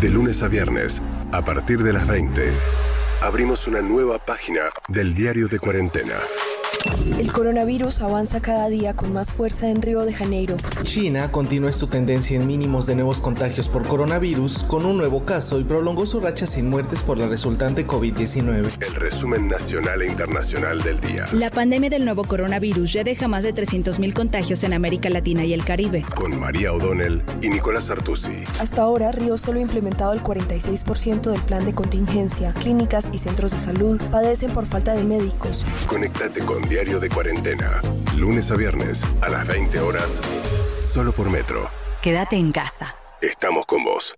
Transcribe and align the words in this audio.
De 0.00 0.08
lunes 0.10 0.42
a 0.42 0.48
viernes, 0.48 1.00
a 1.32 1.42
partir 1.44 1.82
de 1.82 1.92
las 1.92 2.06
20, 2.06 2.52
abrimos 3.22 3.66
una 3.66 3.80
nueva 3.80 4.18
página 4.18 4.62
del 4.88 5.14
diario 5.14 5.48
de 5.48 5.58
cuarentena. 5.58 6.14
El 7.18 7.32
coronavirus 7.32 8.00
avanza 8.00 8.40
cada 8.40 8.68
día 8.68 8.94
con 8.94 9.12
más 9.12 9.34
fuerza 9.34 9.68
en 9.68 9.82
Río 9.82 10.02
de 10.02 10.12
Janeiro. 10.12 10.56
China 10.84 11.32
continúa 11.32 11.72
su 11.72 11.88
tendencia 11.88 12.36
en 12.36 12.46
mínimos 12.46 12.86
de 12.86 12.94
nuevos 12.94 13.20
contagios 13.20 13.68
por 13.68 13.86
coronavirus 13.86 14.62
con 14.64 14.84
un 14.84 14.98
nuevo 14.98 15.24
caso 15.24 15.58
y 15.58 15.64
prolongó 15.64 16.06
su 16.06 16.20
racha 16.20 16.46
sin 16.46 16.70
muertes 16.70 17.02
por 17.02 17.18
la 17.18 17.26
resultante 17.26 17.86
COVID-19. 17.86 18.70
El 18.80 18.94
resumen 18.94 19.48
nacional 19.48 20.02
e 20.02 20.06
internacional 20.06 20.82
del 20.82 21.00
día. 21.00 21.26
La 21.32 21.50
pandemia 21.50 21.90
del 21.90 22.04
nuevo 22.04 22.24
coronavirus 22.24 22.92
ya 22.92 23.04
deja 23.04 23.26
más 23.26 23.42
de 23.42 23.54
300.000 23.54 24.12
contagios 24.12 24.62
en 24.62 24.72
América 24.72 25.10
Latina 25.10 25.44
y 25.44 25.54
el 25.54 25.64
Caribe. 25.64 26.02
Con 26.14 26.38
María 26.38 26.72
O'Donnell 26.72 27.22
y 27.42 27.48
Nicolás 27.48 27.90
Artusi. 27.90 28.44
Hasta 28.60 28.82
ahora, 28.82 29.10
Río 29.12 29.36
solo 29.36 29.58
ha 29.58 29.62
implementado 29.62 30.12
el 30.12 30.22
46% 30.22 31.32
del 31.32 31.40
plan 31.42 31.64
de 31.64 31.74
contingencia. 31.74 32.52
Clínicas 32.52 33.08
y 33.12 33.18
centros 33.18 33.52
de 33.52 33.58
salud 33.58 34.00
padecen 34.10 34.52
por 34.52 34.66
falta 34.66 34.92
de 34.92 35.04
médicos. 35.04 35.64
Conectate 35.88 36.40
con 36.40 36.57
Diario 36.62 36.98
de 36.98 37.10
Cuarentena. 37.10 37.80
Lunes 38.16 38.50
a 38.50 38.56
viernes 38.56 39.04
a 39.20 39.28
las 39.28 39.46
20 39.46 39.78
horas. 39.80 40.22
Solo 40.80 41.12
por 41.12 41.30
Metro. 41.30 41.68
Quédate 42.02 42.36
en 42.36 42.52
casa. 42.52 42.94
Estamos 43.20 43.66
con 43.66 43.84
vos. 43.84 44.14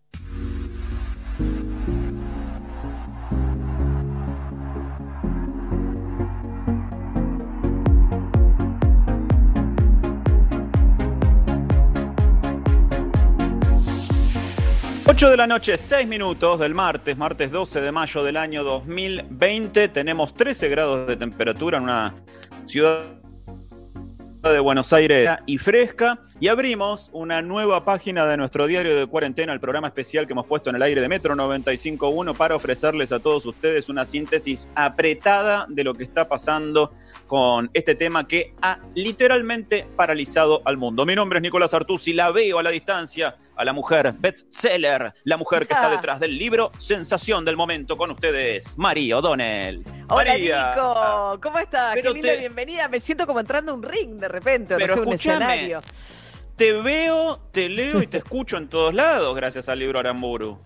Ocho 15.11 15.29
de 15.29 15.37
la 15.37 15.49
noche, 15.49 15.77
6 15.77 16.07
minutos 16.07 16.61
del 16.61 16.73
martes, 16.73 17.17
martes 17.17 17.51
12 17.51 17.81
de 17.81 17.91
mayo 17.91 18.23
del 18.23 18.37
año 18.37 18.63
2020. 18.63 19.89
Tenemos 19.89 20.35
13 20.35 20.69
grados 20.69 21.09
de 21.09 21.17
temperatura 21.17 21.79
en 21.79 21.83
una 21.83 22.15
ciudad 22.65 23.07
de 24.41 24.61
Buenos 24.61 24.93
Aires 24.93 25.29
y 25.47 25.59
fresca. 25.59 26.21
Y 26.39 26.47
abrimos 26.47 27.11
una 27.13 27.43
nueva 27.43 27.85
página 27.85 28.25
de 28.25 28.37
nuestro 28.37 28.69
diario 28.69 28.97
de 28.97 29.07
cuarentena, 29.09 29.53
el 29.53 29.59
programa 29.59 29.89
especial 29.89 30.29
que 30.29 30.33
hemos 30.33 30.47
puesto 30.47 30.71
en 30.71 30.77
el 30.77 30.83
aire 30.83 31.01
de 31.01 31.09
Metro 31.09 31.35
95.1 31.35 32.37
para 32.37 32.55
ofrecerles 32.55 33.11
a 33.11 33.19
todos 33.19 33.45
ustedes 33.47 33.89
una 33.89 34.05
síntesis 34.05 34.71
apretada 34.77 35.67
de 35.69 35.83
lo 35.83 35.95
que 35.95 36.05
está 36.05 36.29
pasando 36.29 36.93
con 37.27 37.69
este 37.75 37.97
tema 37.97 38.29
que 38.29 38.55
ha 38.63 38.79
literalmente 38.95 39.89
paralizado 39.97 40.63
al 40.65 40.77
mundo. 40.77 41.05
Mi 41.05 41.17
nombre 41.17 41.41
es 41.41 41.43
Nicolás 41.43 41.75
Artusi, 41.75 42.13
la 42.13 42.31
veo 42.31 42.61
a 42.61 42.63
la 42.63 42.71
distancia 42.71 43.35
a 43.61 43.65
la 43.65 43.75
mujer 43.75 44.15
bestseller, 44.19 45.13
la 45.25 45.37
mujer 45.37 45.67
que 45.67 45.75
está 45.75 45.91
detrás 45.91 46.19
del 46.19 46.39
libro 46.39 46.73
Sensación 46.79 47.45
del 47.45 47.59
Momento 47.59 47.95
con 47.95 48.11
ustedes, 48.11 48.79
María 48.79 49.19
O'Donnell. 49.19 49.85
Hola 50.09 50.31
María, 50.31 50.71
Nico, 50.71 51.39
¿cómo 51.43 51.59
estás? 51.59 51.95
Qué 51.95 52.03
linda 52.11 52.31
te- 52.31 52.37
bienvenida. 52.39 52.89
Me 52.89 52.99
siento 53.01 53.27
como 53.27 53.39
entrando 53.39 53.73
a 53.73 53.75
un 53.75 53.83
ring 53.83 54.13
de 54.19 54.29
repente, 54.29 54.77
Pero 54.79 54.87
no 54.87 54.95
sé, 54.95 55.01
un 55.09 55.13
escúchame. 55.13 55.55
escenario. 55.57 55.81
Te 56.57 56.73
veo, 56.73 57.39
te 57.53 57.69
leo 57.69 58.01
y 58.01 58.07
te 58.07 58.17
escucho 58.17 58.57
en 58.57 58.67
todos 58.71 58.95
lados 58.95 59.37
gracias 59.37 59.69
al 59.69 59.79
libro 59.79 59.99
Aramburu. 59.99 60.59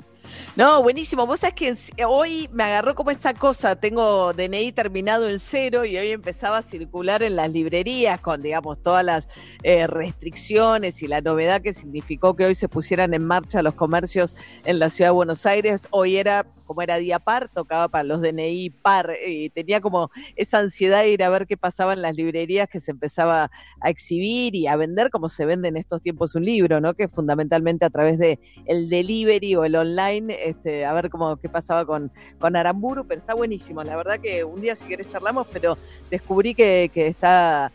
No, 0.57 0.81
buenísimo. 0.85 1.27
Vos 1.27 1.41
sabés 1.41 1.57
que 1.57 2.05
hoy 2.07 2.49
me 2.53 2.63
agarró 2.63 2.95
como 2.95 3.11
esa 3.11 3.35
cosa. 3.35 3.75
Tengo 3.75 4.33
DNI 4.33 4.71
terminado 4.71 5.29
en 5.29 5.41
cero 5.41 5.85
y 5.85 5.97
hoy 5.97 6.11
empezaba 6.11 6.59
a 6.59 6.63
circular 6.63 7.25
en 7.25 7.35
las 7.35 7.51
librerías 7.51 8.21
con, 8.21 8.41
digamos, 8.41 8.81
todas 8.81 9.05
las 9.05 9.29
eh, 9.65 9.89
restricciones 9.89 11.03
y 11.03 11.09
la 11.09 11.21
novedad 11.21 11.61
que 11.61 11.75
significó 11.75 12.37
que 12.37 12.45
hoy 12.45 12.55
se 12.55 12.69
pusieran 12.69 13.15
en 13.15 13.25
marcha 13.25 13.63
los 13.63 13.75
comercios 13.75 14.33
en 14.65 14.79
la 14.79 14.91
ciudad 14.91 15.09
de 15.09 15.15
Buenos 15.15 15.45
Aires. 15.45 15.89
Hoy 15.91 16.19
era, 16.19 16.47
como 16.67 16.83
era 16.83 16.99
día 16.99 17.19
par, 17.19 17.49
tocaba 17.49 17.89
para 17.89 18.05
los 18.05 18.21
DNI 18.21 18.71
par 18.71 19.11
y 19.27 19.51
tenía 19.51 19.81
como 19.81 20.13
esa 20.37 20.61
ansiedad 20.61 21.03
de 21.03 21.11
ir 21.11 21.25
a 21.25 21.31
ver 21.31 21.49
qué 21.49 21.57
pasaba 21.57 21.95
en 21.95 22.03
las 22.03 22.15
librerías 22.15 22.69
que 22.69 22.79
se 22.79 22.93
empezaba 22.93 23.51
a 23.81 23.91
exhibir 23.91 24.55
y 24.55 24.69
a 24.69 24.77
vender 24.77 25.11
como 25.11 25.29
se 25.29 25.47
vende 25.47 25.67
en 25.67 25.77
estos 25.77 26.01
tiempos 26.01 26.37
un 26.37 26.45
libro, 26.45 26.81
¿no? 26.81 26.95
Que 26.95 27.09
fundamentalmente 27.09 27.85
a 27.85 27.91
través 27.91 28.21
de 28.21 28.39
el 28.67 28.89
delivery 28.89 29.57
o 29.57 29.65
el 29.65 29.75
online, 29.75 30.44
este, 30.45 30.85
a 30.85 30.93
ver 30.93 31.11
cómo 31.11 31.37
qué 31.37 31.49
pasaba 31.49 31.85
con, 31.85 32.13
con 32.39 32.55
Aramburu, 32.57 33.05
pero 33.07 33.21
está 33.21 33.35
buenísimo. 33.35 33.83
La 33.83 33.97
verdad 33.97 34.21
que 34.21 34.45
un 34.45 34.61
día 34.61 34.75
si 34.77 34.87
querés 34.87 35.09
charlamos, 35.09 35.47
pero 35.53 35.77
descubrí 36.11 36.55
que, 36.55 36.91
que 36.93 37.07
está. 37.09 37.73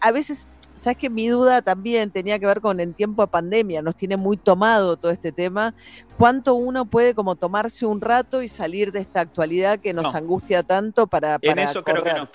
A 0.00 0.12
veces. 0.12 0.48
Sabes 0.76 0.98
que 0.98 1.08
mi 1.08 1.28
duda 1.28 1.62
también 1.62 2.10
tenía 2.10 2.36
que 2.40 2.46
ver 2.46 2.60
con 2.60 2.80
en 2.80 2.94
tiempo 2.94 3.22
de 3.22 3.28
pandemia, 3.28 3.80
nos 3.80 3.94
tiene 3.94 4.16
muy 4.16 4.36
tomado 4.36 4.96
todo 4.96 5.12
este 5.12 5.30
tema. 5.30 5.72
¿Cuánto 6.18 6.56
uno 6.56 6.84
puede 6.84 7.14
como 7.14 7.36
tomarse 7.36 7.86
un 7.86 8.00
rato 8.00 8.42
y 8.42 8.48
salir 8.48 8.90
de 8.90 8.98
esta 8.98 9.20
actualidad 9.20 9.78
que 9.78 9.94
nos 9.94 10.12
No. 10.12 10.18
angustia 10.18 10.64
tanto 10.64 11.06
para, 11.06 11.38
En 11.40 11.52
para 11.54 11.70
eso 11.70 11.84
creo 11.84 12.02
que 12.02 12.12
no. 12.14 12.26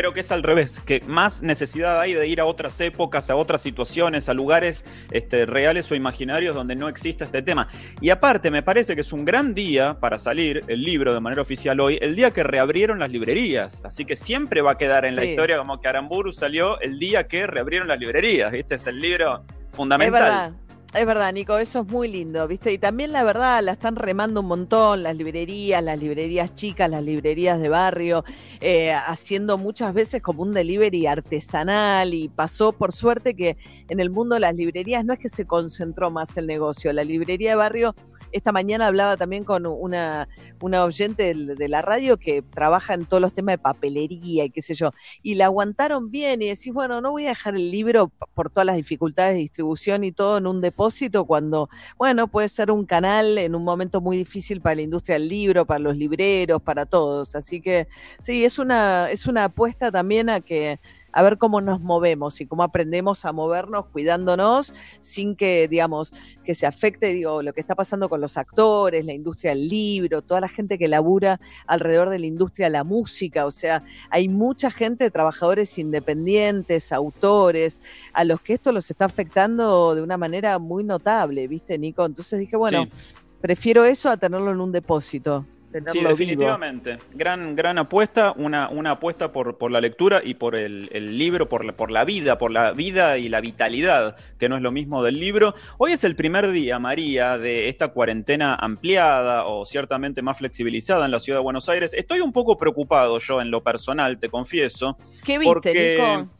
Creo 0.00 0.14
que 0.14 0.20
es 0.20 0.32
al 0.32 0.42
revés, 0.42 0.80
que 0.80 1.02
más 1.06 1.42
necesidad 1.42 2.00
hay 2.00 2.14
de 2.14 2.26
ir 2.26 2.40
a 2.40 2.46
otras 2.46 2.80
épocas, 2.80 3.28
a 3.28 3.36
otras 3.36 3.60
situaciones, 3.60 4.30
a 4.30 4.32
lugares 4.32 4.86
este, 5.10 5.44
reales 5.44 5.92
o 5.92 5.94
imaginarios 5.94 6.54
donde 6.54 6.74
no 6.74 6.88
exista 6.88 7.26
este 7.26 7.42
tema. 7.42 7.68
Y 8.00 8.08
aparte, 8.08 8.50
me 8.50 8.62
parece 8.62 8.94
que 8.94 9.02
es 9.02 9.12
un 9.12 9.26
gran 9.26 9.52
día 9.52 10.00
para 10.00 10.16
salir 10.18 10.64
el 10.68 10.80
libro 10.80 11.12
de 11.12 11.20
manera 11.20 11.42
oficial 11.42 11.78
hoy, 11.80 11.98
el 12.00 12.16
día 12.16 12.30
que 12.30 12.42
reabrieron 12.42 12.98
las 12.98 13.10
librerías. 13.10 13.82
Así 13.84 14.06
que 14.06 14.16
siempre 14.16 14.62
va 14.62 14.70
a 14.70 14.76
quedar 14.78 15.04
en 15.04 15.16
la 15.16 15.24
historia 15.26 15.58
como 15.58 15.78
que 15.82 15.88
Aramburu 15.88 16.32
salió 16.32 16.80
el 16.80 16.98
día 16.98 17.28
que 17.28 17.46
reabrieron 17.46 17.86
las 17.86 18.00
librerías. 18.00 18.54
Este 18.54 18.76
es 18.76 18.86
el 18.86 19.02
libro 19.02 19.44
Es 19.70 19.76
fundamental. 19.76 20.22
verdad. 20.22 20.52
Es 20.92 21.06
verdad, 21.06 21.32
Nico, 21.32 21.56
eso 21.56 21.82
es 21.82 21.86
muy 21.86 22.08
lindo, 22.08 22.48
¿viste? 22.48 22.72
Y 22.72 22.78
también 22.78 23.12
la 23.12 23.22
verdad, 23.22 23.62
la 23.62 23.72
están 23.72 23.94
remando 23.94 24.40
un 24.40 24.48
montón, 24.48 25.04
las 25.04 25.16
librerías, 25.16 25.84
las 25.84 26.00
librerías 26.00 26.56
chicas, 26.56 26.90
las 26.90 27.04
librerías 27.04 27.60
de 27.60 27.68
barrio, 27.68 28.24
eh, 28.60 28.92
haciendo 28.92 29.56
muchas 29.56 29.94
veces 29.94 30.20
como 30.20 30.42
un 30.42 30.52
delivery 30.52 31.06
artesanal 31.06 32.12
y 32.12 32.28
pasó 32.28 32.72
por 32.72 32.90
suerte 32.90 33.36
que 33.36 33.56
en 33.90 34.00
el 34.00 34.08
mundo 34.08 34.34
de 34.34 34.40
las 34.40 34.54
librerías 34.54 35.04
no 35.04 35.12
es 35.12 35.18
que 35.18 35.28
se 35.28 35.46
concentró 35.46 36.10
más 36.10 36.36
el 36.36 36.46
negocio, 36.46 36.92
la 36.92 37.04
librería 37.04 37.50
de 37.50 37.56
barrio, 37.56 37.94
esta 38.32 38.52
mañana 38.52 38.86
hablaba 38.86 39.16
también 39.16 39.42
con 39.44 39.66
una, 39.66 40.28
oyente 40.60 41.34
de 41.34 41.68
la 41.68 41.82
radio 41.82 42.16
que 42.16 42.42
trabaja 42.42 42.94
en 42.94 43.04
todos 43.04 43.20
los 43.20 43.34
temas 43.34 43.54
de 43.54 43.58
papelería 43.58 44.44
y 44.44 44.50
qué 44.50 44.62
sé 44.62 44.74
yo, 44.74 44.92
y 45.22 45.34
la 45.34 45.46
aguantaron 45.46 46.10
bien 46.10 46.40
y 46.40 46.46
decís, 46.46 46.72
bueno, 46.72 47.00
no 47.00 47.10
voy 47.10 47.26
a 47.26 47.30
dejar 47.30 47.56
el 47.56 47.70
libro 47.70 48.12
por 48.34 48.48
todas 48.48 48.66
las 48.66 48.76
dificultades 48.76 49.34
de 49.34 49.40
distribución 49.40 50.04
y 50.04 50.12
todo 50.12 50.38
en 50.38 50.46
un 50.46 50.60
depósito 50.60 51.24
cuando, 51.24 51.68
bueno, 51.98 52.28
puede 52.28 52.48
ser 52.48 52.70
un 52.70 52.86
canal 52.86 53.38
en 53.38 53.56
un 53.56 53.64
momento 53.64 54.00
muy 54.00 54.16
difícil 54.16 54.60
para 54.60 54.76
la 54.76 54.82
industria 54.82 55.18
del 55.18 55.28
libro, 55.28 55.66
para 55.66 55.80
los 55.80 55.96
libreros, 55.96 56.62
para 56.62 56.86
todos. 56.86 57.34
Así 57.34 57.60
que 57.60 57.88
sí, 58.22 58.44
es 58.44 58.58
una, 58.58 59.10
es 59.10 59.26
una 59.26 59.44
apuesta 59.44 59.90
también 59.90 60.30
a 60.30 60.40
que 60.40 60.78
a 61.12 61.22
ver 61.22 61.38
cómo 61.38 61.60
nos 61.60 61.80
movemos 61.80 62.40
y 62.40 62.46
cómo 62.46 62.62
aprendemos 62.62 63.24
a 63.24 63.32
movernos 63.32 63.86
cuidándonos 63.86 64.74
sin 65.00 65.36
que, 65.36 65.68
digamos, 65.68 66.12
que 66.44 66.54
se 66.54 66.66
afecte, 66.66 67.12
digo, 67.14 67.42
lo 67.42 67.52
que 67.52 67.60
está 67.60 67.74
pasando 67.74 68.08
con 68.08 68.20
los 68.20 68.36
actores, 68.36 69.04
la 69.04 69.12
industria 69.12 69.52
del 69.52 69.68
libro, 69.68 70.22
toda 70.22 70.40
la 70.40 70.48
gente 70.48 70.78
que 70.78 70.88
labura 70.88 71.40
alrededor 71.66 72.10
de 72.10 72.18
la 72.18 72.26
industria 72.26 72.66
de 72.66 72.72
la 72.72 72.84
música, 72.84 73.46
o 73.46 73.50
sea, 73.50 73.82
hay 74.10 74.28
mucha 74.28 74.70
gente, 74.70 75.10
trabajadores 75.10 75.78
independientes, 75.78 76.92
autores, 76.92 77.80
a 78.12 78.24
los 78.24 78.40
que 78.40 78.54
esto 78.54 78.72
los 78.72 78.90
está 78.90 79.06
afectando 79.06 79.94
de 79.94 80.02
una 80.02 80.16
manera 80.16 80.58
muy 80.58 80.84
notable, 80.84 81.46
¿viste, 81.48 81.78
Nico? 81.78 82.04
Entonces 82.04 82.38
dije, 82.38 82.56
bueno, 82.56 82.84
Sí. 82.84 83.14
prefiero 83.40 83.84
eso 83.84 84.10
a 84.10 84.16
tenerlo 84.16 84.50
en 84.52 84.60
un 84.60 84.72
depósito. 84.72 85.46
Sí, 85.72 85.98
vivo. 85.98 86.08
definitivamente. 86.10 86.98
Gran, 87.14 87.54
gran 87.54 87.78
apuesta, 87.78 88.32
una, 88.36 88.68
una 88.68 88.92
apuesta 88.92 89.32
por, 89.32 89.56
por 89.56 89.70
la 89.70 89.80
lectura 89.80 90.20
y 90.24 90.34
por 90.34 90.56
el, 90.56 90.88
el 90.92 91.16
libro, 91.16 91.48
por 91.48 91.64
la, 91.64 91.72
por 91.72 91.90
la 91.90 92.04
vida, 92.04 92.38
por 92.38 92.50
la 92.50 92.72
vida 92.72 93.18
y 93.18 93.28
la 93.28 93.40
vitalidad, 93.40 94.16
que 94.38 94.48
no 94.48 94.56
es 94.56 94.62
lo 94.62 94.72
mismo 94.72 95.02
del 95.04 95.20
libro. 95.20 95.54
Hoy 95.78 95.92
es 95.92 96.02
el 96.04 96.16
primer 96.16 96.50
día, 96.50 96.78
María, 96.80 97.38
de 97.38 97.68
esta 97.68 97.88
cuarentena 97.88 98.54
ampliada 98.54 99.44
o 99.46 99.64
ciertamente 99.64 100.22
más 100.22 100.38
flexibilizada 100.38 101.04
en 101.04 101.12
la 101.12 101.20
ciudad 101.20 101.38
de 101.38 101.44
Buenos 101.44 101.68
Aires. 101.68 101.94
Estoy 101.94 102.20
un 102.20 102.32
poco 102.32 102.58
preocupado 102.58 103.18
yo 103.20 103.40
en 103.40 103.50
lo 103.50 103.62
personal, 103.62 104.18
te 104.18 104.28
confieso. 104.28 104.96
¿Qué 105.24 105.38
viste, 105.38 105.52
porque- 105.52 105.96
Nico? 105.98 106.30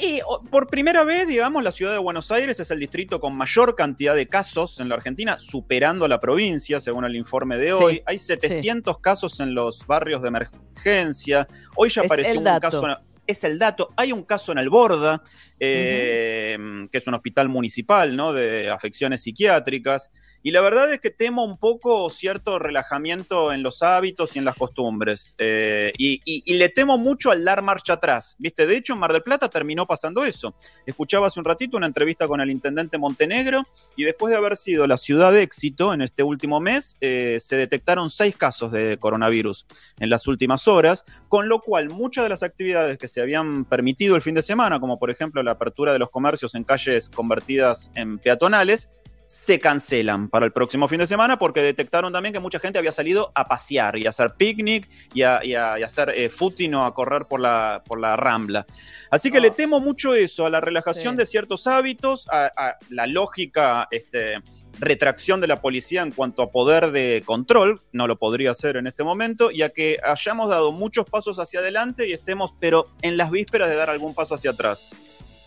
Y 0.00 0.20
por 0.50 0.66
primera 0.66 1.04
vez, 1.04 1.28
digamos, 1.28 1.62
la 1.62 1.72
ciudad 1.72 1.92
de 1.92 1.98
Buenos 1.98 2.30
Aires 2.32 2.58
es 2.60 2.70
el 2.70 2.80
distrito 2.80 3.20
con 3.20 3.34
mayor 3.36 3.74
cantidad 3.76 4.14
de 4.14 4.28
casos 4.28 4.80
en 4.80 4.88
la 4.88 4.96
Argentina, 4.96 5.36
superando 5.38 6.04
a 6.04 6.08
la 6.08 6.20
provincia, 6.20 6.80
según 6.80 7.04
el 7.04 7.16
informe 7.16 7.56
de 7.58 7.72
hoy. 7.72 7.94
Sí, 7.96 8.02
Hay 8.06 8.18
700 8.18 8.98
casos 8.98 9.40
en 9.40 9.54
los 9.54 9.86
barrios 9.86 10.22
de 10.22 10.28
emergencia. 10.28 11.46
Hoy 11.76 11.88
ya 11.88 12.02
Es 12.02 12.06
apareció 12.06 12.38
un 12.38 12.44
dato. 12.44 12.60
caso 12.70 12.86
es 13.26 13.44
el 13.44 13.58
dato. 13.58 13.92
Hay 13.96 14.12
un 14.12 14.22
caso 14.22 14.52
en 14.52 14.58
el 14.58 14.68
Borda, 14.68 15.22
eh, 15.58 16.58
que 16.90 16.98
es 16.98 17.06
un 17.06 17.14
hospital 17.14 17.48
municipal, 17.48 18.14
¿no? 18.16 18.32
De 18.32 18.70
afecciones 18.70 19.22
psiquiátricas. 19.22 20.10
Y 20.42 20.52
la 20.52 20.60
verdad 20.60 20.92
es 20.92 21.00
que 21.00 21.10
temo 21.10 21.44
un 21.44 21.58
poco 21.58 22.08
cierto 22.10 22.58
relajamiento 22.58 23.52
en 23.52 23.62
los 23.62 23.82
hábitos 23.82 24.36
y 24.36 24.38
en 24.38 24.44
las 24.44 24.54
costumbres. 24.56 25.34
Eh, 25.38 25.92
y, 25.98 26.54
le 26.56 26.68
temo 26.68 26.98
mucho 26.98 27.30
al 27.30 27.44
dar 27.44 27.62
marcha 27.62 27.94
atrás. 27.94 28.36
¿Viste? 28.38 28.66
De 28.66 28.76
hecho, 28.76 28.92
en 28.92 29.00
Mar 29.00 29.12
del 29.12 29.22
Plata 29.22 29.48
terminó 29.48 29.86
pasando 29.86 30.24
eso. 30.24 30.54
Escuchaba 30.86 31.26
hace 31.26 31.40
un 31.40 31.44
ratito 31.44 31.76
una 31.76 31.86
entrevista 31.86 32.28
con 32.28 32.40
el 32.40 32.50
intendente 32.50 32.96
Montenegro 32.96 33.62
y 33.96 34.04
después 34.04 34.30
de 34.30 34.36
haber 34.36 34.56
sido 34.56 34.86
la 34.86 34.96
ciudad 34.96 35.32
de 35.32 35.42
éxito 35.42 35.92
en 35.92 36.02
este 36.02 36.22
último 36.22 36.60
mes, 36.60 36.96
eh, 37.00 37.38
se 37.40 37.56
detectaron 37.56 38.08
seis 38.08 38.36
casos 38.36 38.72
de 38.72 38.98
coronavirus 38.98 39.66
en 39.98 40.10
las 40.10 40.26
últimas 40.28 40.68
horas, 40.68 41.04
con 41.28 41.48
lo 41.48 41.60
cual 41.60 41.90
muchas 41.90 42.24
de 42.24 42.28
las 42.28 42.42
actividades 42.42 42.98
que 42.98 43.08
se 43.08 43.15
habían 43.20 43.64
permitido 43.64 44.16
el 44.16 44.22
fin 44.22 44.34
de 44.34 44.42
semana, 44.42 44.80
como 44.80 44.98
por 44.98 45.10
ejemplo 45.10 45.42
la 45.42 45.52
apertura 45.52 45.92
de 45.92 45.98
los 45.98 46.10
comercios 46.10 46.54
en 46.54 46.64
calles 46.64 47.10
convertidas 47.10 47.90
en 47.94 48.18
peatonales, 48.18 48.90
se 49.26 49.58
cancelan 49.58 50.28
para 50.28 50.46
el 50.46 50.52
próximo 50.52 50.86
fin 50.88 50.98
de 50.98 51.06
semana 51.06 51.38
porque 51.38 51.60
detectaron 51.60 52.12
también 52.12 52.32
que 52.32 52.38
mucha 52.38 52.60
gente 52.60 52.78
había 52.78 52.92
salido 52.92 53.32
a 53.34 53.44
pasear 53.44 53.98
y 53.98 54.06
a 54.06 54.10
hacer 54.10 54.34
picnic 54.36 54.88
y 55.12 55.22
a, 55.22 55.40
hacer 55.84 56.10
eh, 56.10 56.30
footing 56.30 56.74
o 56.74 56.84
a 56.84 56.94
correr 56.94 57.26
por 57.26 57.40
la, 57.40 57.82
por 57.84 58.00
la 58.00 58.16
rambla. 58.16 58.64
Así 59.10 59.30
que 59.30 59.40
le 59.40 59.48
ah. 59.48 59.54
temo 59.54 59.80
mucho 59.80 60.14
eso, 60.14 60.46
a 60.46 60.50
la 60.50 60.60
relajación 60.60 61.16
de 61.16 61.26
ciertos 61.26 61.66
hábitos, 61.66 62.26
a, 62.30 62.76
la 62.88 63.06
lógica 63.06 63.88
este, 63.90 64.40
retracción 64.78 65.40
de 65.40 65.46
la 65.46 65.60
policía 65.60 66.02
en 66.02 66.12
cuanto 66.12 66.42
a 66.42 66.50
poder 66.50 66.90
de 66.90 67.22
control, 67.24 67.80
no 67.92 68.06
lo 68.06 68.16
podría 68.16 68.50
hacer 68.50 68.76
en 68.76 68.86
este 68.86 69.04
momento, 69.04 69.50
y 69.50 69.62
a 69.62 69.70
que 69.70 69.98
hayamos 70.02 70.50
dado 70.50 70.72
muchos 70.72 71.08
pasos 71.08 71.38
hacia 71.38 71.60
adelante 71.60 72.08
y 72.08 72.12
estemos, 72.12 72.52
pero 72.60 72.84
en 73.02 73.16
las 73.16 73.30
vísperas 73.30 73.70
de 73.70 73.76
dar 73.76 73.90
algún 73.90 74.14
paso 74.14 74.34
hacia 74.34 74.50
atrás. 74.50 74.90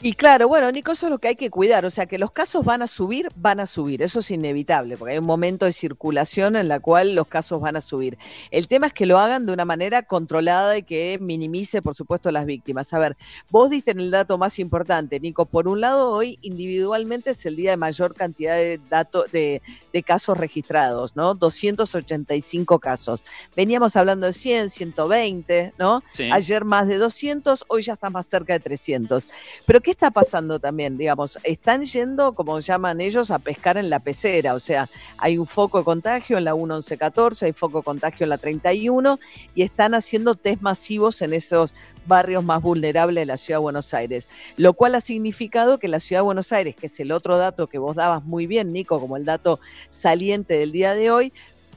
Y 0.02 0.14
claro, 0.14 0.48
bueno, 0.48 0.72
Nico, 0.72 0.94
eso 0.94 1.08
es 1.08 1.12
lo 1.12 1.18
que 1.18 1.28
hay 1.28 1.36
que 1.36 1.50
cuidar, 1.50 1.84
o 1.84 1.90
sea, 1.90 2.06
que 2.06 2.18
los 2.18 2.32
casos 2.32 2.64
van 2.64 2.82
a 2.82 2.88
subir, 2.88 3.30
van 3.36 3.60
a 3.60 3.66
subir, 3.66 4.02
eso 4.02 4.22
es 4.22 4.32
inevitable, 4.32 4.96
porque 4.96 5.12
hay 5.12 5.20
un 5.20 5.26
momento 5.26 5.66
de 5.66 5.74
circulación 5.74 6.56
en 6.56 6.70
la 6.70 6.80
cual 6.80 7.16
los 7.16 7.28
casos 7.28 7.60
van 7.60 7.76
a 7.76 7.82
subir. 7.82 8.18
El 8.50 8.70
tema 8.70 8.88
es 8.88 8.94
que 8.94 9.06
lo 9.06 9.20
hagan 9.20 9.46
de 9.46 9.52
una 9.52 9.66
manera 9.66 10.04
controlada 10.04 10.78
y 10.78 10.84
que 10.84 11.18
minimice, 11.20 11.82
por 11.82 11.96
supuesto, 11.96 12.32
las 12.32 12.46
víctimas. 12.46 12.94
A 12.94 13.00
ver, 13.00 13.18
vos 13.50 13.70
diste 13.70 13.92
en 13.92 14.00
el 14.00 14.10
dato 14.10 14.38
más 14.38 14.58
importante, 14.60 15.20
Nico, 15.20 15.46
por 15.46 15.68
un 15.68 15.82
lado, 15.82 16.12
hoy 16.12 16.40
individualmente 16.44 17.32
es 17.32 17.46
el 17.46 17.58
día 17.58 17.72
de 17.72 17.78
mayor 17.78 18.16
cantidad 18.16 18.56
de 18.56 18.80
datos 18.90 19.30
de, 19.34 19.62
de 19.92 20.04
casos 20.04 20.38
registrados, 20.38 21.18
¿no? 21.18 21.36
285 21.36 22.80
casos. 22.80 23.26
Veníamos 23.54 23.98
hablando 23.98 24.28
de 24.28 24.34
100, 24.34 24.70
120, 24.70 25.74
¿no? 25.78 26.02
Ayer 26.32 26.64
más 26.64 26.88
de 26.88 26.98
200, 26.98 27.66
hoy 27.68 27.84
ya 27.84 27.94
está 27.94 28.10
más 28.10 28.28
cerca 28.28 28.54
de 28.54 28.62
300. 28.62 29.28
Pero 29.66 29.82
¿qué 29.82 29.89
está 29.90 30.12
pasando 30.12 30.60
también? 30.60 30.98
Digamos, 30.98 31.38
están 31.44 31.86
yendo, 31.86 32.34
como 32.34 32.60
llaman 32.60 33.02
ellos, 33.02 33.32
a 33.32 33.40
pescar 33.40 33.78
en 33.78 33.90
la 33.90 34.00
pecera, 34.00 34.54
o 34.54 34.60
sea, 34.60 34.90
hay 35.18 35.38
un 35.38 35.46
foco 35.46 35.80
de 35.80 35.84
contagio 35.84 36.38
en 36.38 36.46
la 36.46 36.54
1114, 36.54 37.46
hay 37.48 37.54
foco 37.54 37.80
de 37.80 37.84
contagio 37.84 38.24
en 38.24 38.30
la 38.30 38.38
31 38.38 39.20
y 39.56 39.62
están 39.64 39.94
haciendo 39.94 40.36
test 40.36 40.62
masivos 40.62 41.22
en 41.22 41.34
esos 41.34 41.74
barrios 42.06 42.44
más 42.44 42.62
vulnerables 42.62 43.22
de 43.22 43.26
la 43.26 43.38
ciudad 43.38 43.60
de 43.60 43.64
Buenos 43.64 43.94
Aires, 43.94 44.28
lo 44.58 44.74
cual 44.74 44.96
ha 44.96 45.02
significado 45.02 45.80
que 45.80 45.88
la 45.88 46.00
ciudad 46.00 46.22
de 46.22 46.26
Buenos 46.26 46.52
Aires, 46.52 46.76
que 46.76 46.88
es 46.88 47.00
el 47.00 47.12
otro 47.12 47.38
dato 47.38 47.68
que 47.68 47.78
vos 47.78 47.96
dabas 47.96 48.24
muy 48.24 48.48
bien, 48.48 48.74
Nico, 48.74 49.00
como 49.00 49.18
el 49.18 49.26
dato 49.26 49.60
saliente 49.90 50.58
del 50.58 50.72
día 50.72 50.94
de 50.94 51.12
hoy, 51.12 51.34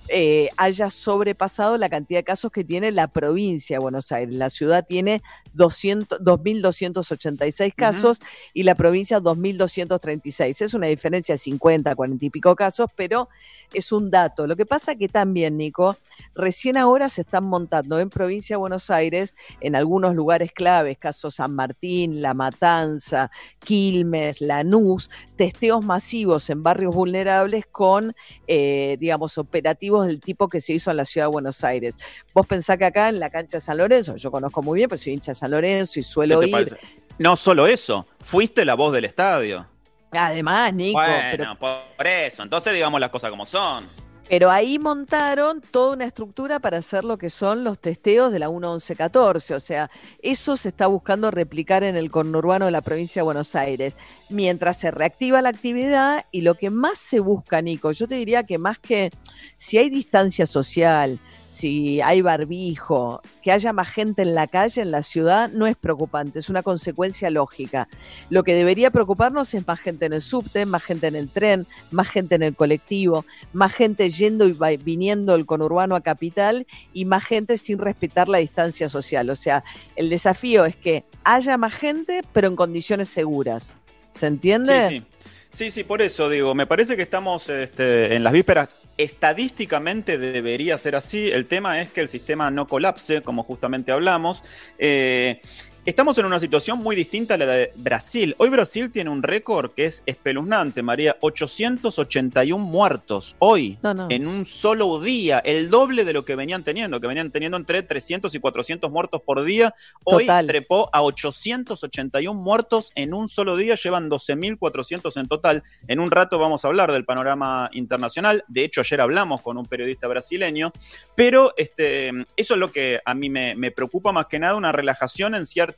eh, 0.09 0.49
haya 0.57 0.91
sobrepasado 0.91 1.79
la 1.79 1.89
cantidad 1.89 2.19
de 2.21 2.25
casos 2.25 2.51
que 2.51 2.65
tiene 2.65 2.91
la 2.93 3.09
provincia 3.09 3.77
de 3.77 3.81
Buenos 3.81 4.13
Aires. 4.13 4.35
La 4.35 4.51
ciudad 4.51 4.85
tiene 4.87 5.23
2.286 5.55 7.75
casos 7.75 8.21
y 8.53 8.65
la 8.65 8.75
provincia 8.75 9.21
2.236. 9.21 10.61
Es 10.61 10.75
una 10.75 10.89
diferencia 10.89 11.35
de 11.35 11.39
50, 11.39 11.95
40 11.95 12.25
y 12.25 12.31
pico 12.31 12.57
casos, 12.57 12.91
pero 12.97 13.29
es 13.73 13.93
un 13.93 14.11
dato. 14.11 14.47
Lo 14.47 14.57
que 14.57 14.67
pasa 14.67 14.97
que 14.97 15.09
también, 15.09 15.57
Nico, 15.57 15.97
recién 16.35 16.77
ahora 16.77 17.09
se 17.09 17.23
están 17.23 17.45
montando 17.45 17.99
en 18.01 18.11
provincia 18.11 18.55
de 18.55 18.59
Buenos 18.59 18.91
Aires, 18.91 19.35
en 19.61 19.77
algunos 19.77 20.15
lugares 20.15 20.53
claves, 20.53 20.99
caso 20.99 21.31
San 21.31 21.55
Martín, 21.55 22.23
La 22.23 22.35
Matanza, 22.35 23.31
Quilmes, 23.61 24.41
Lanús, 24.41 25.11
testeos 25.37 25.85
masivos 25.85 26.51
en 26.51 26.63
barrios 26.63 26.95
vulnerables 26.95 27.67
con, 27.67 28.15
eh, 28.47 28.97
digamos, 29.01 29.39
operativos 29.39 29.92
del 30.01 30.21
tipo 30.21 30.49
que 30.49 30.61
se 30.61 30.73
hizo 30.73 30.91
en 30.91 30.97
la 30.97 31.05
ciudad 31.05 31.27
de 31.27 31.33
Buenos 31.33 31.63
Aires. 31.65 31.97
Vos 32.35 32.47
pensás 32.47 32.79
que 32.79 32.87
acá 32.87 33.09
en 33.09 33.21
la 33.21 33.31
cancha 33.31 33.59
de 33.59 33.61
San 33.61 33.77
Lorenzo, 33.77 34.17
yo 34.17 34.31
conozco 34.31 34.63
muy 34.63 34.79
bien, 34.79 34.89
pues 34.89 35.03
soy 35.03 35.13
hincha 35.13 35.33
de 35.33 35.35
San 35.35 35.51
Lorenzo 35.51 36.01
y 36.01 36.03
suelo 36.03 36.43
ir. 36.43 36.79
No 37.19 37.37
solo 37.37 37.67
eso, 37.67 38.07
fuiste 38.21 38.65
la 38.65 38.75
voz 38.75 38.93
del 38.95 39.05
estadio. 39.05 39.67
Además, 40.11 40.73
Nico. 40.75 40.99
Bueno, 40.99 41.59
por 41.59 42.07
eso. 42.07 42.43
Entonces 42.43 42.73
digamos 42.73 43.01
las 43.01 43.11
cosas 43.11 43.31
como 43.31 43.47
son. 43.47 43.85
Pero 44.29 44.51
ahí 44.51 44.79
montaron 44.79 45.61
toda 45.61 45.95
una 45.95 46.05
estructura 46.07 46.59
para 46.59 46.79
hacer 46.79 47.05
lo 47.05 47.19
que 47.19 47.29
son 47.29 47.65
los 47.65 47.79
testeos 47.79 48.33
de 48.33 48.39
la 48.39 48.49
1114. 48.49 49.55
O 49.55 49.61
sea, 49.61 49.91
eso 50.23 50.57
se 50.57 50.71
está 50.71 50.87
buscando 50.87 51.31
replicar 51.31 51.83
en 51.83 51.97
el 51.97 52.11
conurbano 52.11 52.65
de 52.65 52.71
la 52.71 52.81
provincia 52.81 53.21
de 53.21 53.25
Buenos 53.25 53.55
Aires. 53.55 53.97
Mientras 54.33 54.79
se 54.79 54.91
reactiva 54.91 55.43
la 55.43 55.51
actividad 55.51 56.25
y 56.33 56.41
lo 56.41 56.55
que 56.55 56.71
más 56.71 56.97
se 56.97 57.21
busca, 57.21 57.61
Nico, 57.61 57.93
yo 57.93 58.09
te 58.09 58.15
diría 58.15 58.45
que 58.45 58.57
más 58.57 58.79
que 58.79 59.11
si 59.59 59.77
hay 59.77 59.91
distancia 59.91 60.47
social, 60.47 61.19
si 61.51 62.01
hay 62.01 62.23
barbijo, 62.23 63.21
que 63.43 63.53
haya 63.53 63.75
más 63.75 63.91
gente 63.91 64.23
en 64.23 64.35
la 64.35 64.47
calle, 64.47 64.81
en 64.81 64.91
la 64.91 65.03
ciudad, 65.03 65.51
no 65.51 65.67
es 65.67 65.77
preocupante, 65.77 66.39
es 66.39 66.49
una 66.49 66.63
consecuencia 66.63 67.29
lógica. 67.29 67.89
Lo 68.31 68.43
que 68.43 68.55
debería 68.55 68.91
preocuparnos 68.91 69.53
es 69.53 69.67
más 69.67 69.79
gente 69.79 70.07
en 70.07 70.15
el 70.15 70.23
subte, 70.23 70.65
más 70.65 70.83
gente 70.83 71.09
en 71.09 71.17
el 71.17 71.29
tren, 71.29 71.67
más 71.91 72.09
gente 72.09 72.37
en 72.37 72.43
el 72.43 72.57
colectivo, 72.57 73.27
más 73.53 73.75
gente 73.75 74.09
yendo 74.09 74.49
y 74.49 74.57
viniendo 74.79 75.35
el 75.35 75.45
conurbano 75.45 75.95
a 75.95 76.01
capital 76.01 76.67
y 76.95 77.05
más 77.05 77.23
gente 77.23 77.59
sin 77.59 77.79
respetar 77.79 78.31
la 78.31 78.39
distancia 78.39 78.89
social. 78.89 79.29
O 79.29 79.37
sea, 79.37 79.63
el 79.95 80.09
desafío 80.09 80.65
es 80.65 80.77
que 80.77 81.05
haya 81.23 81.59
más 81.59 81.75
gente, 81.75 82.23
pero 82.33 82.49
en 82.49 82.57
condiciones 82.57 83.11
seguras. 83.11 83.75
¿Se 84.15 84.27
entiende? 84.27 84.89
Sí, 84.89 84.99
sí. 84.99 85.05
Sí, 85.53 85.71
sí, 85.71 85.85
por 85.85 86.01
eso 86.01 86.31
digo, 86.31 86.55
me 86.55 86.67
parece 86.67 86.97
que 86.97 87.03
estamos 87.03 87.51
este, 87.51 88.15
en 88.17 88.25
las 88.25 88.33
vísperas. 88.33 88.75
Estadísticamente 88.97 90.17
debería 90.17 90.79
ser 90.79 90.97
así. 90.97 91.31
El 91.31 91.45
tema 91.45 91.83
es 91.83 91.93
que 91.93 92.01
el 92.01 92.09
sistema 92.09 92.51
no 92.51 92.67
colapse, 92.67 93.21
como 93.21 93.43
justamente 93.43 93.93
hablamos. 93.93 94.43
Eh, 94.79 95.43
Estamos 95.85 96.17
en 96.19 96.27
una 96.27 96.39
situación 96.39 96.79
muy 96.79 96.95
distinta 96.95 97.35
a 97.35 97.37
la 97.37 97.45
de 97.45 97.73
Brasil. 97.75 98.37
Hoy 98.39 98.51
Brasil 98.51 98.93
tiene 98.93 99.11
un 99.11 99.21
récord 99.21 99.73
que 99.73 99.87
es 99.87 100.05
espeluznante, 100.07 100.81
María. 100.81 101.17
881 101.19 102.65
muertos 102.65 103.35
hoy, 103.41 103.77
en 104.09 104.29
un 104.29 104.45
solo 104.45 105.01
día. 105.01 105.41
El 105.41 105.71
doble 105.71 106.05
de 106.05 106.13
lo 106.13 106.25
que 106.25 106.37
venían 106.37 106.63
teniendo, 106.63 107.01
que 107.01 107.09
venían 107.09 107.33
teniendo 107.33 107.57
entre 107.57 107.83
300 107.83 108.33
y 108.33 108.39
400 108.39 108.93
muertos 108.93 109.23
por 109.23 109.43
día. 109.43 109.75
Hoy 110.05 110.29
trepó 110.47 110.89
a 110.93 111.03
881 111.03 112.41
muertos 112.41 112.93
en 112.95 113.13
un 113.13 113.29
solo 113.29 113.57
día. 113.57 113.75
Llevan 113.75 114.09
12.400 114.09 115.21
en 115.21 115.27
total. 115.27 115.65
En 115.89 115.99
un 115.99 116.13
rato 116.13 116.39
vamos 116.39 116.65
a 116.65 116.69
hablar 116.69 116.93
del 116.93 117.05
panorama 117.05 117.69
internacional. 117.73 118.45
De 118.47 118.63
hecho, 118.63 118.83
ayer 118.83 119.01
hablamos 119.01 119.41
con 119.41 119.59
un 119.59 119.67
periodista 119.67 120.07
brasileño. 120.07 120.71
Pero 121.17 121.55
este, 121.57 122.11
eso 122.37 122.55
es 122.55 122.61
lo 122.61 122.71
que 122.71 123.01
a 123.05 123.15
mí 123.15 123.29
me, 123.29 123.57
me 123.57 123.73
preocupa 123.73 124.13
más 124.13 124.27
que 124.27 124.39
nada, 124.39 124.55
una 124.55 124.71
relajación 124.71 125.35
en 125.35 125.45
cierta 125.45 125.72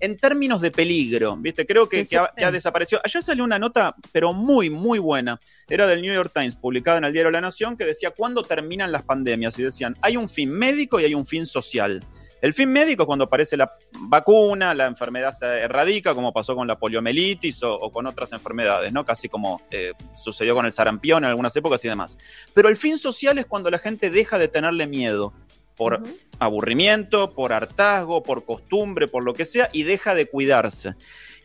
en, 0.00 0.16
términos 0.16 0.60
de 0.60 0.70
peligro, 0.70 1.36
¿viste? 1.36 1.66
Creo 1.66 1.88
que, 1.88 2.06
ha, 2.16 2.50
desaparecido. 2.50 3.00
Ayer 3.04 3.22
salió 3.22 3.44
una 3.44 3.58
nota, 3.58 3.94
pero 4.12 4.32
muy, 4.32 4.70
muy 4.70 4.98
buena. 4.98 5.38
Era 5.68 5.86
del 5.86 6.02
New 6.02 6.14
York 6.14 6.32
Times, 6.34 6.56
publicada 6.56 6.98
en 6.98 7.04
el 7.04 7.12
diario 7.12 7.30
La 7.30 7.40
Nación, 7.40 7.76
que 7.76 7.84
decía 7.84 8.10
cuándo 8.10 8.42
terminan 8.42 8.92
las 8.92 9.02
pandemias. 9.02 9.58
Y 9.58 9.62
decían, 9.62 9.94
hay 10.00 10.16
un 10.16 10.28
fin 10.28 10.50
médico 10.50 11.00
y 11.00 11.04
hay 11.04 11.14
un 11.14 11.26
fin 11.26 11.46
social. 11.46 12.02
El 12.40 12.54
fin 12.54 12.70
médico 12.70 13.02
es 13.02 13.06
cuando 13.06 13.24
aparece 13.24 13.56
la 13.56 13.72
vacuna, 13.98 14.72
la 14.72 14.86
enfermedad 14.86 15.32
se 15.32 15.46
erradica, 15.46 16.14
como 16.14 16.32
pasó 16.32 16.54
con 16.54 16.68
la 16.68 16.78
poliomielitis 16.78 17.62
o, 17.64 17.90
con 17.90 18.06
otras 18.06 18.32
enfermedades, 18.32 18.92
¿no? 18.92 19.04
Casi 19.04 19.28
como 19.28 19.60
eh, 19.72 19.92
sucedió 20.14 20.54
con 20.54 20.64
el 20.64 20.72
sarampión 20.72 21.24
en 21.24 21.30
algunas 21.30 21.54
épocas 21.56 21.84
y 21.84 21.88
demás. 21.88 22.16
Pero 22.54 22.68
el 22.68 22.76
fin 22.76 22.96
social 22.96 23.38
es 23.38 23.46
cuando 23.46 23.70
la 23.70 23.78
gente 23.78 24.10
deja 24.10 24.38
de 24.38 24.46
tenerle 24.46 24.86
miedo 24.86 25.32
por 25.78 26.02
aburrimiento, 26.38 27.30
por 27.30 27.54
hartazgo, 27.54 28.22
por 28.22 28.44
costumbre, 28.44 29.08
por 29.08 29.24
lo 29.24 29.32
que 29.32 29.46
sea, 29.46 29.70
y 29.72 29.84
deja 29.84 30.14
de 30.14 30.26
cuidarse. 30.26 30.94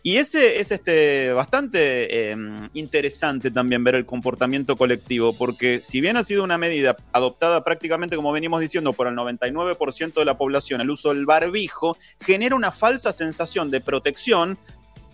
Y 0.05 0.17
ese 0.17 0.59
es 0.59 0.73
este, 0.73 1.31
bastante 1.31 2.31
em, 2.31 2.67
interesante 2.73 3.51
también 3.51 3.85
ver 3.85 3.95
el 3.95 4.05
comportamiento 4.05 4.75
colectivo, 4.75 5.31
porque 5.31 5.79
si 5.79 6.01
bien 6.01 6.17
ha 6.17 6.23
sido 6.23 6.43
una 6.43 6.57
medida 6.57 6.97
adoptada 7.13 7.63
prácticamente, 7.63 8.17
como 8.17 8.33
venimos 8.33 8.59
diciendo, 8.59 8.91
por 8.91 9.07
el 9.07 9.15
99% 9.15 10.13
de 10.15 10.25
la 10.25 10.37
población, 10.37 10.81
el 10.81 10.89
uso 10.89 11.13
del 11.13 11.25
barbijo 11.25 11.95
genera 12.19 12.53
una 12.57 12.73
falsa 12.73 13.13
sensación 13.13 13.71
de 13.71 13.79
protección 13.79 14.57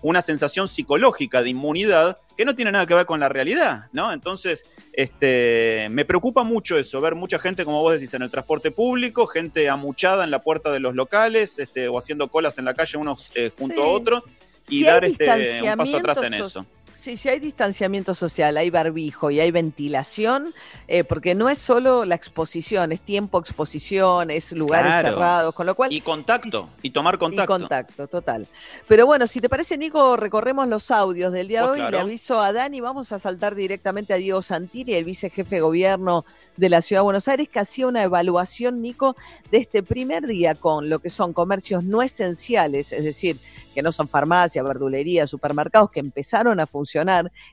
una 0.02 0.22
sensación 0.22 0.68
psicológica 0.68 1.42
de 1.42 1.50
inmunidad 1.50 2.18
que 2.38 2.46
no 2.46 2.56
tiene 2.56 2.72
nada 2.72 2.86
que 2.86 2.94
ver 2.94 3.06
con 3.06 3.20
la 3.20 3.28
realidad, 3.28 3.90
¿no? 3.92 4.14
Entonces, 4.14 4.66
este, 4.94 5.88
me 5.92 6.06
preocupa 6.06 6.44
mucho 6.44 6.78
eso, 6.78 7.02
ver 7.02 7.16
mucha 7.16 7.38
gente, 7.38 7.66
como 7.66 7.82
vos 7.82 7.94
decís, 7.94 8.14
en 8.14 8.22
el 8.22 8.32
transporte 8.32 8.72
público, 8.72 9.28
gente 9.28 9.68
amuchada 9.68 10.24
en 10.24 10.32
la 10.32 10.40
puerta 10.40 10.72
de 10.72 10.80
los 10.80 10.96
locales, 10.96 11.60
este, 11.60 11.90
o 11.90 11.98
haciendo 11.98 12.30
colas 12.30 12.58
en 12.58 12.66
la 12.66 12.74
calle 12.74 12.98
unos 12.98 13.32
eh, 13.36 13.52
junto 13.58 13.84
a 13.84 13.88
otro, 13.88 14.24
y 14.70 14.84
dar 14.84 15.04
este, 15.04 15.62
un 15.64 15.78
paso 15.78 15.98
atrás 15.98 16.24
en 16.24 16.34
eso. 16.36 16.66
Sí, 17.00 17.16
si 17.16 17.30
hay 17.30 17.40
distanciamiento 17.40 18.14
social, 18.14 18.58
hay 18.58 18.70
barbijo 18.70 19.32
y 19.32 19.40
hay 19.40 19.52
ventilación, 19.52 20.54
eh, 20.86 21.06
porque 21.06 21.34
no 21.34 21.48
es 21.48 21.58
solo 21.58 22.04
la 22.04 22.16
exposición, 22.16 22.92
es 22.92 23.00
tiempo 23.00 23.40
exposición, 23.40 24.30
es 24.30 24.52
lugares 24.52 24.96
cerrados, 24.96 25.56
con 25.56 25.66
lo 25.66 25.76
cual... 25.76 25.94
Y 25.94 26.02
contacto, 26.02 26.70
y 26.82 26.90
tomar 26.90 27.18
contacto. 27.18 27.56
Y 27.56 27.60
contacto, 27.60 28.08
total. 28.10 28.48
Pero 28.86 29.06
bueno, 29.06 29.28
si 29.28 29.40
te 29.40 29.48
parece, 29.48 29.78
Nico, 29.78 30.18
recorremos 30.18 30.68
los 30.68 30.92
audios 30.92 31.32
del 31.32 31.48
día 31.48 31.62
de 31.62 31.68
oh, 31.68 31.72
hoy. 31.72 31.90
Le 31.90 32.00
aviso 32.00 32.42
a 32.42 32.52
Dani, 32.52 32.82
vamos 32.82 33.14
a 33.14 33.20
saltar 33.20 33.56
directamente 33.56 34.14
a 34.14 34.18
Diego 34.18 34.42
Santilli, 34.42 34.94
el 34.94 35.06
vicejefe 35.06 35.56
de 35.56 35.62
gobierno 35.62 36.26
de 36.58 36.68
la 36.68 36.82
Ciudad 36.82 37.00
de 37.00 37.06
Buenos 37.06 37.30
Aires, 37.30 37.48
que 37.48 37.60
hacía 37.60 37.88
una 37.88 38.04
evaluación, 38.04 38.82
Nico, 38.82 39.16
de 39.52 39.60
este 39.60 39.84
primer 39.84 40.28
día 40.28 40.54
con 40.54 40.90
lo 40.90 41.00
que 41.00 41.10
son 41.10 41.32
comercios 41.32 41.86
no 41.86 42.02
esenciales, 42.02 42.92
es 42.92 43.06
decir, 43.06 43.40
que 43.74 43.82
no 43.82 43.94
son 43.94 44.10
farmacias, 44.10 44.66
verdulerías, 44.66 45.30
supermercados, 45.30 45.92
que 45.92 46.02
empezaron 46.02 46.60
a 46.60 46.68
funcionar 46.68 46.89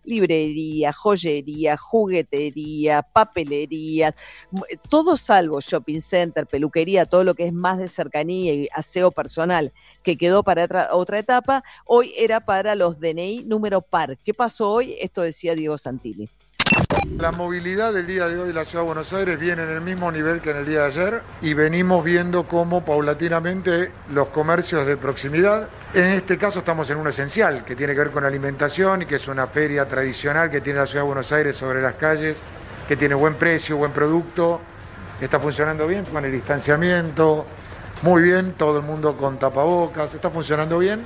librería, 0.05 0.93
joyería, 0.93 1.77
juguetería, 1.77 3.03
papelería, 3.03 4.15
todo 4.89 5.17
salvo 5.17 5.61
shopping 5.61 6.01
center, 6.01 6.47
peluquería, 6.47 7.07
todo 7.07 7.25
lo 7.25 7.35
que 7.35 7.47
es 7.47 7.53
más 7.53 7.79
de 7.79 7.89
cercanía 7.89 8.55
y 8.55 8.69
aseo 8.73 9.11
personal 9.11 9.73
que 10.03 10.17
quedó 10.17 10.43
para 10.43 10.89
otra, 10.93 11.19
etapa, 11.19 11.65
hoy 11.85 12.13
era 12.17 12.41
para 12.41 12.75
los 12.75 13.01
DNI 13.01 13.45
número 13.45 13.81
par. 13.81 14.19
¿Qué 14.25 14.35
pasó 14.35 14.71
hoy? 14.71 14.97
Esto 15.01 15.23
decía 15.23 15.55
Diego 15.55 15.77
Santilli. 15.79 16.29
La 17.19 17.33
movilidad 17.33 17.93
del 17.93 18.07
día 18.07 18.27
de 18.29 18.39
hoy 18.39 18.49
de 18.49 18.55
la 18.55 18.65
Ciudad 18.65 18.83
de 18.83 18.87
Buenos 18.87 19.13
Aires 19.13 19.39
viene 19.39 19.63
en 19.63 19.71
el 19.71 19.81
mismo 19.81 20.11
nivel 20.13 20.41
que 20.41 20.51
en 20.51 20.59
el 20.59 20.67
día 20.67 20.83
de 20.83 20.87
ayer 20.87 21.23
y 21.41 21.55
venimos 21.55 22.05
viendo 22.05 22.45
cómo 22.45 22.85
paulatinamente 22.85 23.91
los 24.13 24.29
comercios 24.29 24.87
de 24.87 24.97
proximidad, 24.97 25.69
en 25.95 26.07
este 26.13 26.37
caso 26.37 26.59
estamos 26.59 26.91
en 26.91 26.99
un 26.99 27.09
esencial 27.09 27.65
que 27.65 27.75
tiene 27.75 27.95
que 27.95 28.01
ver 28.01 28.11
con 28.11 28.25
alimentación 28.25 29.03
y 29.03 29.07
que 29.07 29.17
es 29.17 29.29
una 29.29 29.47
feria 29.47 29.87
tradicional 29.87 30.51
que 30.51 30.61
tiene 30.61 30.81
la 30.81 30.87
Ciudad 30.87 31.03
de 31.03 31.07
Buenos 31.07 31.33
Aires 31.33 31.57
sobre 31.57 31.81
las 31.81 31.95
calles, 31.95 32.41
que 32.87 32.97
tiene 32.97 33.15
buen 33.15 33.35
precio, 33.35 33.77
buen 33.77 33.93
producto, 33.93 34.61
está 35.21 35.41
funcionando 35.41 35.87
bien 35.87 36.05
con 36.05 36.25
el 36.25 36.33
distanciamiento, 36.33 37.47
muy 38.03 38.23
bien, 38.23 38.53
todo 38.53 38.79
el 38.79 38.85
mundo 38.85 39.17
con 39.17 39.39
tapabocas, 39.39 40.13
está 40.13 40.31
funcionando 40.31 40.79
bien. 40.79 41.01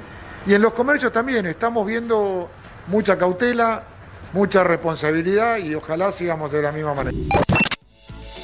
Y 0.47 0.55
en 0.55 0.63
los 0.63 0.73
comercios 0.73 1.13
también 1.13 1.47
estamos 1.47 1.87
viendo 1.87 2.51
mucha 2.89 3.17
cautela, 3.17 3.85
mucha 4.33 4.65
responsabilidad 4.65 5.59
y 5.59 5.75
ojalá 5.75 6.13
sigamos 6.13 6.53
de 6.53 6.63
la 6.63 6.73
misma 6.73 6.95
manera. 6.95 7.17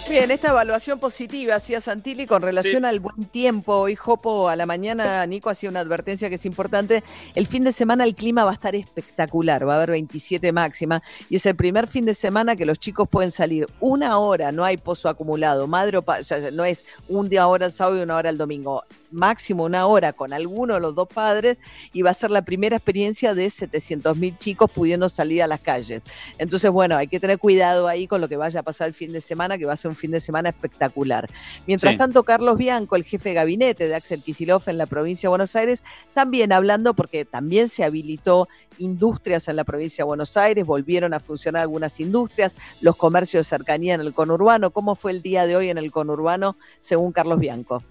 Bien, 0.08 0.30
esta 0.30 0.50
evaluación 0.50 1.00
positiva 1.00 1.56
hacía 1.56 1.80
Santilli 1.80 2.28
con 2.28 2.40
relación 2.40 2.84
al 2.84 3.00
buen 3.00 3.24
tiempo. 3.24 3.74
Hoy 3.74 3.96
Jopo 3.96 4.48
a 4.48 4.54
la 4.54 4.64
mañana, 4.64 5.26
Nico 5.26 5.50
hacía 5.50 5.68
una 5.68 5.80
advertencia 5.80 6.28
que 6.28 6.36
es 6.36 6.46
importante. 6.46 7.02
El 7.34 7.48
fin 7.48 7.64
de 7.64 7.72
semana 7.72 8.04
el 8.04 8.14
clima 8.14 8.44
va 8.44 8.52
a 8.52 8.54
estar 8.54 8.76
espectacular, 8.76 9.68
va 9.68 9.74
a 9.74 9.76
haber 9.78 9.90
27 9.90 10.52
máxima 10.52 11.02
y 11.28 11.36
es 11.36 11.46
el 11.46 11.56
primer 11.56 11.88
fin 11.88 12.04
de 12.04 12.14
semana 12.14 12.54
que 12.54 12.66
los 12.66 12.78
chicos 12.78 13.08
pueden 13.08 13.32
salir 13.32 13.66
una 13.80 14.18
hora, 14.18 14.52
no 14.52 14.64
hay 14.64 14.76
pozo 14.76 15.08
acumulado, 15.08 15.66
madre 15.66 15.98
o, 15.98 16.04
o 16.06 16.24
sea, 16.24 16.52
no 16.52 16.64
es 16.64 16.84
un 17.08 17.28
día 17.28 17.48
hora 17.48 17.66
el 17.66 17.72
sábado 17.72 17.98
y 17.98 18.02
una 18.02 18.14
hora 18.14 18.30
el 18.30 18.38
domingo 18.38 18.84
máximo 19.10 19.64
una 19.64 19.86
hora 19.86 20.12
con 20.12 20.32
alguno 20.32 20.74
de 20.74 20.80
los 20.80 20.94
dos 20.94 21.08
padres 21.08 21.58
y 21.92 22.02
va 22.02 22.10
a 22.10 22.14
ser 22.14 22.30
la 22.30 22.42
primera 22.42 22.76
experiencia 22.76 23.34
de 23.34 23.48
700 23.50 24.16
mil 24.16 24.36
chicos 24.38 24.70
pudiendo 24.70 25.08
salir 25.08 25.42
a 25.42 25.46
las 25.46 25.60
calles. 25.60 26.02
Entonces, 26.38 26.70
bueno, 26.70 26.96
hay 26.96 27.08
que 27.08 27.20
tener 27.20 27.38
cuidado 27.38 27.88
ahí 27.88 28.06
con 28.06 28.20
lo 28.20 28.28
que 28.28 28.36
vaya 28.36 28.60
a 28.60 28.62
pasar 28.62 28.88
el 28.88 28.94
fin 28.94 29.12
de 29.12 29.20
semana, 29.20 29.58
que 29.58 29.66
va 29.66 29.72
a 29.72 29.76
ser 29.76 29.90
un 29.90 29.96
fin 29.96 30.10
de 30.10 30.20
semana 30.20 30.48
espectacular. 30.50 31.28
Mientras 31.66 31.96
tanto, 31.96 32.22
Carlos 32.22 32.56
Bianco, 32.56 32.96
el 32.96 33.04
jefe 33.04 33.30
de 33.30 33.34
gabinete 33.34 33.88
de 33.88 33.94
Axel 33.94 34.22
Kicillof 34.22 34.68
en 34.68 34.78
la 34.78 34.86
provincia 34.86 35.28
de 35.28 35.30
Buenos 35.30 35.56
Aires, 35.56 35.82
también 36.14 36.52
hablando 36.52 36.94
porque 36.94 37.24
también 37.24 37.68
se 37.68 37.84
habilitó 37.84 38.48
industrias 38.78 39.48
en 39.48 39.56
la 39.56 39.64
provincia 39.64 40.02
de 40.02 40.06
Buenos 40.06 40.36
Aires, 40.36 40.66
volvieron 40.66 41.14
a 41.14 41.20
funcionar 41.20 41.62
algunas 41.62 41.98
industrias, 42.00 42.54
los 42.80 42.96
comercios 42.96 43.46
de 43.46 43.50
cercanía 43.50 43.94
en 43.94 44.00
el 44.00 44.14
conurbano. 44.14 44.70
¿Cómo 44.70 44.94
fue 44.94 45.12
el 45.12 45.22
día 45.22 45.46
de 45.46 45.56
hoy 45.56 45.70
en 45.70 45.78
el 45.78 45.90
conurbano, 45.90 46.56
según 46.80 47.12
Carlos 47.12 47.38
Bianco? 47.38 47.82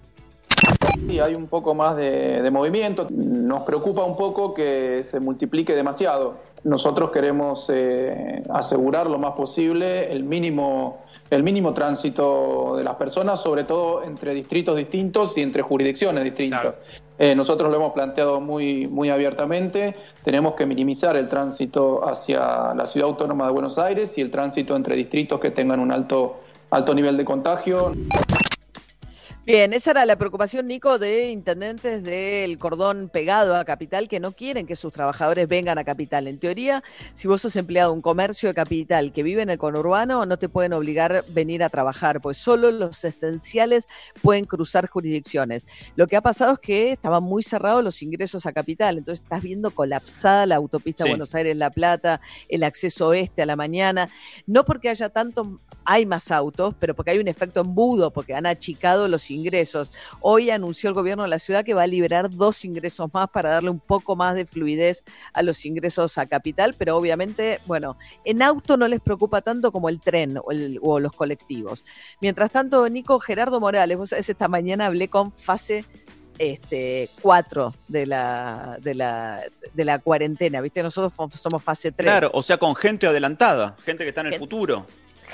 Sí, 1.06 1.20
hay 1.20 1.34
un 1.34 1.46
poco 1.46 1.74
más 1.74 1.96
de, 1.96 2.48
movimiento. 2.50 3.06
Nos 3.10 3.62
preocupa 3.64 4.04
un 4.04 4.16
poco 4.16 4.54
que 4.54 5.06
se 5.10 5.20
multiplique 5.20 5.74
demasiado. 5.74 6.38
Nosotros 6.64 7.10
queremos 7.10 7.66
eh, 7.68 8.42
asegurar 8.50 9.08
lo 9.08 9.18
más 9.18 9.34
posible 9.34 10.10
el 10.10 10.24
mínimo, 10.24 11.04
el 11.30 11.42
mínimo 11.42 11.74
tránsito 11.74 12.74
de 12.76 12.84
las 12.84 12.96
personas, 12.96 13.42
sobre 13.42 13.64
todo 13.64 14.02
entre 14.02 14.34
distritos 14.34 14.76
distintos 14.76 15.32
y 15.36 15.42
entre 15.42 15.62
jurisdicciones 15.62 16.24
distintas. 16.24 16.74
Eh, 17.18 17.34
nosotros 17.34 17.70
lo 17.70 17.76
hemos 17.76 17.92
planteado 17.92 18.40
muy, 18.40 18.86
muy 18.86 19.10
abiertamente. 19.10 19.94
Tenemos 20.24 20.54
que 20.54 20.66
minimizar 20.66 21.16
el 21.16 21.28
tránsito 21.28 22.06
hacia 22.08 22.74
la 22.74 22.88
ciudad 22.88 23.08
autónoma 23.08 23.46
de 23.46 23.52
Buenos 23.52 23.78
Aires 23.78 24.10
y 24.16 24.20
el 24.20 24.30
tránsito 24.30 24.74
entre 24.76 24.96
distritos 24.96 25.40
que 25.40 25.50
tengan 25.50 25.80
un 25.80 25.92
alto, 25.92 26.40
alto 26.70 26.94
nivel 26.94 27.16
de 27.16 27.24
contagio. 27.24 27.92
Bien, 29.46 29.72
esa 29.72 29.92
era 29.92 30.04
la 30.06 30.18
preocupación, 30.18 30.66
Nico, 30.66 30.98
de 30.98 31.30
intendentes 31.30 32.02
del 32.02 32.58
cordón 32.58 33.08
pegado 33.08 33.54
a 33.54 33.64
Capital 33.64 34.08
que 34.08 34.18
no 34.18 34.32
quieren 34.32 34.66
que 34.66 34.74
sus 34.74 34.92
trabajadores 34.92 35.46
vengan 35.46 35.78
a 35.78 35.84
Capital. 35.84 36.26
En 36.26 36.40
teoría, 36.40 36.82
si 37.14 37.28
vos 37.28 37.42
sos 37.42 37.54
empleado 37.54 37.92
de 37.92 37.94
un 37.94 38.02
comercio 38.02 38.48
de 38.48 38.56
Capital 38.56 39.12
que 39.12 39.22
vive 39.22 39.42
en 39.42 39.50
el 39.50 39.56
conurbano, 39.56 40.26
no 40.26 40.36
te 40.36 40.48
pueden 40.48 40.72
obligar 40.72 41.12
a 41.14 41.24
venir 41.28 41.62
a 41.62 41.68
trabajar, 41.68 42.20
pues 42.20 42.38
solo 42.38 42.72
los 42.72 43.04
esenciales 43.04 43.86
pueden 44.20 44.46
cruzar 44.46 44.88
jurisdicciones. 44.88 45.64
Lo 45.94 46.08
que 46.08 46.16
ha 46.16 46.22
pasado 46.22 46.54
es 46.54 46.58
que 46.58 46.90
estaban 46.90 47.22
muy 47.22 47.44
cerrados 47.44 47.84
los 47.84 48.02
ingresos 48.02 48.46
a 48.46 48.52
Capital, 48.52 48.98
entonces 48.98 49.22
estás 49.22 49.44
viendo 49.44 49.70
colapsada 49.70 50.46
la 50.46 50.56
autopista 50.56 51.04
Buenos 51.06 51.36
Aires-La 51.36 51.70
Plata, 51.70 52.20
el 52.48 52.64
acceso 52.64 53.06
oeste 53.06 53.42
a 53.42 53.46
la 53.46 53.54
mañana, 53.54 54.10
no 54.44 54.64
porque 54.64 54.88
haya 54.88 55.08
tanto, 55.08 55.60
hay 55.84 56.04
más 56.04 56.32
autos, 56.32 56.74
pero 56.80 56.96
porque 56.96 57.12
hay 57.12 57.20
un 57.20 57.28
efecto 57.28 57.60
embudo, 57.60 58.10
porque 58.10 58.34
han 58.34 58.46
achicado 58.46 59.06
los 59.06 59.30
ingresos 59.30 59.35
ingresos. 59.36 59.92
Hoy 60.20 60.50
anunció 60.50 60.88
el 60.88 60.94
gobierno 60.94 61.22
de 61.22 61.28
la 61.28 61.38
ciudad 61.38 61.64
que 61.64 61.74
va 61.74 61.82
a 61.82 61.86
liberar 61.86 62.30
dos 62.30 62.64
ingresos 62.64 63.08
más 63.12 63.28
para 63.30 63.50
darle 63.50 63.70
un 63.70 63.78
poco 63.78 64.16
más 64.16 64.34
de 64.34 64.46
fluidez 64.46 65.04
a 65.32 65.42
los 65.42 65.64
ingresos 65.64 66.18
a 66.18 66.26
capital, 66.26 66.74
pero 66.76 66.96
obviamente, 66.96 67.60
bueno, 67.66 67.96
en 68.24 68.42
auto 68.42 68.76
no 68.76 68.88
les 68.88 69.00
preocupa 69.00 69.42
tanto 69.42 69.70
como 69.70 69.88
el 69.88 70.00
tren 70.00 70.38
o, 70.80 70.98
los 70.98 71.12
colectivos. 71.12 71.84
Mientras 72.20 72.50
tanto, 72.50 72.88
Nico 72.88 73.18
Gerardo 73.20 73.60
Morales, 73.60 73.96
vos 73.96 74.10
sabés, 74.10 74.28
esta 74.28 74.48
mañana 74.48 74.86
hablé 74.86 75.08
con 75.08 75.30
fase 75.30 75.84
este, 76.38 77.08
4 77.22 77.74
de 77.88 78.06
la, 78.06 78.78
de, 78.80 78.94
la, 78.94 79.42
de 79.72 79.84
la 79.84 79.98
cuarentena, 79.98 80.60
¿viste? 80.60 80.82
Nosotros 80.82 81.12
somos 81.34 81.62
fase 81.62 81.92
3. 81.92 82.04
Claro, 82.04 82.30
o 82.32 82.42
sea, 82.42 82.58
con 82.58 82.74
gente 82.74 83.06
adelantada, 83.06 83.76
gente 83.84 84.04
que 84.04 84.10
está 84.10 84.22
en 84.22 84.28
el 84.28 84.38
futuro 84.38 84.86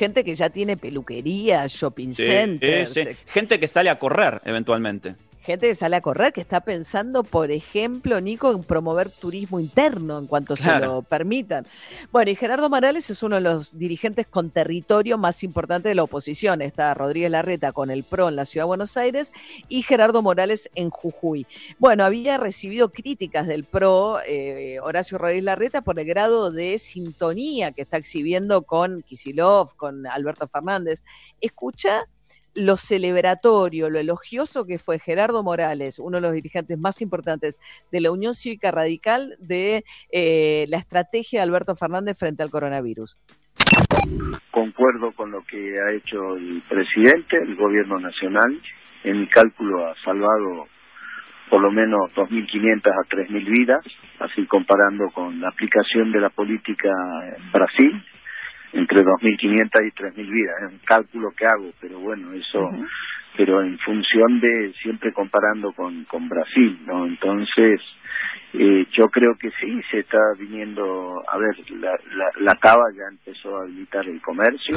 gente 0.02 0.24
que 0.24 0.34
ya 0.34 0.50
tiene 0.50 0.76
peluquería, 0.76 1.68
shopping 1.68 2.12
centers. 2.12 2.98
Gente 3.26 3.60
que 3.60 3.68
sale 3.68 3.88
a 3.88 4.00
correr 4.00 4.42
eventualmente 4.44 5.14
gente 5.42 5.66
que 5.66 5.74
sale 5.74 5.96
a 5.96 6.00
correr, 6.00 6.32
que 6.32 6.40
está 6.40 6.60
pensando, 6.60 7.24
por 7.24 7.50
ejemplo, 7.50 8.20
Nico, 8.20 8.52
en 8.52 8.62
promover 8.62 9.10
turismo 9.10 9.58
interno 9.58 10.18
en 10.18 10.26
cuanto 10.26 10.56
se 10.56 10.78
lo 10.78 11.02
permitan. 11.02 11.66
Bueno, 12.12 12.30
y 12.30 12.36
Gerardo 12.36 12.70
Morales 12.70 13.10
es 13.10 13.22
uno 13.22 13.36
de 13.36 13.42
los 13.42 13.76
dirigentes 13.76 14.26
con 14.26 14.50
territorio 14.50 15.18
más 15.18 15.42
importante 15.42 15.88
de 15.88 15.96
la 15.96 16.04
oposición. 16.04 16.62
Está 16.62 16.94
Rodríguez 16.94 17.30
Larreta 17.30 17.72
con 17.72 17.90
el 17.90 18.04
PRO 18.04 18.28
en 18.28 18.36
la 18.36 18.44
Ciudad 18.44 18.64
de 18.64 18.68
Buenos 18.68 18.96
Aires 18.96 19.32
y 19.68 19.82
Gerardo 19.82 20.22
Morales 20.22 20.70
en 20.76 20.90
Jujuy. 20.90 21.46
Bueno, 21.78 22.04
había 22.04 22.38
recibido 22.38 22.90
críticas 22.90 23.46
del 23.48 23.64
PRO, 23.64 24.20
eh, 24.26 24.78
Horacio 24.80 25.18
Rodríguez 25.18 25.44
Larreta, 25.44 25.82
por 25.82 25.98
el 25.98 26.06
grado 26.06 26.52
de 26.52 26.78
sintonía 26.78 27.72
que 27.72 27.82
está 27.82 27.96
exhibiendo 27.96 28.62
con 28.62 29.02
Kisilov, 29.02 29.74
con 29.74 30.06
Alberto 30.06 30.46
Fernández. 30.46 31.02
Escucha 31.40 32.06
lo 32.54 32.76
celebratorio, 32.76 33.90
lo 33.90 33.98
elogioso 33.98 34.64
que 34.64 34.78
fue 34.78 34.98
Gerardo 34.98 35.42
Morales, 35.42 35.98
uno 35.98 36.18
de 36.18 36.22
los 36.22 36.32
dirigentes 36.32 36.78
más 36.78 37.00
importantes 37.00 37.58
de 37.90 38.00
la 38.00 38.10
Unión 38.10 38.34
Cívica 38.34 38.70
Radical, 38.70 39.36
de 39.38 39.84
eh, 40.10 40.66
la 40.68 40.78
estrategia 40.78 41.40
de 41.40 41.44
Alberto 41.44 41.74
Fernández 41.76 42.18
frente 42.18 42.42
al 42.42 42.50
coronavirus. 42.50 43.16
Concuerdo 44.50 45.12
con 45.12 45.30
lo 45.30 45.42
que 45.42 45.76
ha 45.80 45.92
hecho 45.92 46.36
el 46.36 46.62
presidente, 46.68 47.36
el 47.36 47.56
gobierno 47.56 47.98
nacional. 47.98 48.60
En 49.04 49.20
mi 49.20 49.26
cálculo 49.26 49.86
ha 49.86 49.94
salvado 50.04 50.66
por 51.50 51.60
lo 51.60 51.70
menos 51.70 52.10
2.500 52.14 52.90
a 52.90 53.08
3.000 53.08 53.44
vidas, 53.44 53.84
así 54.20 54.46
comparando 54.46 55.10
con 55.10 55.38
la 55.40 55.48
aplicación 55.48 56.10
de 56.10 56.20
la 56.20 56.30
política 56.30 56.88
en 57.36 57.52
Brasil, 57.52 58.02
entre 58.72 59.02
2.500 59.02 59.86
y 59.86 59.90
3.000 59.90 60.14
vidas. 60.14 60.56
Es 60.62 60.72
un 60.72 60.80
cálculo 60.84 61.30
que 61.36 61.46
hago, 61.46 61.70
pero 61.80 61.98
bueno, 62.00 62.32
eso 62.32 62.70
pero 63.36 63.62
en 63.62 63.78
función 63.78 64.40
de 64.40 64.72
siempre 64.82 65.12
comparando 65.12 65.72
con, 65.72 66.04
con 66.04 66.28
Brasil, 66.28 66.78
¿no? 66.86 67.06
Entonces, 67.06 67.80
eh, 68.52 68.86
yo 68.92 69.08
creo 69.08 69.34
que 69.38 69.50
sí, 69.60 69.80
se 69.90 70.00
está 70.00 70.18
viniendo, 70.38 71.22
a 71.26 71.38
ver, 71.38 71.56
la, 71.70 71.92
la, 72.14 72.30
la 72.40 72.54
cava 72.56 72.84
ya 72.94 73.04
empezó 73.10 73.56
a 73.56 73.62
habilitar 73.62 74.06
el 74.06 74.20
comercio. 74.20 74.76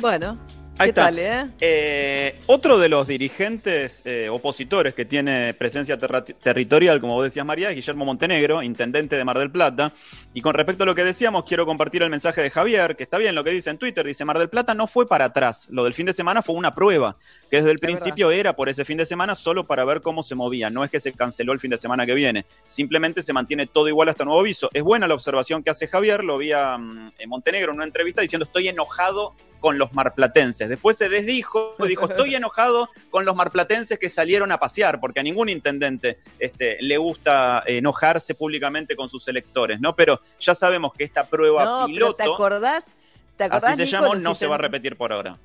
Bueno, 0.00 0.36
Ahí 0.78 0.86
¿qué 0.86 0.90
está. 0.90 1.04
tal, 1.06 1.18
eh? 1.18 1.46
Eh, 1.60 2.38
otro 2.46 2.78
de 2.78 2.88
los 2.88 3.08
dirigentes 3.08 4.00
eh, 4.04 4.28
opositores 4.28 4.94
que 4.94 5.04
tiene 5.04 5.52
presencia 5.54 5.98
territorial, 5.98 7.00
como 7.00 7.14
vos 7.14 7.24
decías, 7.24 7.44
María, 7.44 7.70
es 7.70 7.74
Guillermo 7.74 8.04
Montenegro, 8.04 8.62
intendente 8.62 9.16
de 9.16 9.24
Mar 9.24 9.38
del 9.40 9.50
Plata. 9.50 9.92
Y 10.34 10.40
con 10.40 10.54
respecto 10.54 10.84
a 10.84 10.86
lo 10.86 10.94
que 10.94 11.02
decíamos, 11.02 11.44
quiero 11.44 11.66
compartir 11.66 12.04
el 12.04 12.10
mensaje 12.10 12.42
de 12.42 12.50
Javier, 12.50 12.94
que 12.94 13.02
está 13.02 13.18
bien 13.18 13.34
lo 13.34 13.42
que 13.42 13.50
dice 13.50 13.70
en 13.70 13.78
Twitter. 13.78 14.06
Dice, 14.06 14.24
Mar 14.24 14.38
del 14.38 14.48
Plata 14.48 14.72
no 14.72 14.86
fue 14.86 15.08
para 15.08 15.26
atrás. 15.26 15.66
Lo 15.72 15.82
del 15.82 15.94
fin 15.94 16.06
de 16.06 16.12
semana 16.12 16.42
fue 16.42 16.54
una 16.54 16.72
prueba, 16.76 17.16
que 17.50 17.56
desde 17.56 17.72
el 17.72 17.78
principio 17.80 18.30
era 18.30 18.54
por 18.54 18.68
ese 18.68 18.84
fin 18.84 18.98
de 18.98 19.06
semana 19.06 19.34
solo 19.34 19.66
para 19.66 19.84
ver 19.84 20.00
cómo 20.00 20.22
se 20.22 20.36
movía. 20.36 20.70
No 20.70 20.84
es 20.84 20.92
que 20.92 21.00
se 21.00 21.12
canceló 21.12 21.52
el 21.52 21.58
fin 21.58 21.72
de 21.72 21.78
semana 21.78 22.06
que 22.06 22.14
viene. 22.14 22.46
Simplemente 22.68 23.22
se 23.22 23.32
mantiene 23.32 23.66
todo 23.66 23.88
igual 23.88 24.10
hasta 24.10 24.24
nuevo 24.24 24.40
aviso. 24.40 24.70
Es 24.72 24.84
buena 24.84 25.08
la 25.08 25.14
observación 25.14 25.64
que 25.64 25.70
hace 25.70 25.88
Javier. 25.88 26.22
Lo 26.22 26.38
vi 26.38 26.52
a 26.52 26.78
mm, 26.78 27.10
en 27.18 27.28
Montenegro 27.28 27.72
en 27.72 27.78
una 27.78 27.84
entrevista 27.84 28.22
diciendo, 28.22 28.44
estoy 28.44 28.68
enojado 28.68 29.34
con 29.60 29.78
los 29.78 29.92
marplatenses. 29.92 30.68
Después 30.68 30.96
se 30.96 31.08
desdijo 31.08 31.74
dijo, 31.88 32.08
estoy 32.08 32.34
enojado 32.34 32.88
con 33.10 33.24
los 33.24 33.34
marplatenses 33.34 33.98
que 33.98 34.10
salieron 34.10 34.52
a 34.52 34.58
pasear, 34.58 35.00
porque 35.00 35.20
a 35.20 35.22
ningún 35.22 35.48
intendente 35.48 36.18
este, 36.38 36.78
le 36.80 36.96
gusta 36.98 37.62
enojarse 37.66 38.34
públicamente 38.34 38.96
con 38.96 39.08
sus 39.08 39.26
electores, 39.28 39.80
¿no? 39.80 39.94
Pero 39.94 40.20
ya 40.40 40.54
sabemos 40.54 40.92
que 40.92 41.04
esta 41.04 41.26
prueba 41.26 41.64
No, 41.64 41.76
pero 41.76 41.86
piloto, 41.86 42.14
¿te 42.16 42.22
acordás? 42.24 42.96
¿Te 43.36 43.44
acordás, 43.44 43.70
así 43.70 43.76
se 43.76 43.84
Nico, 43.84 44.00
llamó, 44.00 44.14
no 44.16 44.34
se 44.34 44.46
va 44.46 44.56
a 44.56 44.58
repetir 44.58 44.96
por 44.96 45.12
ahora. 45.12 45.38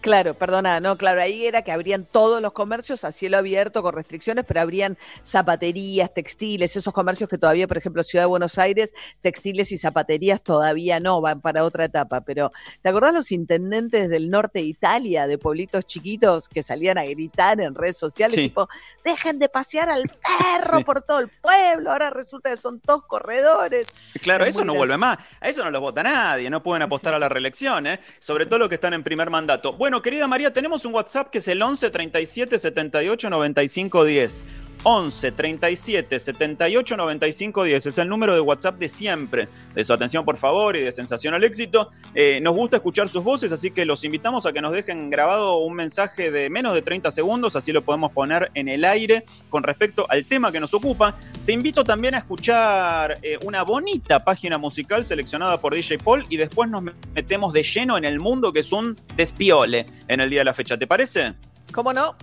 Claro, 0.00 0.32
perdona, 0.32 0.80
no, 0.80 0.96
claro, 0.96 1.20
ahí 1.20 1.46
era 1.46 1.62
que 1.62 1.72
abrían 1.72 2.06
todos 2.06 2.40
los 2.40 2.52
comercios 2.52 3.04
a 3.04 3.12
cielo 3.12 3.36
abierto 3.36 3.82
con 3.82 3.94
restricciones, 3.94 4.46
pero 4.48 4.62
habrían 4.62 4.96
zapaterías, 5.24 6.12
textiles, 6.14 6.74
esos 6.74 6.92
comercios 6.94 7.28
que 7.28 7.36
todavía, 7.38 7.68
por 7.68 7.76
ejemplo, 7.76 8.02
Ciudad 8.02 8.22
de 8.24 8.28
Buenos 8.28 8.56
Aires, 8.58 8.94
textiles 9.20 9.72
y 9.72 9.78
zapaterías 9.78 10.42
todavía 10.42 11.00
no 11.00 11.20
van 11.20 11.40
para 11.40 11.64
otra 11.64 11.84
etapa. 11.84 12.22
Pero, 12.22 12.50
¿te 12.82 12.88
acordás 12.88 13.12
los 13.12 13.30
intendentes 13.30 14.08
del 14.08 14.30
norte 14.30 14.60
de 14.60 14.64
Italia, 14.64 15.26
de 15.26 15.36
pueblitos 15.38 15.84
chiquitos, 15.86 16.48
que 16.48 16.62
salían 16.62 16.96
a 16.98 17.04
gritar 17.04 17.60
en 17.60 17.74
redes 17.74 17.98
sociales, 17.98 18.36
Sí. 18.36 18.42
tipo, 18.48 18.68
dejen 19.04 19.38
de 19.38 19.48
pasear 19.48 19.90
al 19.90 20.04
perro 20.04 20.78
Sí. 20.78 20.84
por 20.84 21.02
todo 21.02 21.18
el 21.20 21.28
pueblo, 21.28 21.90
ahora 21.92 22.10
resulta 22.10 22.48
que 22.50 22.56
son 22.56 22.80
todos 22.80 23.04
corredores. 23.06 23.86
Claro, 24.22 24.44
Es 24.44 24.50
eso 24.54 24.60
no 24.64 24.72
gracioso. 24.72 24.78
vuelve 24.78 24.96
más. 24.96 25.18
A 25.40 25.48
eso 25.48 25.64
no 25.64 25.70
los 25.70 25.80
vota 25.80 26.02
nadie. 26.02 26.48
No 26.48 26.62
pueden 26.62 26.82
apostar 26.82 27.12
a 27.14 27.18
la 27.18 27.28
reelección, 27.28 27.86
¿eh? 27.86 28.00
Sobre 28.18 28.46
todo 28.46 28.60
los 28.60 28.68
que 28.68 28.76
están 28.76 28.94
en 28.94 29.02
primer 29.04 29.28
mandato. 29.30 29.72
Bueno, 29.74 29.89
querida 30.00 30.28
María, 30.28 30.52
tenemos 30.52 30.84
un 30.84 30.94
WhatsApp 30.94 31.30
que 31.30 31.38
es 31.38 31.48
el 31.48 31.60
11 31.60 31.90
37 31.90 32.58
78 32.58 33.28
95 33.30 34.04
10. 34.04 34.44
11 34.82 35.32
37 35.32 36.18
78 36.18 36.96
95 36.96 37.64
10. 37.64 37.86
Es 37.86 37.98
el 37.98 38.08
número 38.08 38.34
de 38.34 38.40
WhatsApp 38.40 38.78
de 38.78 38.88
siempre. 38.88 39.48
De 39.74 39.84
su 39.84 39.92
atención, 39.92 40.24
por 40.24 40.36
favor, 40.36 40.76
y 40.76 40.82
de 40.82 40.92
sensación 40.92 41.34
al 41.34 41.44
éxito. 41.44 41.90
Eh, 42.14 42.40
nos 42.40 42.54
gusta 42.54 42.76
escuchar 42.76 43.08
sus 43.08 43.22
voces, 43.22 43.52
así 43.52 43.70
que 43.70 43.84
los 43.84 44.04
invitamos 44.04 44.46
a 44.46 44.52
que 44.52 44.60
nos 44.60 44.72
dejen 44.72 45.10
grabado 45.10 45.58
un 45.58 45.74
mensaje 45.74 46.30
de 46.30 46.50
menos 46.50 46.74
de 46.74 46.82
30 46.82 47.10
segundos, 47.10 47.56
así 47.56 47.72
lo 47.72 47.82
podemos 47.82 48.12
poner 48.12 48.50
en 48.54 48.68
el 48.68 48.84
aire 48.84 49.24
con 49.48 49.62
respecto 49.62 50.06
al 50.08 50.24
tema 50.24 50.50
que 50.50 50.60
nos 50.60 50.72
ocupa. 50.74 51.16
Te 51.44 51.52
invito 51.52 51.84
también 51.84 52.14
a 52.14 52.18
escuchar 52.18 53.18
eh, 53.22 53.38
una 53.44 53.62
bonita 53.62 54.24
página 54.24 54.58
musical 54.58 55.04
seleccionada 55.04 55.60
por 55.60 55.74
DJ 55.74 55.98
Paul 55.98 56.24
y 56.28 56.36
después 56.36 56.70
nos 56.70 56.82
metemos 57.14 57.52
de 57.52 57.62
lleno 57.62 57.98
en 57.98 58.04
el 58.04 58.18
mundo 58.18 58.52
que 58.52 58.60
es 58.60 58.72
un 58.72 58.96
despiole 59.16 59.86
en 60.08 60.20
el 60.20 60.30
día 60.30 60.40
de 60.40 60.44
la 60.46 60.54
fecha. 60.54 60.76
¿Te 60.78 60.86
parece? 60.86 61.34
¿Cómo 61.72 61.92
no? 61.92 62.16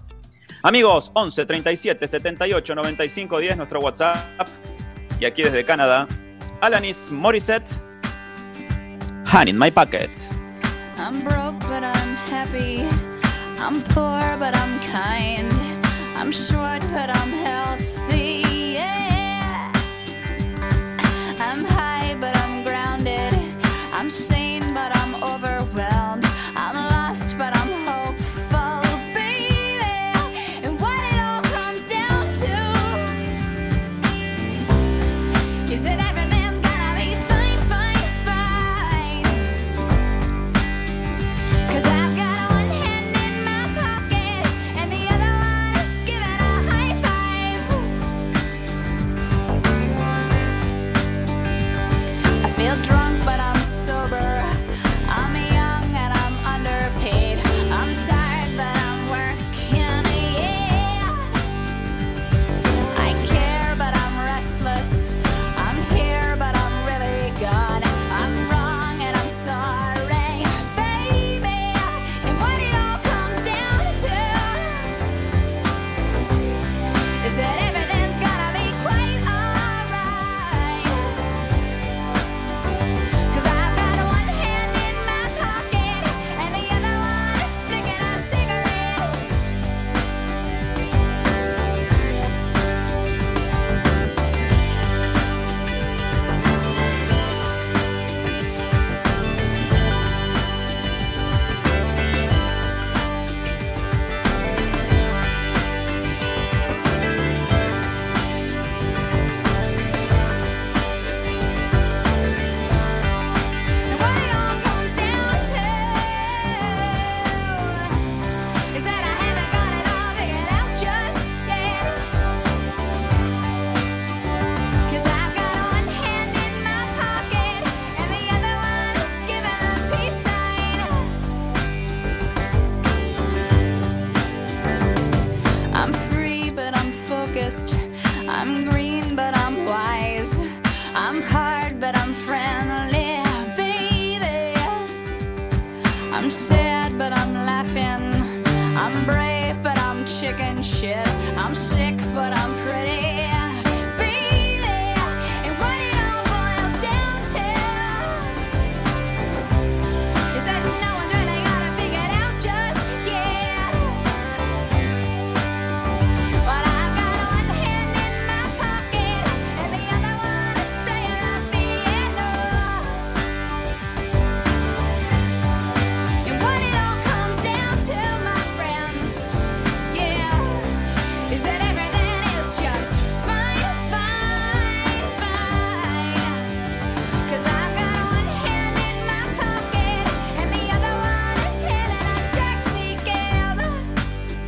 Amigos, 0.63 1.11
11 1.13 1.45
37 1.45 2.07
78 2.07 2.75
95 2.75 3.39
10, 3.39 3.57
nuestro 3.57 3.81
WhatsApp. 3.81 4.47
Y 5.19 5.25
aquí 5.25 5.43
desde 5.43 5.63
Canadá, 5.65 6.07
Alanis 6.61 7.11
Morissette, 7.11 7.69
Hand 9.25 9.49
in 9.49 9.57
My 9.57 9.71
Pocket. 9.71 10.09
I'm 10.97 11.23
broke, 11.23 11.59
but 11.59 11.83
I'm 11.83 12.15
happy. 12.15 12.87
I'm 13.59 13.83
poor, 13.83 14.37
but 14.39 14.55
I'm 14.55 14.79
kind. 14.91 15.53
I'm 16.15 16.31
short, 16.31 16.81
but 16.91 17.09
I'm 17.09 17.31
healthy. 17.31 18.46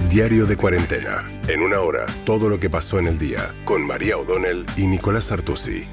Diario 0.10 0.48
de 0.48 0.58
Cuarentena. 0.58 1.30
En 1.48 1.62
una 1.62 1.82
hora, 1.82 2.08
todo 2.26 2.50
lo 2.50 2.60
que 2.60 2.68
pasó 2.68 2.98
en 2.98 3.06
el 3.06 3.20
día, 3.20 3.54
con 3.64 3.86
María 3.86 4.18
O'Donnell 4.18 4.66
y 4.76 4.88
Nicolás 4.88 5.32
Artusi. 5.32 5.88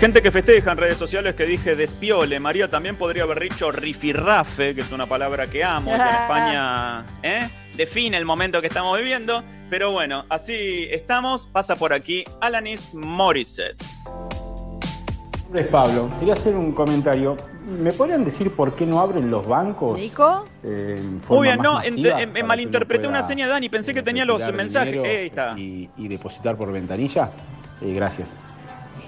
Gente 0.00 0.22
que 0.22 0.32
festeja 0.32 0.72
en 0.72 0.78
redes 0.78 0.98
sociales 0.98 1.36
que 1.36 1.44
dije 1.46 1.76
despiole. 1.76 2.40
María 2.40 2.68
también 2.68 2.96
podría 2.96 3.22
haber 3.22 3.38
dicho 3.38 3.70
rifirrafe, 3.70 4.74
que 4.74 4.80
es 4.80 4.90
una 4.90 5.06
palabra 5.06 5.48
que 5.48 5.62
amo, 5.62 5.92
que 5.92 6.02
en 6.02 6.02
España 6.22 7.06
¿eh? 7.22 7.48
define 7.76 8.16
el 8.16 8.24
momento 8.24 8.60
que 8.60 8.66
estamos 8.66 8.98
viviendo. 8.98 9.44
Pero 9.70 9.92
bueno, 9.92 10.26
así 10.28 10.88
estamos. 10.90 11.46
Pasa 11.46 11.76
por 11.76 11.92
aquí 11.92 12.24
Alanis 12.40 12.96
Morissette. 12.96 13.84
Mi 15.52 15.58
nombre 15.58 15.60
es 15.60 15.66
Pablo. 15.68 16.08
Quería 16.18 16.32
hacer 16.32 16.54
un 16.56 16.72
comentario. 16.72 17.36
¿Me 17.78 17.92
podrían 17.92 18.24
decir 18.24 18.52
por 18.56 18.74
qué 18.74 18.86
no 18.86 19.00
abren 19.00 19.30
los 19.30 19.46
bancos? 19.46 19.98
¿Nico? 19.98 20.46
eh, 20.64 20.98
Muy 21.28 21.42
bien, 21.48 21.60
no, 21.60 21.82
en- 21.82 21.98
uno 21.98 22.46
malinterpreté 22.46 23.06
una 23.06 23.22
seña 23.22 23.44
de 23.44 23.52
Dani, 23.52 23.68
pensé 23.68 23.92
que 23.92 24.00
eh, 24.00 24.02
tenía 24.02 24.24
los 24.24 24.50
mensajes. 24.50 24.94
Eh, 24.94 25.00
ahí 25.18 25.26
está. 25.26 25.52
Y, 25.58 25.90
y 25.98 26.08
depositar 26.08 26.56
por 26.56 26.72
ventanilla. 26.72 27.30
Eh, 27.82 27.92
gracias. 27.92 28.34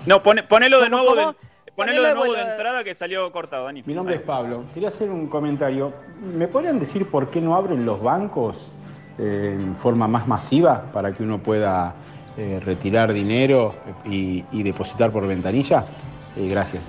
No, 0.04 0.22
pone- 0.22 0.42
ponelo 0.42 0.82
de 0.82 0.90
¿Cómo, 0.90 1.02
nuevo, 1.02 1.16
cómo? 1.16 1.32
de, 1.64 1.72
ponelo 1.74 2.02
de 2.02 2.14
nuevo 2.14 2.34
de 2.34 2.42
entrada 2.42 2.84
que 2.84 2.94
salió 2.94 3.32
cortado, 3.32 3.64
Dani. 3.64 3.82
Mi 3.86 3.94
nombre 3.94 4.16
Ahí. 4.16 4.20
es 4.20 4.26
Pablo. 4.26 4.64
Quería 4.74 4.88
hacer 4.90 5.08
un 5.08 5.28
comentario. 5.28 5.94
¿Me 6.20 6.46
podrían 6.46 6.78
decir 6.78 7.08
por 7.10 7.30
qué 7.30 7.40
no 7.40 7.54
abren 7.54 7.86
los 7.86 8.02
bancos 8.02 8.58
eh, 9.18 9.56
en 9.58 9.76
forma 9.76 10.06
más 10.08 10.28
masiva 10.28 10.90
para 10.92 11.10
que 11.14 11.22
uno 11.22 11.38
pueda 11.42 11.94
eh, 12.36 12.60
retirar 12.62 13.14
dinero 13.14 13.74
y, 14.04 14.44
y 14.52 14.62
depositar 14.62 15.10
por 15.10 15.26
ventanilla? 15.26 15.82
Eh, 16.36 16.48
gracias. 16.48 16.82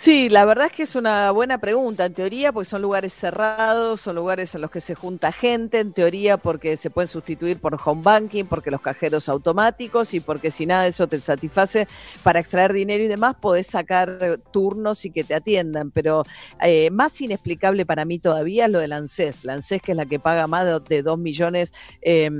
Sí, 0.00 0.30
la 0.30 0.46
verdad 0.46 0.68
es 0.68 0.72
que 0.72 0.84
es 0.84 0.96
una 0.96 1.30
buena 1.30 1.58
pregunta, 1.58 2.06
en 2.06 2.14
teoría, 2.14 2.52
porque 2.52 2.70
son 2.70 2.80
lugares 2.80 3.12
cerrados, 3.12 4.00
son 4.00 4.16
lugares 4.16 4.54
en 4.54 4.62
los 4.62 4.70
que 4.70 4.80
se 4.80 4.94
junta 4.94 5.30
gente, 5.30 5.78
en 5.78 5.92
teoría 5.92 6.38
porque 6.38 6.78
se 6.78 6.88
pueden 6.88 7.06
sustituir 7.06 7.60
por 7.60 7.78
home 7.84 8.00
banking, 8.02 8.46
porque 8.46 8.70
los 8.70 8.80
cajeros 8.80 9.28
automáticos 9.28 10.14
y 10.14 10.20
porque 10.20 10.50
si 10.50 10.64
nada 10.64 10.84
de 10.84 10.88
eso 10.88 11.06
te 11.06 11.20
satisface 11.20 11.86
para 12.22 12.40
extraer 12.40 12.72
dinero 12.72 13.04
y 13.04 13.08
demás, 13.08 13.36
podés 13.38 13.66
sacar 13.66 14.40
turnos 14.50 15.04
y 15.04 15.10
que 15.10 15.22
te 15.22 15.34
atiendan. 15.34 15.90
Pero 15.90 16.24
eh, 16.62 16.88
más 16.90 17.20
inexplicable 17.20 17.84
para 17.84 18.06
mí 18.06 18.18
todavía 18.18 18.64
es 18.64 18.70
lo 18.70 18.78
del 18.78 18.94
ANSES. 18.94 19.44
La 19.44 19.52
ANSES 19.52 19.82
que 19.82 19.92
es 19.92 19.96
la 19.98 20.06
que 20.06 20.18
paga 20.18 20.46
más 20.46 20.64
de, 20.64 20.80
de 20.80 21.02
2 21.02 21.18
millones 21.18 21.74
eh, 22.00 22.30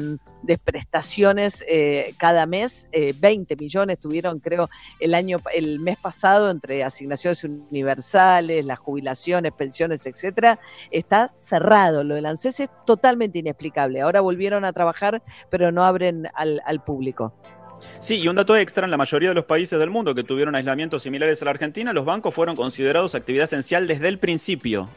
de 0.42 0.59
prestaciones 0.59 1.64
eh, 1.68 2.14
cada 2.18 2.46
mes, 2.46 2.88
eh, 2.92 3.14
20 3.18 3.57
millones 3.57 3.98
tuvieron 3.98 4.38
creo 4.38 4.70
el 4.98 5.14
año 5.14 5.38
el 5.55 5.81
mes 5.81 5.98
pasado 5.98 6.50
entre 6.50 6.83
asignaciones 6.85 7.44
universales, 7.44 8.64
las 8.64 8.79
jubilaciones, 8.79 9.53
pensiones, 9.53 10.07
etcétera, 10.07 10.59
está 10.90 11.29
cerrado. 11.29 12.05
Lo 12.05 12.14
del 12.14 12.26
ANSES 12.26 12.61
es 12.61 12.70
totalmente 12.87 13.38
inexplicable. 13.38 14.00
Ahora 14.00 14.20
volvieron 14.20 14.64
a 14.64 14.72
trabajar, 14.72 15.22
pero 15.50 15.72
no 15.72 15.85
abren 15.85 16.29
al, 16.35 16.62
al 16.64 16.83
público. 16.83 17.35
Sí, 17.98 18.16
y 18.18 18.29
un 18.29 18.37
dato 18.37 18.57
extra, 18.57 18.85
en 18.85 18.90
la 18.90 18.96
mayoría 18.96 19.31
de 19.31 19.35
los 19.35 19.44
países 19.44 19.79
del 19.79 19.90
mundo 19.90 20.14
que 20.14 20.22
tuvieron 20.22 20.55
aislamientos 20.55 21.03
similares 21.03 21.40
a 21.42 21.46
la 21.46 21.53
Argentina, 21.53 21.92
los 21.92 22.05
bancos 22.05 22.35
fueron 22.35 22.57
considerados 22.57 23.14
actividad 23.14 23.44
esencial 23.44 23.87
desde 23.87 24.09
el 24.09 24.18
principio. 24.18 24.88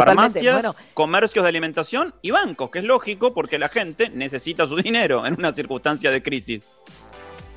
Totalmente, 0.00 0.40
Farmacias, 0.40 0.72
bueno. 0.74 0.88
comercios 0.94 1.42
de 1.42 1.48
alimentación 1.48 2.14
y 2.22 2.30
bancos, 2.30 2.70
que 2.70 2.80
es 2.80 2.84
lógico 2.84 3.32
porque 3.34 3.58
la 3.58 3.68
gente 3.68 4.08
necesita 4.10 4.66
su 4.66 4.76
dinero 4.76 5.26
en 5.26 5.34
una 5.38 5.52
circunstancia 5.52 6.10
de 6.10 6.22
crisis. 6.22 6.64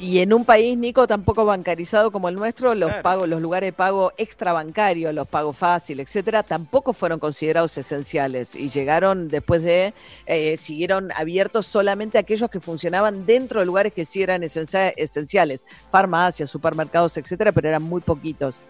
Y 0.02 0.20
en 0.20 0.32
un 0.34 0.46
país, 0.46 0.78
Nico, 0.78 1.06
tan 1.08 1.24
poco 1.24 1.44
bancarizado 1.44 2.10
como 2.10 2.30
el 2.30 2.36
nuestro, 2.36 2.74
los 2.74 2.88
Claro. 2.88 3.04
pagos, 3.04 3.28
los 3.28 3.42
lugares 3.42 3.68
de 3.68 3.74
pago 3.74 4.14
extrabancarios, 4.16 5.14
los 5.14 5.28
pagos 5.28 5.58
fácil, 5.58 6.00
etcétera, 6.00 6.42
tampoco 6.42 6.94
fueron 6.94 7.20
considerados 7.20 7.78
esenciales 7.78 8.56
y 8.56 8.70
llegaron 8.70 9.28
después 9.28 9.62
de, 9.62 9.94
eh, 10.26 10.56
siguieron 10.56 11.12
abiertos 11.12 11.66
solamente 11.66 12.18
aquellos 12.18 12.50
que 12.50 12.62
funcionaban 12.62 13.26
dentro 13.26 13.60
de 13.60 13.66
lugares 13.66 13.92
que 13.92 14.06
sí 14.06 14.24
eran 14.24 14.42
esencia- 14.42 14.94
esenciales, 14.96 15.66
farmacias, 15.92 16.50
supermercados, 16.50 17.18
etcétera, 17.18 17.52
pero 17.52 17.68
eran 17.68 17.84
muy 17.84 18.00
poquitos. 18.00 18.62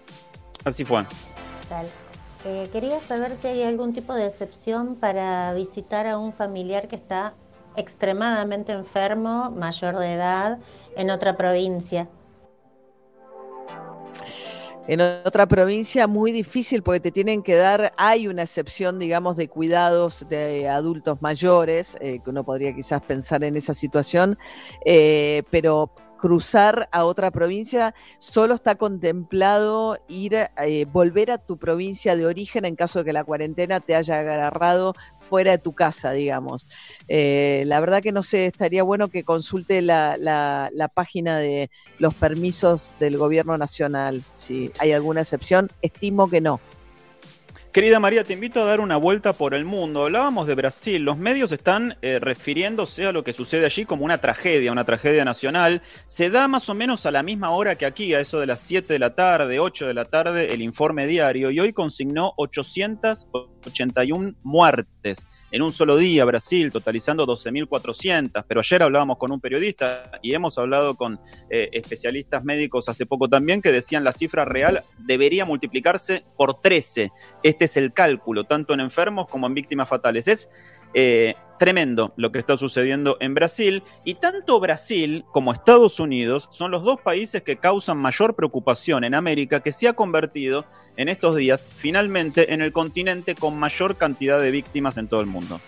Así 0.66 0.84
fue. 0.84 1.06
Tal. 1.70 1.86
Eh, 2.46 2.70
quería 2.72 3.02
saber 3.02 3.34
si 3.34 3.48
hay 3.48 3.64
algún 3.64 3.94
tipo 3.94 4.14
de 4.14 4.26
excepción 4.26 4.96
para 4.96 5.54
visitar 5.54 6.08
a 6.08 6.18
un 6.18 6.32
familiar 6.32 6.88
que 6.88 6.96
está 6.96 7.34
extremadamente 7.76 8.72
enfermo, 8.72 9.52
mayor 9.52 9.98
de 9.98 10.14
edad, 10.14 10.60
en 10.96 11.10
otra 11.12 11.36
provincia. 11.36 12.08
En 14.88 15.02
otra 15.02 15.46
provincia 15.48 16.08
muy 16.08 16.32
difícil 16.32 16.82
porque 16.82 17.00
te 17.00 17.12
tienen 17.12 17.44
que 17.44 17.56
dar, 17.56 17.94
hay 17.98 18.28
una 18.28 18.44
excepción, 18.44 18.98
digamos, 18.98 19.36
de 19.36 19.48
cuidados 19.48 20.26
de 20.30 20.68
adultos 20.68 21.22
mayores, 21.22 21.96
eh, 22.00 22.22
que 22.24 22.30
uno 22.30 22.44
podría 22.44 22.74
quizás 22.74 23.02
pensar 23.04 23.44
en 23.44 23.56
esa 23.56 23.74
situación, 23.74 24.38
eh, 24.86 25.44
pero 25.52 25.92
cruzar 26.20 26.90
a 26.92 27.06
otra 27.06 27.32
provincia 27.32 27.96
solo 28.20 28.56
está 28.56 28.76
contemplado 28.76 29.98
ir, 30.08 30.36
eh, 30.36 30.86
volver 30.92 31.32
a 31.32 31.38
tu 31.38 31.58
provincia 31.58 32.16
de 32.16 32.26
origen 32.26 32.66
en 32.66 32.76
caso 32.76 33.00
de 33.00 33.06
que 33.06 33.14
la 33.14 33.24
cuarentena 33.24 33.80
te 33.80 33.96
haya 33.96 34.20
agarrado 34.20 34.94
fuera 35.20 35.52
de 35.52 35.58
tu 35.58 35.74
casa, 35.74 36.12
digamos. 36.12 36.68
Eh, 37.08 37.64
la 37.66 37.80
verdad 37.80 38.02
que 38.02 38.12
no 38.12 38.24
sé, 38.24 38.46
estaría 38.46 38.84
bueno 38.84 39.08
que 39.08 39.24
consulte 39.24 39.82
la, 39.82 40.18
la, 40.18 40.70
la 40.74 40.88
página 40.90 41.40
de 41.40 41.70
los 41.98 42.14
permisos 42.14 42.92
del 43.00 43.18
gobierno 43.18 43.58
nacional, 43.58 44.22
si 44.34 44.72
hay 44.80 44.92
alguna 44.92 45.22
excepción, 45.22 45.70
estimo 45.82 46.30
que 46.30 46.42
no. 46.42 46.60
Querida 47.72 48.00
María, 48.00 48.24
te 48.24 48.34
invito 48.34 48.60
a 48.62 48.66
dar 48.66 48.80
una 48.80 48.98
vuelta 48.98 49.34
por 49.34 49.54
el 49.54 49.64
mundo. 49.64 50.06
Hablábamos 50.06 50.48
de 50.48 50.56
Brasil. 50.56 51.04
Los 51.04 51.20
medios 51.20 51.52
están 51.52 51.98
eh, 52.02 52.18
refiriéndose 52.20 53.06
a 53.06 53.12
lo 53.12 53.24
que 53.24 53.32
sucede 53.32 53.68
allí 53.68 53.86
como 53.86 54.06
una 54.06 54.18
tragedia, 54.18 54.72
una 54.72 54.86
tragedia 54.86 55.24
nacional. 55.24 55.84
Se 56.08 56.32
da 56.32 56.48
más 56.48 56.68
o 56.70 56.74
menos 56.74 57.06
a 57.06 57.12
la 57.12 57.22
misma 57.22 57.52
hora 57.52 57.76
que 57.76 57.86
aquí, 57.86 58.16
a 58.16 58.22
eso 58.22 58.40
de 58.40 58.48
las 58.48 58.62
7 58.62 58.92
de 58.92 58.98
la 58.98 59.14
tarde, 59.14 59.60
8 59.60 59.86
de 59.86 59.94
la 59.94 60.06
tarde, 60.06 60.52
el 60.52 60.64
informe 60.64 61.06
diario. 61.06 61.52
Y 61.52 61.60
hoy 61.60 61.72
consignó 61.72 62.34
881 62.38 64.34
muertes 64.42 65.28
en 65.52 65.62
un 65.62 65.72
solo 65.72 65.96
día, 65.96 66.26
Brasil, 66.26 66.72
totalizando 66.72 67.28
12.400. 67.28 68.46
Pero 68.48 68.62
ayer 68.62 68.82
hablábamos 68.82 69.20
con 69.20 69.32
un 69.32 69.40
periodista 69.40 70.10
y 70.24 70.34
hemos 70.34 70.58
hablado 70.58 70.96
con 70.96 71.20
eh, 71.52 71.70
especialistas 71.72 72.44
médicos 72.44 72.90
hace 72.90 73.06
poco 73.06 73.30
también 73.30 73.62
que 73.62 73.72
decían 73.72 74.04
la 74.04 74.12
cifra 74.12 74.44
real 74.44 74.82
debería 74.98 75.46
multiplicarse 75.46 76.24
por 76.36 76.62
13. 76.62 77.12
Este 77.44 77.59
es 77.66 77.78
el 77.78 77.94
cálculo, 77.94 78.44
tanto 78.44 78.74
en 78.74 78.80
enfermos 78.80 79.28
como 79.28 79.48
en 79.48 79.54
víctimas 79.54 79.90
fatales. 79.90 80.28
Es 80.28 80.50
eh, 80.94 81.36
tremendo 81.60 82.14
lo 82.16 82.32
que 82.32 82.40
está 82.40 82.58
sucediendo 82.58 83.18
en 83.20 83.34
Brasil 83.34 83.84
y 84.04 84.16
tanto 84.16 84.60
Brasil 84.60 85.26
como 85.32 85.52
Estados 85.54 86.00
Unidos 86.00 86.48
son 86.52 86.72
los 86.72 86.84
dos 86.84 87.00
países 87.02 87.44
que 87.44 87.58
causan 87.58 87.98
mayor 87.98 88.36
preocupación 88.36 89.04
en 89.04 89.14
América 89.14 89.60
que 89.60 89.72
se 89.72 89.88
ha 89.88 89.94
convertido 89.94 90.66
en 90.96 91.10
estos 91.10 91.36
días 91.36 91.68
finalmente 91.68 92.54
en 92.54 92.62
el 92.62 92.72
continente 92.72 93.36
con 93.36 93.60
mayor 93.60 93.98
cantidad 93.98 94.40
de 94.40 94.52
víctimas 94.52 94.98
en 94.98 95.08
todo 95.08 95.22
el 95.22 95.28
mundo. 95.28 95.60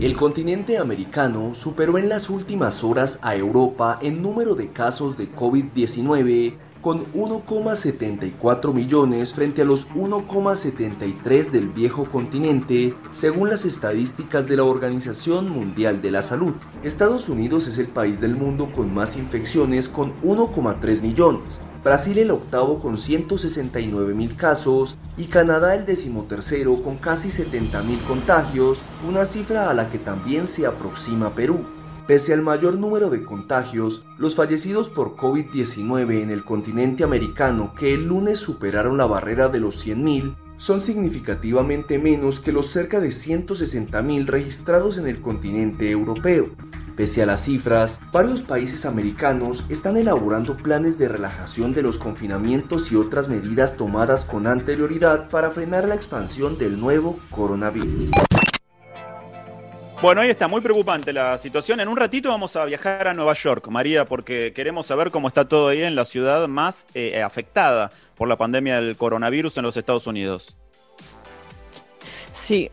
El 0.00 0.16
continente 0.16 0.78
americano 0.78 1.54
superó 1.54 1.98
en 1.98 2.08
las 2.08 2.30
últimas 2.30 2.82
horas 2.82 3.18
a 3.22 3.34
Europa 3.36 3.98
en 4.00 4.22
número 4.22 4.54
de 4.54 4.70
casos 4.70 5.16
de 5.16 5.30
COVID-19 5.30 6.54
con 6.84 7.10
1,74 7.14 8.74
millones 8.74 9.32
frente 9.32 9.62
a 9.62 9.64
los 9.64 9.88
1,73 9.88 11.50
del 11.50 11.70
viejo 11.70 12.04
continente, 12.04 12.94
según 13.10 13.48
las 13.48 13.64
estadísticas 13.64 14.46
de 14.46 14.56
la 14.58 14.64
Organización 14.64 15.48
Mundial 15.48 16.02
de 16.02 16.10
la 16.10 16.20
Salud. 16.20 16.52
Estados 16.82 17.30
Unidos 17.30 17.68
es 17.68 17.78
el 17.78 17.86
país 17.86 18.20
del 18.20 18.36
mundo 18.36 18.70
con 18.70 18.92
más 18.92 19.16
infecciones 19.16 19.88
con 19.88 20.12
1,3 20.20 21.00
millones. 21.00 21.62
Brasil 21.82 22.18
el 22.18 22.30
octavo 22.30 22.80
con 22.80 22.98
169 22.98 24.12
mil 24.12 24.36
casos 24.36 24.98
y 25.16 25.24
Canadá 25.24 25.74
el 25.74 25.86
decimotercero 25.86 26.82
con 26.82 26.98
casi 26.98 27.30
70 27.30 27.82
mil 27.82 28.02
contagios, 28.02 28.84
una 29.08 29.24
cifra 29.24 29.70
a 29.70 29.74
la 29.74 29.88
que 29.88 29.98
también 29.98 30.46
se 30.46 30.66
aproxima 30.66 31.34
Perú. 31.34 31.64
Pese 32.06 32.34
al 32.34 32.42
mayor 32.42 32.78
número 32.78 33.08
de 33.08 33.22
contagios, 33.22 34.04
los 34.18 34.36
fallecidos 34.36 34.90
por 34.90 35.16
COVID-19 35.16 36.20
en 36.20 36.30
el 36.30 36.44
continente 36.44 37.02
americano 37.02 37.72
que 37.72 37.94
el 37.94 38.06
lunes 38.06 38.38
superaron 38.38 38.98
la 38.98 39.06
barrera 39.06 39.48
de 39.48 39.58
los 39.58 39.86
100.000 39.86 40.36
son 40.58 40.82
significativamente 40.82 41.98
menos 41.98 42.40
que 42.40 42.52
los 42.52 42.66
cerca 42.66 43.00
de 43.00 43.08
160.000 43.08 44.26
registrados 44.26 44.98
en 44.98 45.08
el 45.08 45.22
continente 45.22 45.90
europeo. 45.90 46.50
Pese 46.94 47.22
a 47.22 47.26
las 47.26 47.44
cifras, 47.44 48.00
varios 48.12 48.42
países 48.42 48.84
americanos 48.84 49.64
están 49.70 49.96
elaborando 49.96 50.58
planes 50.58 50.98
de 50.98 51.08
relajación 51.08 51.72
de 51.72 51.82
los 51.82 51.96
confinamientos 51.96 52.92
y 52.92 52.96
otras 52.96 53.28
medidas 53.28 53.78
tomadas 53.78 54.26
con 54.26 54.46
anterioridad 54.46 55.30
para 55.30 55.50
frenar 55.50 55.88
la 55.88 55.94
expansión 55.94 56.58
del 56.58 56.78
nuevo 56.78 57.18
coronavirus. 57.30 58.10
Bueno, 60.04 60.20
ahí 60.20 60.28
está, 60.28 60.48
muy 60.48 60.60
preocupante 60.60 61.14
la 61.14 61.38
situación. 61.38 61.80
En 61.80 61.88
un 61.88 61.96
ratito 61.96 62.28
vamos 62.28 62.54
a 62.56 62.66
viajar 62.66 63.08
a 63.08 63.14
Nueva 63.14 63.32
York, 63.32 63.68
María, 63.68 64.04
porque 64.04 64.52
queremos 64.54 64.84
saber 64.86 65.10
cómo 65.10 65.28
está 65.28 65.46
todo 65.48 65.68
ahí 65.68 65.82
en 65.82 65.94
la 65.94 66.04
ciudad 66.04 66.46
más 66.46 66.86
eh, 66.92 67.22
afectada 67.22 67.90
por 68.14 68.28
la 68.28 68.36
pandemia 68.36 68.82
del 68.82 68.98
coronavirus 68.98 69.56
en 69.56 69.62
los 69.62 69.78
Estados 69.78 70.06
Unidos. 70.06 70.58
Sí. 72.34 72.70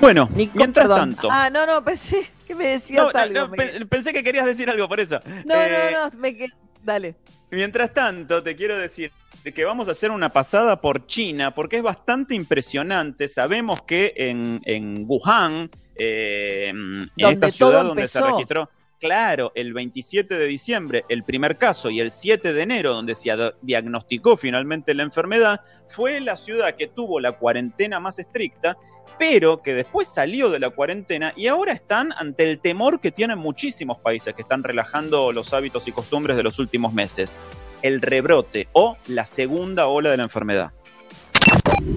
Bueno, 0.00 0.26
Nico, 0.34 0.52
mientras 0.56 0.88
perdón. 0.88 1.10
tanto. 1.10 1.28
Ah, 1.30 1.50
no, 1.50 1.66
no, 1.66 1.84
pensé 1.84 2.26
que 2.46 2.54
me 2.54 2.68
decías 2.68 3.04
No, 3.04 3.12
no, 3.12 3.18
algo. 3.18 3.40
no, 3.40 3.48
me- 3.48 3.84
pensé 3.84 4.10
que 4.10 4.24
querías 4.24 4.46
decir 4.46 4.70
algo 4.70 4.88
por 4.88 5.00
eso. 5.00 5.20
No, 5.44 5.54
Eh, 5.54 5.90
no, 5.92 6.08
no, 6.08 6.18
me 6.18 6.34
quedé- 6.34 6.54
Dale. 6.82 7.14
Mientras 7.50 7.92
tanto, 7.92 8.42
te 8.42 8.56
quiero 8.56 8.78
decir 8.78 9.12
que 9.52 9.64
vamos 9.64 9.88
a 9.88 9.90
hacer 9.90 10.10
una 10.10 10.32
pasada 10.32 10.80
por 10.80 11.06
China 11.06 11.54
porque 11.54 11.76
es 11.76 11.82
bastante 11.82 12.34
impresionante. 12.34 13.28
Sabemos 13.28 13.82
que 13.82 14.14
en, 14.16 14.60
en 14.64 15.04
Wuhan, 15.06 15.70
eh, 15.96 16.68
en 16.68 17.10
esta 17.16 17.50
ciudad 17.50 17.84
donde 17.84 18.08
se 18.08 18.20
registró, 18.22 18.70
claro, 18.98 19.52
el 19.54 19.74
27 19.74 20.34
de 20.34 20.46
diciembre, 20.46 21.04
el 21.08 21.24
primer 21.24 21.58
caso, 21.58 21.90
y 21.90 22.00
el 22.00 22.10
7 22.10 22.54
de 22.54 22.62
enero, 22.62 22.94
donde 22.94 23.14
se 23.14 23.30
diagnosticó 23.60 24.36
finalmente 24.36 24.94
la 24.94 25.02
enfermedad, 25.02 25.60
fue 25.88 26.20
la 26.20 26.36
ciudad 26.36 26.74
que 26.74 26.86
tuvo 26.86 27.20
la 27.20 27.32
cuarentena 27.32 28.00
más 28.00 28.18
estricta 28.18 28.78
pero 29.18 29.62
que 29.62 29.74
después 29.74 30.08
salió 30.08 30.50
de 30.50 30.58
la 30.58 30.70
cuarentena 30.70 31.32
y 31.36 31.46
ahora 31.46 31.72
están 31.72 32.12
ante 32.12 32.50
el 32.50 32.60
temor 32.60 33.00
que 33.00 33.12
tienen 33.12 33.38
muchísimos 33.38 33.98
países 33.98 34.34
que 34.34 34.42
están 34.42 34.62
relajando 34.62 35.32
los 35.32 35.52
hábitos 35.52 35.86
y 35.88 35.92
costumbres 35.92 36.36
de 36.36 36.42
los 36.42 36.58
últimos 36.58 36.92
meses, 36.92 37.38
el 37.84 38.00
rebrote 38.00 38.66
o 38.72 38.96
la 39.08 39.26
segunda 39.26 39.88
ola 39.88 40.10
de 40.10 40.16
la 40.16 40.22
enfermedad. 40.22 40.72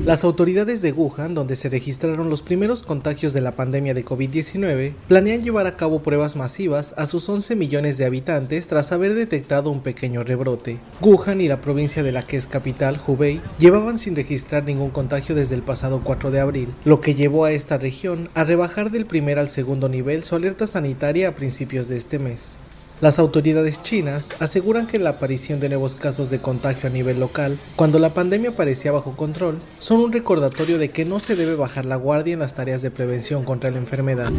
Las 0.03 0.25
autoridades 0.25 0.81
de 0.81 0.91
Wuhan, 0.91 1.33
donde 1.33 1.55
se 1.55 1.69
registraron 1.69 2.29
los 2.29 2.41
primeros 2.41 2.83
contagios 2.83 3.31
de 3.31 3.39
la 3.39 3.53
pandemia 3.53 3.93
de 3.93 4.03
COVID-19, 4.03 4.93
planean 5.07 5.43
llevar 5.43 5.65
a 5.65 5.77
cabo 5.77 6.03
pruebas 6.03 6.35
masivas 6.35 6.93
a 6.97 7.07
sus 7.07 7.29
11 7.29 7.55
millones 7.55 7.97
de 7.97 8.03
habitantes 8.03 8.67
tras 8.67 8.91
haber 8.91 9.13
detectado 9.13 9.69
un 9.69 9.79
pequeño 9.79 10.25
rebrote. 10.25 10.77
Wuhan 10.99 11.39
y 11.39 11.47
la 11.47 11.61
provincia 11.61 12.03
de 12.03 12.11
la 12.11 12.21
que 12.21 12.35
es 12.35 12.47
capital, 12.47 12.99
Hubei, 13.07 13.39
llevaban 13.57 13.97
sin 13.97 14.17
registrar 14.17 14.65
ningún 14.65 14.89
contagio 14.89 15.35
desde 15.35 15.55
el 15.55 15.61
pasado 15.61 16.01
4 16.03 16.31
de 16.31 16.41
abril, 16.41 16.73
lo 16.83 16.99
que 16.99 17.15
llevó 17.15 17.45
a 17.45 17.53
esta 17.53 17.77
región 17.77 18.29
a 18.33 18.43
rebajar 18.43 18.91
del 18.91 19.05
primer 19.05 19.39
al 19.39 19.47
segundo 19.47 19.87
nivel 19.87 20.25
su 20.25 20.35
alerta 20.35 20.67
sanitaria 20.67 21.29
a 21.29 21.35
principios 21.35 21.87
de 21.87 21.95
este 21.95 22.19
mes. 22.19 22.59
Las 22.99 23.19
autoridades 23.19 23.79
chinas 23.83 24.31
aseguran 24.41 24.87
que 24.87 24.97
la 24.97 25.11
aparición 25.11 25.59
de 25.59 25.69
nuevos 25.69 25.95
casos 25.95 26.31
de 26.31 26.41
contagio 26.41 26.89
a 26.89 26.91
nivel 26.91 27.19
local, 27.19 27.59
cuando 27.75 27.99
la 27.99 28.15
pandemia 28.15 28.55
parecía 28.55 28.91
bajo 28.91 29.15
control, 29.15 29.59
son 29.77 29.99
un 29.99 30.11
recordatorio 30.11 30.79
de 30.79 30.89
que 30.89 31.05
no 31.05 31.19
se 31.19 31.35
debe 31.35 31.53
bajar 31.53 31.85
la 31.85 31.95
guardia 31.95 32.33
en 32.33 32.39
las 32.39 32.55
tareas 32.55 32.81
de 32.81 32.89
prevención 32.89 33.43
contra 33.43 33.69
la 33.69 33.77
enfermedad. 33.77 34.31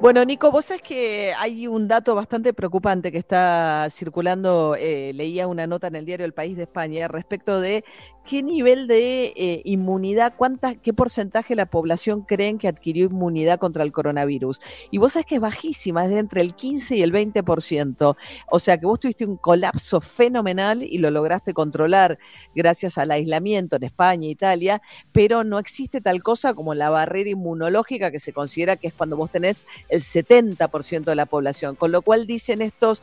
Bueno, 0.00 0.24
Nico, 0.24 0.50
vos 0.50 0.64
sabés 0.64 0.80
que 0.80 1.34
hay 1.38 1.66
un 1.66 1.86
dato 1.86 2.14
bastante 2.14 2.54
preocupante 2.54 3.12
que 3.12 3.18
está 3.18 3.86
circulando, 3.90 4.74
eh, 4.78 5.12
leía 5.12 5.46
una 5.46 5.66
nota 5.66 5.88
en 5.88 5.96
el 5.96 6.06
diario 6.06 6.24
El 6.24 6.32
País 6.32 6.56
de 6.56 6.62
España 6.62 7.06
respecto 7.06 7.60
de 7.60 7.84
qué 8.26 8.42
nivel 8.42 8.86
de 8.86 9.32
eh, 9.36 9.62
inmunidad, 9.64 10.34
cuánta, 10.36 10.74
qué 10.76 10.92
porcentaje 10.92 11.50
de 11.50 11.56
la 11.56 11.66
población 11.66 12.22
creen 12.22 12.58
que 12.58 12.68
adquirió 12.68 13.06
inmunidad 13.06 13.58
contra 13.58 13.82
el 13.82 13.92
coronavirus. 13.92 14.60
Y 14.90 14.98
vos 14.98 15.12
sabés 15.12 15.26
que 15.26 15.34
es 15.36 15.40
bajísima, 15.40 16.04
es 16.04 16.10
de 16.10 16.18
entre 16.18 16.40
el 16.40 16.54
15 16.54 16.96
y 16.96 17.02
el 17.02 17.12
20%. 17.12 18.16
O 18.50 18.58
sea 18.58 18.78
que 18.78 18.86
vos 18.86 19.00
tuviste 19.00 19.26
un 19.26 19.36
colapso 19.36 20.00
fenomenal 20.00 20.82
y 20.82 20.98
lo 20.98 21.10
lograste 21.10 21.54
controlar 21.54 22.18
gracias 22.54 22.98
al 22.98 23.10
aislamiento 23.10 23.76
en 23.76 23.84
España 23.84 24.28
Italia, 24.28 24.82
pero 25.12 25.44
no 25.44 25.58
existe 25.58 26.00
tal 26.00 26.22
cosa 26.22 26.54
como 26.54 26.74
la 26.74 26.90
barrera 26.90 27.30
inmunológica 27.30 28.10
que 28.10 28.20
se 28.20 28.32
considera 28.32 28.76
que 28.76 28.88
es 28.88 28.94
cuando 28.94 29.16
vos 29.16 29.30
tenés 29.30 29.64
el 29.88 30.00
70% 30.00 31.04
de 31.04 31.16
la 31.16 31.26
población. 31.26 31.74
Con 31.76 31.92
lo 31.92 32.02
cual 32.02 32.26
dicen 32.26 32.62
estos, 32.62 33.02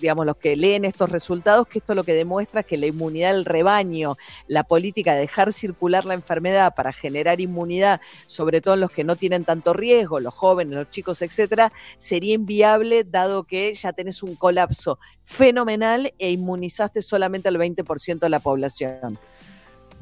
digamos, 0.00 0.26
los 0.26 0.36
que 0.36 0.56
leen 0.56 0.84
estos 0.84 1.10
resultados, 1.10 1.66
que 1.66 1.78
esto 1.78 1.94
lo 1.94 2.04
que 2.04 2.14
demuestra 2.14 2.60
es 2.60 2.66
que 2.66 2.76
la 2.76 2.86
inmunidad 2.86 3.32
del 3.32 3.44
rebaño, 3.44 4.16
la 4.52 4.64
política 4.64 5.14
de 5.14 5.20
dejar 5.20 5.54
circular 5.54 6.04
la 6.04 6.12
enfermedad 6.12 6.74
para 6.74 6.92
generar 6.92 7.40
inmunidad, 7.40 8.02
sobre 8.26 8.60
todo 8.60 8.74
en 8.74 8.80
los 8.80 8.90
que 8.90 9.02
no 9.02 9.16
tienen 9.16 9.46
tanto 9.46 9.72
riesgo, 9.72 10.20
los 10.20 10.34
jóvenes, 10.34 10.74
los 10.74 10.90
chicos, 10.90 11.22
etcétera, 11.22 11.72
sería 11.96 12.34
inviable 12.34 13.04
dado 13.04 13.44
que 13.44 13.72
ya 13.72 13.94
tenés 13.94 14.22
un 14.22 14.36
colapso 14.36 14.98
fenomenal 15.24 16.12
e 16.18 16.30
inmunizaste 16.30 17.00
solamente 17.00 17.48
al 17.48 17.56
20% 17.56 18.18
de 18.18 18.28
la 18.28 18.40
población. 18.40 19.18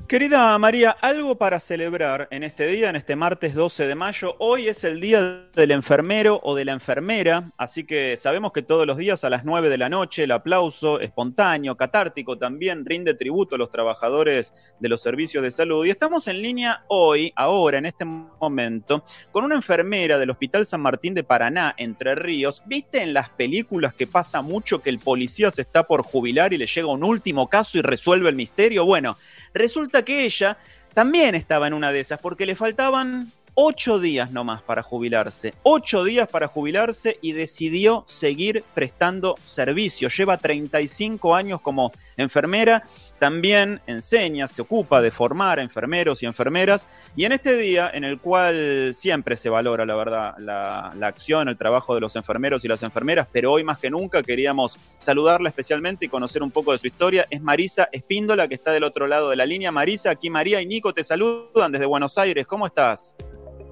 Querida 0.07 0.59
María, 0.59 0.91
algo 0.91 1.37
para 1.37 1.61
celebrar 1.61 2.27
en 2.33 2.43
este 2.43 2.67
día, 2.67 2.91
en 2.91 2.97
este 2.97 3.15
martes 3.15 3.55
12 3.55 3.87
de 3.87 3.95
mayo. 3.95 4.35
Hoy 4.41 4.67
es 4.67 4.83
el 4.83 5.01
día 5.01 5.47
del 5.55 5.71
enfermero 5.71 6.41
o 6.43 6.57
de 6.57 6.65
la 6.65 6.73
enfermera, 6.73 7.53
así 7.57 7.85
que 7.85 8.17
sabemos 8.17 8.51
que 8.53 8.63
todos 8.63 8.87
los 8.89 8.99
días 8.99 9.23
a 9.23 9.31
las 9.31 9.45
9 9.45 9.69
de 9.69 9.79
la 9.79 9.89
noche 9.89 10.25
el 10.25 10.33
aplauso 10.33 10.99
espontáneo, 10.99 11.77
catártico 11.77 12.39
también 12.39 12.85
rinde 12.85 13.15
tributo 13.15 13.55
a 13.55 13.59
los 13.59 13.71
trabajadores 13.71 14.53
de 14.81 14.89
los 14.89 15.01
servicios 15.01 15.45
de 15.45 15.53
salud. 15.53 15.87
Y 15.87 15.91
estamos 15.91 16.27
en 16.27 16.43
línea 16.43 16.83
hoy, 16.89 17.33
ahora, 17.37 17.79
en 17.79 17.87
este 17.87 18.05
momento, 18.05 19.05
con 19.31 19.45
una 19.45 19.55
enfermera 19.55 20.19
del 20.19 20.31
Hospital 20.31 20.67
San 20.67 20.81
Martín 20.81 21.15
de 21.15 21.23
Paraná, 21.23 21.75
Entre 21.77 22.17
Ríos. 22.17 22.65
¿Viste 22.67 23.03
en 23.03 23.15
las 23.15 23.31
películas 23.31 23.95
que 23.95 24.09
pasa 24.09 24.43
mucho 24.43 24.83
que 24.83 24.91
el 24.91 24.99
policía 24.99 25.51
se 25.51 25.63
está 25.63 25.85
por 25.85 26.03
jubilar 26.03 26.53
y 26.53 26.59
le 26.59 26.67
llega 26.67 26.89
un 26.89 27.05
último 27.05 27.49
caso 27.49 27.79
y 27.79 27.83
resuelve 27.83 28.29
el 28.29 28.35
misterio? 28.35 28.85
Bueno, 28.85 29.17
resulta 29.55 29.90
que 29.91 30.25
ella 30.25 30.57
también 30.95 31.35
estaba 31.35 31.67
en 31.67 31.75
una 31.75 31.93
de 31.93 32.01
esas 32.01 32.21
porque 32.21 32.47
le 32.47 32.57
faltaban 32.57 33.31
ocho 33.55 33.99
días 33.99 34.31
nomás 34.31 34.63
para 34.63 34.83
jubilarse. 34.83 35.55
Ocho 35.63 36.05
días 36.05 36.29
para 36.29 36.49
jubilarse 36.49 37.19
y 37.21 37.33
decidió 37.33 38.05
seguir 38.07 38.65
prestando 38.75 39.35
servicio. 39.45 40.09
Lleva 40.09 40.37
35 40.39 41.35
años 41.35 41.61
como 41.61 41.93
enfermera. 42.17 42.85
También 43.21 43.83
enseña, 43.87 44.49
se 44.49 44.63
ocupa 44.63 45.03
de 45.03 45.11
formar 45.11 45.59
a 45.59 45.63
enfermeros 45.63 46.23
y 46.23 46.27
enfermeras. 46.27 46.89
Y 47.15 47.27
en 47.27 47.33
este 47.33 47.55
día, 47.55 47.91
en 47.93 48.03
el 48.03 48.19
cual 48.19 48.93
siempre 48.95 49.37
se 49.37 49.51
valora, 49.51 49.85
la 49.85 49.95
verdad, 49.95 50.35
la, 50.39 50.93
la 50.97 51.07
acción, 51.07 51.51
el 51.51 51.59
trabajo 51.59 51.95
de 51.95 52.01
los 52.01 52.17
enfermeros 52.17 52.65
y 52.65 52.69
las 52.69 52.83
enfermeras, 52.83 53.29
pero 53.31 53.53
hoy 53.53 53.63
más 53.63 53.79
que 53.79 53.91
nunca 53.91 54.23
queríamos 54.23 54.79
saludarla 54.97 55.51
especialmente 55.51 56.07
y 56.07 56.09
conocer 56.09 56.43
un 56.43 56.51
poco 56.51 56.73
de 56.73 56.79
su 56.79 56.87
historia. 56.87 57.27
Es 57.29 57.43
Marisa 57.43 57.91
Espíndola, 57.93 58.49
que 58.49 58.55
está 58.55 58.73
del 58.73 58.85
otro 58.85 59.07
lado 59.07 59.29
de 59.29 59.37
la 59.37 59.45
línea. 59.45 59.71
Marisa, 59.71 60.11
aquí 60.11 60.31
María 60.31 60.63
y 60.63 60.67
Nico 60.67 60.95
te 60.95 61.05
saludan 61.05 61.73
desde 61.73 61.85
Buenos 61.85 62.17
Aires. 62.17 62.47
¿Cómo 62.47 62.67
estás? 62.67 63.19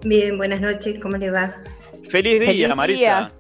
Bien, 0.05 0.37
buenas 0.37 0.61
noches, 0.61 1.01
¿cómo 1.01 1.17
le 1.17 1.31
va? 1.31 1.57
Feliz 2.11 2.39
día, 2.39 2.51
Feliz 2.51 2.77
Marisa. 2.77 2.99
día. 2.99 3.33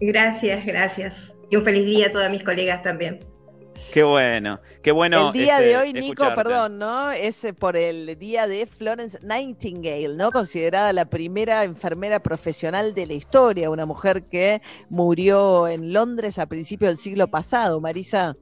Gracias, 0.00 0.64
gracias. 0.64 1.34
Y 1.50 1.56
un 1.56 1.64
feliz 1.64 1.84
día 1.84 2.06
a 2.06 2.12
todas 2.12 2.30
mis 2.30 2.44
colegas 2.44 2.84
también. 2.84 3.27
Qué 3.92 4.02
bueno, 4.02 4.60
qué 4.82 4.92
bueno. 4.92 5.28
el 5.28 5.32
día 5.32 5.56
este, 5.56 5.68
de 5.68 5.76
hoy, 5.76 5.92
Nico, 5.92 6.24
escucharte. 6.24 6.42
perdón, 6.42 6.78
¿no? 6.78 7.10
Es 7.10 7.44
eh, 7.44 7.52
por 7.52 7.76
el 7.76 8.18
día 8.18 8.46
de 8.46 8.66
Florence 8.66 9.18
Nightingale, 9.22 10.14
¿no? 10.16 10.30
Considerada 10.30 10.92
la 10.92 11.06
primera 11.06 11.64
enfermera 11.64 12.20
profesional 12.20 12.94
de 12.94 13.06
la 13.06 13.14
historia, 13.14 13.70
una 13.70 13.86
mujer 13.86 14.24
que 14.24 14.60
murió 14.88 15.68
en 15.68 15.92
Londres 15.92 16.38
a 16.38 16.46
principios 16.46 16.90
del 16.90 16.98
siglo 16.98 17.28
pasado, 17.28 17.80
Marisa. 17.80 18.36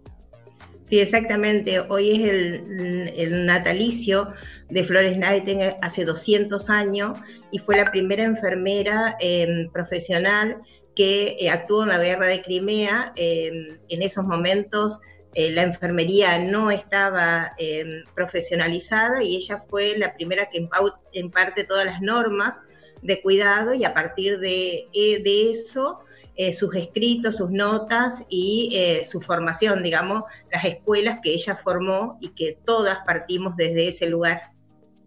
Sí, 0.88 1.01
exactamente. 1.01 1.81
Hoy 1.88 2.12
es 2.12 2.29
el, 2.29 3.12
el 3.16 3.46
natalicio 3.46 4.33
de 4.68 4.85
Flores 4.85 5.16
Nightingale 5.18 5.77
hace 5.83 6.05
200 6.05 6.70
años 6.70 7.18
y 7.51 7.59
fue 7.59 7.77
la 7.77 7.90
primera 7.90 8.25
enfermera 8.25 9.16
eh, 9.20 9.68
profesional 9.72 10.59
que 10.94 11.37
eh, 11.38 11.51
actuó 11.51 11.83
en 11.83 11.90
la 11.90 11.99
guerra 11.99 12.27
de 12.27 12.42
Crimea. 12.42 13.12
Eh, 13.16 13.79
en 13.88 14.03
esos 14.03 14.25
momentos 14.25 15.01
eh, 15.37 15.51
la 15.51 15.62
enfermería 15.62 16.38
no 16.38 16.70
estaba 16.70 17.53
eh, 17.59 18.03
profesionalizada 18.14 19.22
y 19.22 19.37
ella 19.37 19.62
fue 19.68 19.96
la 19.96 20.14
primera 20.14 20.49
que 20.51 20.66
imparte 21.12 21.64
todas 21.64 21.85
las 21.85 22.01
normas 22.01 22.61
de 23.03 23.20
cuidado 23.20 23.75
y 23.75 23.85
a 23.85 23.94
partir 23.94 24.38
de, 24.38 24.88
eh, 24.92 25.22
de 25.22 25.51
eso 25.51 26.01
eh, 26.38 26.53
sus 26.53 26.75
escritos, 26.75 27.37
sus 27.37 27.51
notas 27.51 28.22
y 28.29 28.70
eh, 28.75 29.07
su 29.07 29.22
formación, 29.22 29.83
digamos, 29.83 30.25
las 30.53 30.64
escuelas 30.66 31.20
que 31.22 31.33
ella 31.33 31.57
formó 31.57 32.18
y 32.20 32.31
que 32.31 32.59
todas 32.64 32.99
partimos 33.07 33.57
desde 33.57 33.88
ese 33.88 34.09
lugar. 34.09 34.56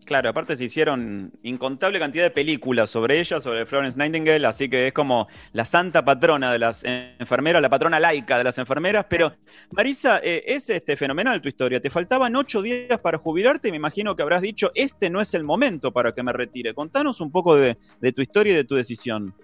Claro, 0.09 0.31
aparte 0.31 0.55
se 0.55 0.63
hicieron 0.63 1.31
incontable 1.43 1.99
cantidad 1.99 2.23
de 2.23 2.31
películas 2.31 2.89
sobre 2.89 3.19
ella, 3.19 3.39
sobre 3.39 3.67
Florence 3.67 3.95
Nightingale, 3.99 4.47
así 4.47 4.67
que 4.67 4.87
es 4.87 4.91
como 4.91 5.27
la 5.53 5.65
santa 5.65 6.03
patrona 6.03 6.51
de 6.51 6.57
las 6.57 6.83
enfermeras, 6.83 7.61
la 7.61 7.69
patrona 7.69 7.99
laica 7.99 8.39
de 8.39 8.43
las 8.43 8.57
enfermeras. 8.57 9.05
Pero, 9.07 9.35
Marisa, 9.69 10.19
eh, 10.23 10.45
es 10.47 10.67
este 10.71 10.97
fenomenal 10.97 11.39
tu 11.41 11.47
historia. 11.47 11.79
Te 11.79 11.91
faltaban 11.91 12.35
ocho 12.35 12.63
días 12.63 12.97
para 12.97 13.19
jubilarte 13.19 13.67
y 13.67 13.71
me 13.71 13.77
imagino 13.77 14.15
que 14.15 14.23
habrás 14.23 14.41
dicho, 14.41 14.71
este 14.73 15.11
no 15.11 15.21
es 15.21 15.35
el 15.35 15.43
momento 15.43 15.91
para 15.91 16.11
que 16.11 16.23
me 16.23 16.33
retire. 16.33 16.73
Contanos 16.73 17.21
un 17.21 17.31
poco 17.31 17.55
de, 17.55 17.77
tu 18.11 18.23
historia 18.23 18.53
y 18.53 18.55
de 18.55 18.63
tu 18.63 18.73
decisión. 18.73 19.35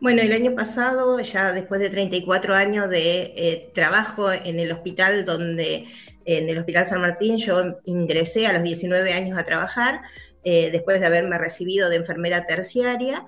Bueno, 0.00 0.22
el 0.22 0.32
año 0.32 0.54
pasado, 0.54 1.18
ya 1.18 1.52
después 1.52 1.80
de 1.80 1.90
34 1.90 2.54
años 2.54 2.88
de 2.88 3.32
eh, 3.36 3.72
trabajo 3.74 4.30
en 4.30 4.60
el 4.60 4.70
hospital 4.70 5.24
donde, 5.24 5.88
en 6.24 6.48
el 6.48 6.58
Hospital 6.58 6.86
San 6.86 7.00
Martín, 7.00 7.38
yo 7.38 7.80
ingresé 7.84 8.46
a 8.46 8.52
los 8.52 8.62
19 8.62 9.12
años 9.12 9.38
a 9.38 9.44
trabajar, 9.44 10.00
eh, 10.44 10.70
después 10.70 11.00
de 11.00 11.06
haberme 11.06 11.38
recibido 11.38 11.88
de 11.88 11.96
enfermera 11.96 12.46
terciaria, 12.46 13.26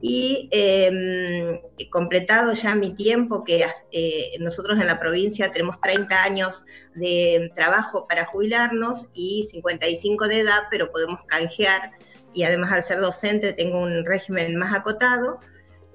y 0.00 0.48
eh, 0.52 1.60
completado 1.90 2.52
ya 2.52 2.74
mi 2.74 2.94
tiempo, 2.94 3.42
que 3.42 3.66
eh, 3.90 4.30
nosotros 4.38 4.80
en 4.80 4.86
la 4.86 5.00
provincia 5.00 5.50
tenemos 5.50 5.80
30 5.80 6.22
años 6.22 6.64
de 6.94 7.50
trabajo 7.56 8.06
para 8.06 8.24
jubilarnos 8.26 9.08
y 9.12 9.44
55 9.50 10.28
de 10.28 10.40
edad, 10.40 10.62
pero 10.70 10.92
podemos 10.92 11.24
canjear 11.24 11.90
y 12.32 12.44
además 12.44 12.72
al 12.72 12.84
ser 12.84 13.00
docente 13.00 13.52
tengo 13.52 13.80
un 13.80 14.04
régimen 14.04 14.54
más 14.56 14.72
acotado. 14.72 15.40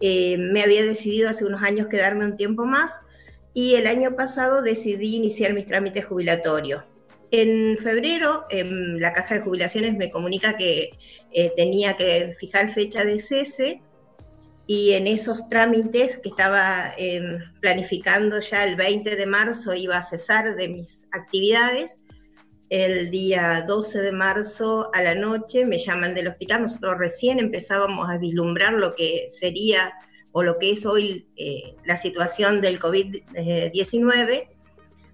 Eh, 0.01 0.37
me 0.37 0.63
había 0.63 0.83
decidido 0.83 1.29
hace 1.29 1.45
unos 1.45 1.63
años 1.63 1.87
quedarme 1.87 2.25
un 2.25 2.35
tiempo 2.35 2.65
más 2.65 2.99
y 3.53 3.75
el 3.75 3.87
año 3.87 4.15
pasado 4.15 4.61
decidí 4.61 5.15
iniciar 5.15 5.53
mis 5.53 5.67
trámites 5.67 6.05
jubilatorios. 6.05 6.83
En 7.31 7.77
febrero, 7.77 8.45
em, 8.49 8.97
la 8.99 9.13
caja 9.13 9.35
de 9.35 9.41
jubilaciones 9.41 9.95
me 9.95 10.11
comunica 10.11 10.55
que 10.55 10.91
tenía 11.57 11.97
que 11.97 12.35
fijar 12.39 12.73
fecha 12.73 13.03
de 13.03 13.19
cese 13.19 13.81
y 14.65 14.93
en 14.93 15.07
esos 15.07 15.49
trámites 15.49 16.17
que 16.17 16.29
estaba 16.29 16.93
em, 16.97 17.39
planificando 17.59 18.39
ya 18.39 18.63
el 18.63 18.75
20 18.75 19.15
de 19.15 19.25
marzo 19.25 19.73
iba 19.73 19.97
a 19.97 20.01
cesar 20.01 20.55
de 20.55 20.69
mis 20.69 21.07
actividades. 21.11 21.99
El 22.69 23.11
día 23.11 23.65
12 23.67 24.01
de 24.01 24.11
marzo 24.11 24.89
a 24.93 25.03
la 25.03 25.15
noche 25.15 25.65
me 25.65 25.77
llaman 25.77 26.15
del 26.15 26.29
hospital, 26.29 26.61
nosotros 26.61 26.97
recién 26.97 27.39
empezábamos 27.39 28.09
a 28.09 28.17
vislumbrar 28.17 28.73
lo 28.73 28.95
que 28.95 29.27
sería 29.29 29.93
o 30.33 30.43
lo 30.43 30.59
que 30.59 30.71
es 30.71 30.85
hoy 30.85 31.27
eh, 31.37 31.75
la 31.85 31.95
situación 31.95 32.59
del 32.59 32.79
COVID-19 32.79 34.49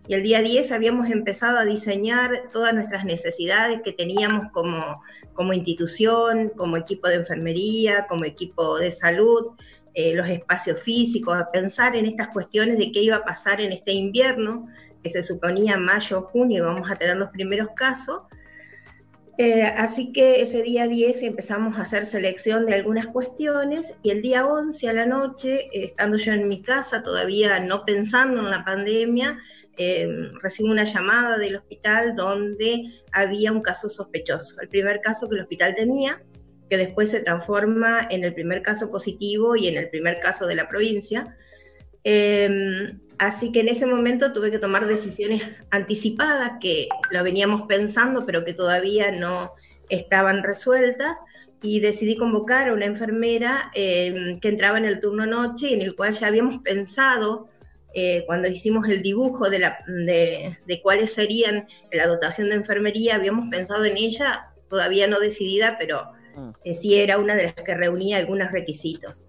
y 0.09 0.15
el 0.15 0.23
día 0.23 0.41
10 0.41 0.71
habíamos 0.71 1.11
empezado 1.11 1.59
a 1.59 1.65
diseñar 1.65 2.49
todas 2.51 2.73
nuestras 2.73 3.05
necesidades 3.05 3.81
que 3.83 3.93
teníamos 3.93 4.51
como, 4.51 5.03
como 5.33 5.53
institución, 5.53 6.49
como 6.57 6.77
equipo 6.77 7.07
de 7.07 7.17
enfermería, 7.17 8.07
como 8.07 8.25
equipo 8.25 8.79
de 8.79 8.89
salud, 8.89 9.51
eh, 9.93 10.15
los 10.15 10.27
espacios 10.27 10.79
físicos, 10.79 11.35
a 11.37 11.51
pensar 11.51 11.95
en 11.95 12.07
estas 12.07 12.29
cuestiones 12.29 12.79
de 12.79 12.91
qué 12.91 13.03
iba 13.03 13.17
a 13.17 13.23
pasar 13.23 13.61
en 13.61 13.71
este 13.71 13.91
invierno, 13.91 14.67
que 15.03 15.11
se 15.11 15.21
suponía 15.21 15.77
mayo 15.77 16.19
o 16.19 16.23
junio 16.23 16.65
vamos 16.65 16.89
a 16.89 16.95
tener 16.95 17.15
los 17.15 17.29
primeros 17.29 17.69
casos. 17.75 18.21
Eh, 19.41 19.63
así 19.63 20.11
que 20.11 20.41
ese 20.41 20.61
día 20.63 20.85
10 20.85 21.23
empezamos 21.23 21.79
a 21.79 21.83
hacer 21.83 22.05
selección 22.05 22.65
de 22.65 22.73
algunas 22.73 23.07
cuestiones 23.07 23.95
y 24.03 24.09
el 24.09 24.21
día 24.21 24.45
11 24.45 24.89
a 24.89 24.91
la 24.91 25.05
noche, 25.05 25.69
eh, 25.71 25.85
estando 25.85 26.17
yo 26.17 26.33
en 26.33 26.49
mi 26.49 26.61
casa, 26.61 27.03
todavía 27.03 27.57
no 27.61 27.85
pensando 27.85 28.41
en 28.41 28.49
la 28.49 28.65
pandemia, 28.65 29.39
eh, 29.77 30.09
recibo 30.41 30.69
una 30.71 30.83
llamada 30.83 31.37
del 31.37 31.55
hospital 31.55 32.17
donde 32.17 32.83
había 33.13 33.53
un 33.53 33.61
caso 33.61 33.87
sospechoso, 33.87 34.59
el 34.59 34.67
primer 34.67 34.99
caso 34.99 35.29
que 35.29 35.37
el 35.37 35.43
hospital 35.43 35.73
tenía, 35.73 36.21
que 36.69 36.75
después 36.75 37.09
se 37.09 37.21
transforma 37.21 38.09
en 38.09 38.25
el 38.25 38.33
primer 38.33 38.61
caso 38.61 38.91
positivo 38.91 39.55
y 39.55 39.69
en 39.69 39.77
el 39.77 39.89
primer 39.89 40.19
caso 40.19 40.47
de 40.47 40.55
la 40.55 40.67
provincia. 40.67 41.37
Em, 42.03 42.99
así 43.17 43.51
que 43.51 43.61
en 43.61 43.69
ese 43.69 43.85
momento 43.85 44.33
tuve 44.33 44.51
que 44.51 44.59
tomar 44.59 44.87
decisiones 44.87 45.43
anticipadas 45.69 46.53
que 46.61 46.87
lo 47.11 47.23
veníamos 47.23 47.63
pensando, 47.63 48.25
pero 48.25 48.43
que 48.43 48.53
todavía 48.53 49.11
no 49.11 49.53
estaban 49.89 50.43
resueltas 50.43 51.17
y 51.61 51.81
decidí 51.81 52.15
convocar 52.15 52.69
a 52.69 52.73
una 52.73 52.85
enfermera 52.85 53.71
em, 53.73 54.39
que 54.39 54.47
entraba 54.47 54.77
en 54.77 54.85
el 54.85 55.01
turno 55.01 55.25
noche 55.25 55.69
y 55.69 55.73
en 55.73 55.81
el 55.81 55.95
cual 55.95 56.13
ya 56.13 56.27
habíamos 56.27 56.59
pensado 56.59 57.49
eh, 57.93 58.23
cuando 58.27 58.47
hicimos 58.47 58.87
el 58.87 59.01
dibujo 59.01 59.49
de, 59.49 59.59
la, 59.59 59.79
de, 59.87 60.79
cuáles 60.83 61.13
serían 61.13 61.67
la 61.91 62.05
dotación 62.05 62.49
de 62.49 62.55
enfermería, 62.55 63.15
habíamos 63.15 63.49
pensado 63.49 63.83
en 63.85 63.97
ella, 63.97 64.51
todavía 64.69 65.07
no 65.07 65.19
decidida, 65.19 65.75
pero 65.79 66.03
mm. 66.35 66.49
eh, 66.65 66.75
sí 66.75 66.95
era 66.99 67.17
una 67.17 67.35
de 67.35 67.45
las 67.45 67.53
que 67.55 67.73
reunía 67.73 68.17
algunos 68.17 68.51
requisitos. 68.51 69.23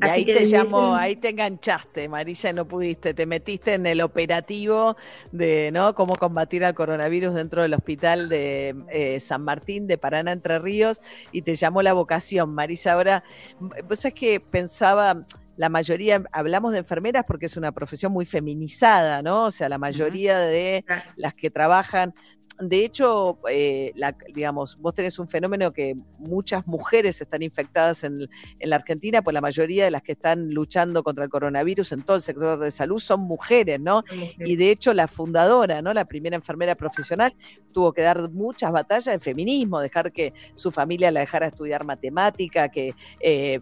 Así 0.00 0.12
ahí 0.12 0.24
que 0.24 0.34
te 0.34 0.46
llamó, 0.46 0.94
ahí 0.94 1.16
te 1.16 1.30
enganchaste, 1.30 2.08
Marisa, 2.08 2.52
no 2.52 2.66
pudiste, 2.66 3.14
te 3.14 3.26
metiste 3.26 3.74
en 3.74 3.86
el 3.86 4.00
operativo 4.00 4.96
de 5.32 5.70
no 5.72 5.94
cómo 5.94 6.14
combatir 6.16 6.64
al 6.64 6.74
coronavirus 6.74 7.34
dentro 7.34 7.62
del 7.62 7.74
hospital 7.74 8.28
de 8.28 8.76
eh, 8.90 9.18
San 9.20 9.42
Martín 9.42 9.86
de 9.86 9.98
Paraná 9.98 10.32
Entre 10.32 10.58
Ríos 10.58 11.00
y 11.32 11.42
te 11.42 11.56
llamó 11.56 11.82
la 11.82 11.94
vocación, 11.94 12.54
Marisa. 12.54 12.92
Ahora, 12.92 13.24
vos 13.60 14.04
es 14.04 14.14
que 14.14 14.38
pensaba, 14.38 15.24
la 15.56 15.68
mayoría, 15.68 16.22
hablamos 16.30 16.70
de 16.72 16.78
enfermeras 16.78 17.24
porque 17.26 17.46
es 17.46 17.56
una 17.56 17.72
profesión 17.72 18.12
muy 18.12 18.24
feminizada, 18.24 19.22
¿no? 19.22 19.46
O 19.46 19.50
sea, 19.50 19.68
la 19.68 19.78
mayoría 19.78 20.38
de 20.38 20.84
las 21.16 21.34
que 21.34 21.50
trabajan 21.50 22.14
de 22.60 22.84
hecho, 22.84 23.38
eh, 23.48 23.92
digamos, 24.34 24.76
vos 24.80 24.94
tenés 24.94 25.18
un 25.18 25.28
fenómeno 25.28 25.72
que 25.72 25.94
muchas 26.18 26.66
mujeres 26.66 27.20
están 27.20 27.42
infectadas 27.42 28.04
en, 28.04 28.28
la 28.60 28.76
Argentina, 28.76 29.22
pues 29.22 29.34
la 29.34 29.40
mayoría 29.40 29.84
de 29.84 29.90
las 29.90 30.02
que 30.02 30.12
están 30.12 30.50
luchando 30.50 31.02
contra 31.02 31.24
el 31.24 31.30
coronavirus 31.30 31.92
en 31.92 32.02
todo 32.02 32.16
el 32.16 32.22
sector 32.22 32.58
de 32.58 32.70
salud 32.70 32.98
son 32.98 33.20
mujeres, 33.20 33.80
¿no? 33.80 34.02
Y 34.38 34.56
de 34.56 34.70
hecho 34.70 34.92
la 34.92 35.08
fundadora, 35.08 35.82
¿no? 35.82 35.92
La 35.92 36.04
primera 36.04 36.36
enfermera 36.36 36.74
profesional 36.74 37.34
tuvo 37.72 37.92
que 37.92 38.02
dar 38.02 38.30
muchas 38.30 38.72
batallas 38.72 39.14
de 39.14 39.18
feminismo, 39.18 39.80
dejar 39.80 40.12
que 40.12 40.32
su 40.54 40.70
familia 40.70 41.10
la 41.10 41.20
dejara 41.20 41.46
estudiar 41.46 41.84
matemática, 41.84 42.68
que 42.68 42.94
eh, 43.20 43.60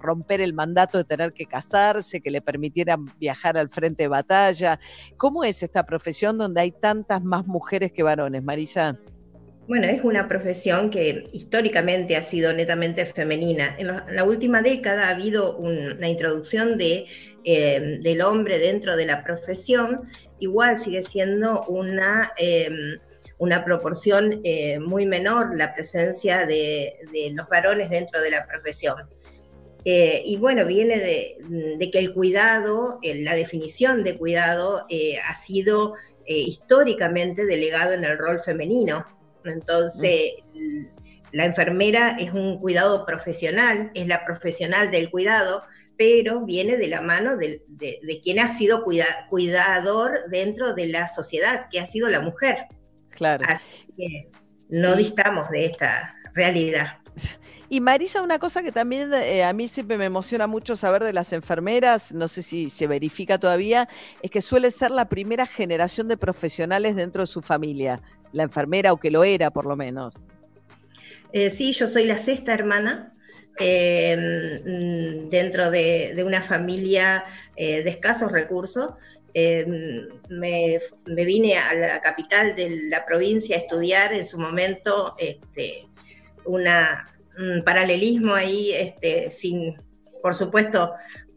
romper 0.00 0.40
el 0.40 0.54
mandato 0.54 0.98
de 0.98 1.04
tener 1.04 1.32
que 1.32 1.46
casarse, 1.46 2.20
que 2.20 2.30
le 2.30 2.40
permitieran 2.40 3.06
viajar 3.18 3.56
al 3.56 3.68
frente 3.68 4.04
de 4.04 4.08
batalla. 4.08 4.80
¿Cómo 5.16 5.44
es 5.44 5.62
esta 5.62 5.84
profesión 5.84 6.38
donde 6.38 6.60
hay 6.60 6.72
tantas 6.72 7.22
más 7.22 7.46
mujeres 7.46 7.92
que 7.92 8.02
varones, 8.02 8.42
Marisa? 8.42 8.98
Bueno, 9.70 9.86
es 9.86 10.02
una 10.02 10.26
profesión 10.26 10.90
que 10.90 11.28
históricamente 11.32 12.16
ha 12.16 12.22
sido 12.22 12.52
netamente 12.52 13.06
femenina. 13.06 13.76
En, 13.78 13.86
la 13.86 14.24
última 14.24 14.62
década 14.62 15.06
ha 15.06 15.10
habido 15.10 15.58
una 15.58 16.08
introducción 16.08 16.76
de, 16.76 17.06
eh, 17.44 17.98
del 18.02 18.20
hombre 18.22 18.58
dentro 18.58 18.96
de 18.96 19.06
la 19.06 19.22
profesión, 19.22 20.10
igual 20.40 20.80
sigue 20.80 21.02
siendo 21.02 21.62
una, 21.66 22.32
em, 22.36 22.98
una 23.38 23.64
proporción 23.64 24.40
eh, 24.42 24.80
muy 24.80 25.06
menor 25.06 25.56
la 25.56 25.72
presencia 25.72 26.46
de 26.46 26.96
los 27.32 27.48
varones 27.48 27.90
dentro 27.90 28.20
de 28.20 28.30
la 28.32 28.48
profesión. 28.48 28.96
Eh, 29.84 30.22
y 30.26 30.36
bueno, 30.36 30.66
viene 30.66 30.98
de, 30.98 31.90
que 31.90 31.98
el 31.98 32.12
cuidado, 32.12 32.98
la 33.02 33.34
definición 33.34 34.04
de 34.04 34.16
cuidado 34.18 34.86
eh, 34.90 35.18
ha 35.26 35.34
sido 35.34 35.94
eh, 36.26 36.36
históricamente 36.36 37.46
delegado 37.46 37.92
en 37.92 38.04
el 38.04 38.18
rol 38.18 38.40
femenino. 38.40 39.06
Entonces, 39.44 40.32
la 41.32 41.44
enfermera 41.44 42.16
es 42.18 42.32
un 42.32 42.58
cuidado 42.58 43.06
profesional, 43.06 43.90
es 43.94 44.06
la 44.06 44.24
profesional 44.24 44.90
del 44.90 45.10
cuidado, 45.10 45.62
pero 45.96 46.44
viene 46.44 46.76
de 46.76 46.88
la 46.88 47.00
mano 47.00 47.36
de, 47.36 47.62
quien 48.22 48.38
ha 48.38 48.48
sido 48.48 48.84
cuidador 48.84 50.12
dentro 50.30 50.74
de 50.74 50.88
la 50.88 51.08
sociedad, 51.08 51.66
que 51.70 51.80
ha 51.80 51.86
sido 51.86 52.08
la 52.08 52.20
mujer. 52.20 52.66
Claro. 53.10 53.44
Así 53.48 53.86
que 53.96 54.28
no 54.68 54.96
distamos 54.96 55.48
de 55.50 55.66
esta 55.66 56.14
realidad. 56.34 57.00
Y 57.72 57.80
Marisa, 57.80 58.20
una 58.22 58.40
cosa 58.40 58.64
que 58.64 58.72
también 58.72 59.14
eh, 59.14 59.44
a 59.44 59.52
mí 59.52 59.68
siempre 59.68 59.96
me 59.96 60.06
emociona 60.06 60.48
mucho 60.48 60.74
saber 60.74 61.04
de 61.04 61.12
las 61.12 61.32
enfermeras, 61.32 62.12
no 62.12 62.26
sé 62.26 62.42
si 62.42 62.68
se 62.68 62.88
verifica 62.88 63.38
todavía, 63.38 63.88
es 64.22 64.30
que 64.32 64.40
suele 64.40 64.72
ser 64.72 64.90
la 64.90 65.08
primera 65.08 65.46
generación 65.46 66.08
de 66.08 66.16
profesionales 66.16 66.96
dentro 66.96 67.22
de 67.22 67.28
su 67.28 67.42
familia, 67.42 68.02
la 68.32 68.42
enfermera 68.42 68.92
o 68.92 68.96
que 68.96 69.12
lo 69.12 69.22
era 69.22 69.52
por 69.52 69.66
lo 69.66 69.76
menos. 69.76 70.18
Eh, 71.32 71.50
sí, 71.50 71.72
yo 71.72 71.86
soy 71.86 72.06
la 72.06 72.18
sexta 72.18 72.52
hermana. 72.52 73.14
Em, 73.56 75.28
dentro 75.28 75.70
de, 75.70 76.20
una 76.24 76.42
familia 76.42 77.24
eh, 77.56 77.82
de 77.82 77.90
escasos 77.90 78.32
recursos, 78.32 78.94
em, 79.34 80.08
me, 80.28 80.80
vine 81.06 81.58
a 81.58 81.74
la 81.74 82.00
capital 82.00 82.56
de 82.56 82.70
la 82.88 83.04
provincia 83.04 83.54
a 83.54 83.58
estudiar 83.60 84.12
en 84.12 84.24
su 84.24 84.38
momento 84.38 85.14
este, 85.18 85.86
una, 86.46 87.06
un 87.40 87.62
paralelismo 87.64 88.34
ahí, 88.34 88.72
este, 88.72 89.30
sin, 89.30 89.76
por 90.22 90.34
supuesto, 90.34 90.92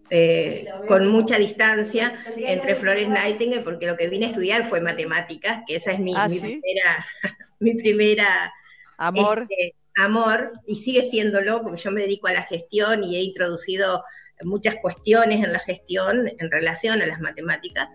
eh, 0.10 0.66
con 0.88 1.08
mucha 1.08 1.38
distancia 1.38 2.24
entre 2.38 2.76
Flores 2.76 3.08
Nightingale, 3.10 3.64
porque 3.64 3.88
lo 3.88 3.98
que 3.98 4.10
vine 4.10 4.26
a 4.26 4.30
estudiar 4.30 4.70
fue 4.70 4.82
matemáticas, 4.82 5.64
que 5.66 5.78
esa 5.78 5.92
es 5.92 6.00
mi, 6.00 6.14
ah, 6.16 6.28
primera, 6.28 7.06
mi 7.60 7.74
primera 7.76 8.54
amor. 8.98 9.48
Este, 9.50 9.76
amor, 9.96 10.52
y 10.68 10.76
sigue 10.76 11.04
siéndolo, 11.10 11.62
porque 11.62 11.82
yo 11.82 11.92
me 11.92 12.02
dedico 12.02 12.28
a 12.28 12.34
la 12.34 12.44
gestión 12.44 13.04
y 13.04 13.16
he 13.16 13.24
introducido 13.24 14.04
muchas 14.44 14.76
cuestiones 14.82 15.44
en 15.44 15.54
la 15.54 15.60
gestión 15.60 16.28
en 16.38 16.52
relación 16.52 17.02
a 17.02 17.06
las 17.06 17.22
matemáticas 17.22 17.88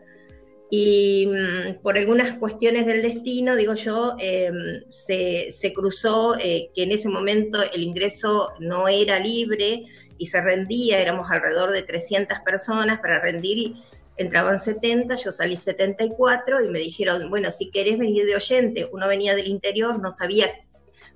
y 0.70 1.26
mm, 1.26 1.83
por 1.83 1.96
algunas 1.96 2.38
cuestiones 2.38 2.87
del 2.87 3.02
destino, 3.02 3.57
digo 3.57 3.74
yo, 3.74 4.16
em, 4.18 4.83
se, 4.90 5.72
cruzó 5.74 6.37
eh, 6.38 6.70
que 6.74 6.83
en 6.83 6.92
ese 6.92 7.09
momento 7.09 7.62
el 7.62 7.83
ingreso 7.83 8.50
no 8.61 8.88
era 8.88 9.18
libre 9.18 9.84
y 10.18 10.26
se 10.26 10.40
rendía, 10.40 11.01
éramos 11.01 11.30
alrededor 11.30 11.70
de 11.70 11.82
300 11.82 12.40
personas 12.40 13.01
para 13.01 13.20
rendir 13.20 13.59
y 13.59 13.82
entraban 14.18 14.61
70, 14.61 15.14
yo 15.16 15.32
salí 15.32 15.57
74 15.57 16.64
y 16.64 16.68
me 16.68 16.80
dijeron, 16.80 17.30
bueno, 17.30 17.51
si 17.51 17.70
querés 17.70 17.99
venir 17.99 18.26
de 18.26 18.36
oyente, 18.36 18.88
uno 18.92 19.09
venía 19.09 19.34
del 19.34 19.47
interior, 19.47 19.99
no 20.01 20.11
sabía 20.11 20.53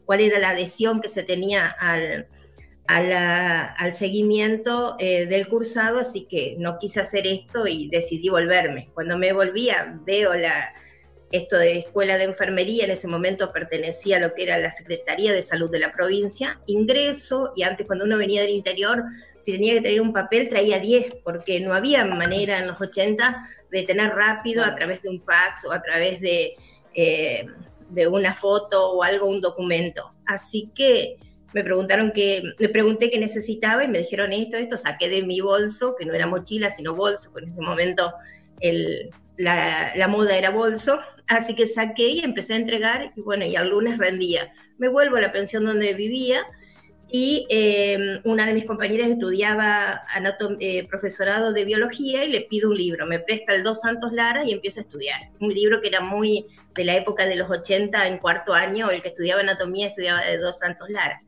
cuál 0.07 0.21
era 0.21 0.39
la 0.39 0.51
adhesión 0.51 1.01
que 1.01 1.09
se 1.09 1.25
tenía 1.25 1.67
al, 1.67 2.27
al 2.87 3.95
seguimiento 3.95 4.97
eh, 4.99 5.27
del 5.27 5.49
cursado, 5.49 6.01
así 6.01 6.27
que 6.29 6.57
no 6.59 6.79
quise 6.79 7.01
hacer 7.01 7.27
esto 7.27 7.67
y 7.67 7.89
decidí 7.89 8.29
volverme. 8.29 8.91
Cuando 8.93 9.17
me 9.17 9.33
volvía, 9.33 9.99
veo 10.05 10.35
la, 10.35 10.75
esto 11.33 11.57
de 11.57 11.79
escuela 11.79 12.19
de 12.19 12.25
enfermería, 12.25 12.85
en 12.85 12.91
ese 12.91 13.09
momento 13.09 13.53
pertenecía 13.53 14.19
a 14.19 14.21
lo 14.21 14.35
que 14.35 14.45
era 14.45 14.59
la 14.59 14.71
Secretaría 14.71 15.33
de 15.33 15.43
Salud 15.43 15.71
de 15.71 15.79
la 15.79 15.93
provincia, 15.93 16.61
ingreso 16.67 17.53
y 17.57 17.63
antes 17.63 17.87
cuando 17.87 18.05
uno 18.05 18.19
venía 18.19 18.43
del 18.43 18.51
interior, 18.51 19.03
si 19.41 19.53
tenía 19.53 19.75
que 19.75 19.81
traer 19.81 20.01
un 20.01 20.13
papel, 20.13 20.49
traía 20.49 20.79
10, 20.79 21.17
porque 21.25 21.59
no 21.61 21.75
había 21.75 22.05
manera 22.05 22.59
en 22.59 22.69
los 22.69 22.81
80 22.81 23.49
de 23.71 23.83
tener 23.83 24.11
rápido 24.15 24.63
a 24.65 24.75
través 24.75 25.03
de 25.03 25.09
un 25.09 25.21
fax 25.21 25.65
o 25.65 25.73
a 25.73 25.83
través 25.83 26.21
de, 26.21 26.55
eh, 26.95 27.47
de 27.89 28.07
una 28.07 28.37
foto 28.37 28.93
o 28.93 29.03
algo, 29.03 29.27
un 29.27 29.41
documento. 29.41 30.13
Así 30.27 30.71
que 30.75 31.17
me 31.53 31.65
preguntaron 31.65 32.13
que, 32.13 32.43
le 32.59 32.69
pregunté 32.69 33.11
qué 33.11 33.19
necesitaba 33.19 33.85
y 33.85 33.89
me 33.89 34.01
dijeron 34.01 34.33
esto, 34.33 34.57
esto, 34.57 34.79
saqué 34.79 35.09
de 35.09 35.23
mi 35.23 35.41
bolso, 35.41 35.95
que 35.99 36.05
no 36.05 36.15
era 36.15 36.27
mochila, 36.27 36.71
sino 36.71 36.95
bolso, 36.95 37.31
porque 37.33 37.47
en 37.47 37.53
ese 37.53 37.63
momento 37.63 38.13
la, 39.37 40.09
moda 40.09 40.37
era 40.37 40.51
bolso, 40.51 40.99
así 41.27 41.55
que 41.55 41.67
saqué 41.67 42.09
y 42.09 42.21
empecé 42.21 42.55
a 42.55 42.57
entregar 42.57 43.13
y 43.17 43.21
bueno, 43.21 43.45
y 43.45 43.57
al 43.57 43.71
lunes 43.71 43.99
rendía. 43.99 44.53
Me 44.79 44.89
vuelvo 44.89 45.17
a 45.17 45.21
la 45.21 45.33
pensión 45.33 45.65
donde 45.65 45.95
vivía 45.95 46.45
y 47.11 47.47
eh, 47.51 48.21
una 48.25 48.47
de 48.47 48.55
mis 48.55 48.65
compañeras 48.65 49.09
estudiaba 49.09 50.03
eh, 50.61 50.89
profesorado 50.89 51.53
de 51.53 51.65
biología 51.65 52.25
y 52.25 52.31
le 52.31 52.43
pido 52.43 52.71
un 52.71 52.79
libro, 52.79 53.07
me 53.07 53.19
presta 53.19 53.55
el 53.55 53.65
Dos 53.65 53.81
Santos 53.81 54.13
Lara 54.13 54.45
y 54.45 54.53
empiezo 54.53 54.81
a 54.81 54.85
estudiar. 54.85 55.21
Un 55.41 55.53
libro 55.53 55.81
que 55.83 55.89
era 55.89 56.01
muy 56.01 56.47
de 56.75 56.85
la 56.85 56.97
época 56.97 57.27
de 57.27 57.37
los 57.37 57.51
80 57.51 58.09
en 58.09 58.19
cuarto 58.19 58.55
año, 58.55 58.91
el 58.91 59.03
que 59.03 59.09
estudiaba 59.09 59.43
anatomía 59.43 59.89
estudiaba 59.89 60.25
de 60.25 60.39
Dos 60.39 60.59
Santos 60.59 60.89
Lara. 60.89 61.21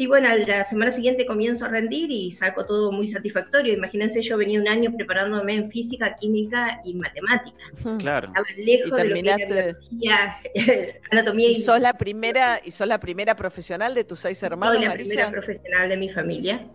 Y 0.00 0.06
bueno, 0.06 0.30
la 0.46 0.64
semana 0.64 0.92
siguiente 0.92 1.26
comienzo 1.26 1.66
a 1.66 1.68
rendir 1.68 2.10
y 2.10 2.30
saco 2.30 2.64
todo 2.64 2.90
muy 2.90 3.06
satisfactorio. 3.06 3.74
Imagínense, 3.74 4.22
yo 4.22 4.38
venía 4.38 4.58
un 4.58 4.66
año 4.66 4.96
preparándome 4.96 5.56
en 5.56 5.70
física, 5.70 6.16
química 6.18 6.80
y 6.86 6.94
matemática. 6.94 7.66
Claro. 7.98 8.28
Estaba 8.28 8.46
lejos 8.56 8.96
de 8.96 9.04
lo 9.04 9.14
que 9.14 9.20
era 9.20 9.36
biología, 9.36 10.38
anatomía 11.10 11.48
y... 11.48 11.50
¿Y 11.50 11.56
sos 11.56 11.78
la 11.80 11.98
primera, 11.98 12.62
y 12.64 12.70
sos 12.70 12.88
la 12.88 12.98
primera 12.98 13.36
profesional 13.36 13.94
de 13.94 14.04
tus 14.04 14.20
seis 14.20 14.42
hermanos, 14.42 14.76
Soy 14.76 14.86
la 14.86 14.94
primera 14.94 15.30
profesional 15.30 15.90
de 15.90 15.96
mi 15.98 16.08
familia. 16.08 16.66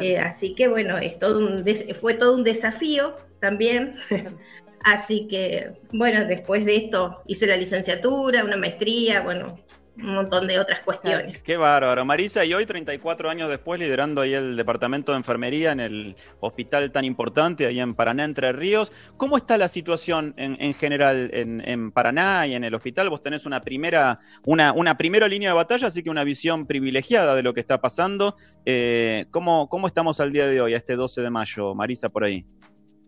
Eh, 0.00 0.18
así 0.18 0.54
que 0.54 0.68
bueno, 0.68 0.96
es 0.98 1.18
todo 1.18 1.40
un 1.40 1.64
fue 2.00 2.14
todo 2.14 2.36
un 2.36 2.44
desafío 2.44 3.16
también. 3.40 3.96
así 4.84 5.26
que 5.26 5.72
bueno, 5.90 6.24
después 6.24 6.64
de 6.64 6.76
esto 6.76 7.20
hice 7.26 7.48
la 7.48 7.56
licenciatura, 7.56 8.44
una 8.44 8.56
maestría, 8.56 9.22
bueno, 9.22 9.58
un 9.96 10.14
montón 10.14 10.46
de 10.46 10.58
otras 10.58 10.80
cuestiones. 10.80 11.42
Qué 11.42 11.56
bárbaro. 11.56 12.04
Marisa, 12.04 12.44
y 12.44 12.52
hoy 12.52 12.66
34 12.66 13.30
años 13.30 13.48
después 13.48 13.78
liderando 13.78 14.22
ahí 14.22 14.34
el 14.34 14.56
departamento 14.56 15.12
de 15.12 15.18
enfermería 15.18 15.72
en 15.72 15.80
el 15.80 16.16
hospital 16.40 16.90
tan 16.90 17.04
importante 17.04 17.66
ahí 17.66 17.78
en 17.78 17.94
Paraná, 17.94 18.24
Entre 18.24 18.52
Ríos, 18.52 18.92
¿cómo 19.16 19.36
está 19.36 19.56
la 19.56 19.68
situación 19.68 20.34
en, 20.36 20.74
general 20.74 21.30
en, 21.32 21.92
Paraná 21.92 22.46
y 22.46 22.54
en 22.54 22.64
el 22.64 22.74
hospital? 22.74 23.08
Vos 23.08 23.22
tenés 23.22 23.46
una 23.46 23.60
primera, 23.60 24.18
una, 24.44 24.72
una 24.72 24.96
primera 24.96 25.28
línea 25.28 25.50
de 25.50 25.54
batalla, 25.54 25.88
así 25.88 26.02
que 26.02 26.10
una 26.10 26.24
visión 26.24 26.66
privilegiada 26.66 27.36
de 27.36 27.42
lo 27.42 27.54
que 27.54 27.60
está 27.60 27.80
pasando. 27.80 28.34
Eh, 28.66 29.26
¿cómo, 29.30 29.68
¿Cómo 29.68 29.86
estamos 29.86 30.18
al 30.20 30.32
día 30.32 30.46
de 30.46 30.60
hoy, 30.60 30.74
a 30.74 30.76
este 30.76 30.96
12 30.96 31.22
de 31.22 31.30
mayo? 31.30 31.74
Marisa, 31.74 32.08
por 32.08 32.24
ahí. 32.24 32.44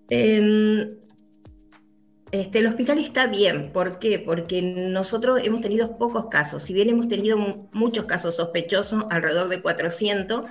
Eh, 0.09 0.89
este, 2.33 2.59
el 2.59 2.67
hospital 2.67 2.99
está 2.99 3.27
bien, 3.27 3.73
¿por 3.73 3.99
qué? 3.99 4.19
Porque 4.19 4.61
nosotros 4.63 5.41
hemos 5.43 5.61
tenido 5.61 5.97
pocos 5.99 6.27
casos, 6.29 6.63
si 6.63 6.73
bien 6.75 6.89
hemos 6.91 7.09
tenido 7.09 7.69
muchos 7.73 8.07
casos 8.07 8.37
sospechosos, 8.37 9.05
alrededor 9.11 9.49
de 9.49 9.63
400, 9.63 10.45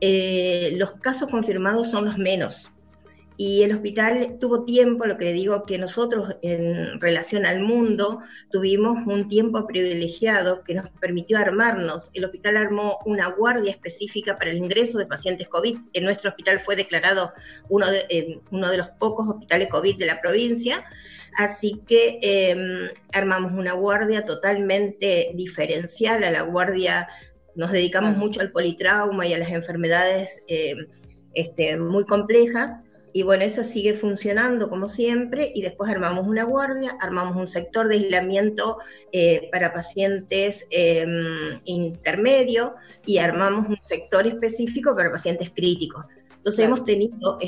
eh, 0.00 0.72
los 0.76 0.92
casos 0.92 1.30
confirmados 1.30 1.90
son 1.90 2.04
los 2.04 2.18
menos 2.18 2.70
y 3.40 3.62
el 3.62 3.72
hospital 3.72 4.36
tuvo 4.40 4.64
tiempo, 4.64 5.06
lo 5.06 5.16
que 5.16 5.26
le 5.26 5.32
digo 5.32 5.64
que 5.64 5.78
nosotros 5.78 6.34
en 6.42 7.00
relación 7.00 7.46
al 7.46 7.60
mundo 7.60 8.18
tuvimos 8.50 9.06
un 9.06 9.28
tiempo 9.28 9.64
privilegiado 9.64 10.64
que 10.64 10.74
nos 10.74 10.90
permitió 11.00 11.38
armarnos. 11.38 12.10
El 12.14 12.24
hospital 12.24 12.56
armó 12.56 12.98
una 13.06 13.28
guardia 13.28 13.70
específica 13.70 14.36
para 14.36 14.50
el 14.50 14.56
ingreso 14.56 14.98
de 14.98 15.06
pacientes 15.06 15.46
COVID. 15.46 15.78
En 15.92 16.04
nuestro 16.04 16.30
hospital 16.30 16.62
fue 16.64 16.74
declarado 16.74 17.32
uno 17.68 17.88
de, 17.88 18.06
eh, 18.08 18.40
uno 18.50 18.70
de 18.70 18.78
los 18.78 18.90
pocos 18.90 19.28
hospitales 19.28 19.68
COVID 19.68 19.96
de 19.98 20.06
la 20.06 20.20
provincia, 20.20 20.84
así 21.36 21.80
que 21.86 22.18
em, 22.20 22.90
armamos 23.12 23.52
una 23.52 23.72
guardia 23.74 24.26
totalmente 24.26 25.30
diferencial 25.34 26.24
a 26.24 26.32
la 26.32 26.42
guardia. 26.42 27.06
Nos 27.54 27.70
dedicamos 27.70 28.16
mucho 28.16 28.40
al 28.40 28.50
politrauma 28.50 29.28
y 29.28 29.34
a 29.34 29.38
las 29.38 29.52
enfermedades 29.52 30.28
em, 30.48 30.88
este, 31.34 31.76
muy 31.76 32.04
complejas 32.04 32.74
y 33.18 33.24
bueno, 33.24 33.42
eso 33.42 33.64
sigue 33.64 33.94
funcionando 33.94 34.70
como 34.70 34.86
siempre 34.86 35.50
y 35.52 35.60
después 35.60 35.90
armamos 35.90 36.28
una 36.28 36.44
guardia, 36.44 36.96
armamos 37.00 37.34
un 37.34 37.48
sector 37.48 37.88
de 37.88 37.96
aislamiento 37.96 38.78
eh, 39.10 39.48
para 39.50 39.72
pacientes 39.72 40.68
em, 40.70 41.58
intermedios 41.64 42.70
y 43.04 43.18
armamos 43.18 43.68
un 43.70 43.80
sector 43.82 44.24
específico 44.28 44.94
para 44.94 45.10
pacientes 45.10 45.50
críticos. 45.50 46.04
Entonces 46.36 46.64
hemos 46.64 46.84
tenido 46.84 47.40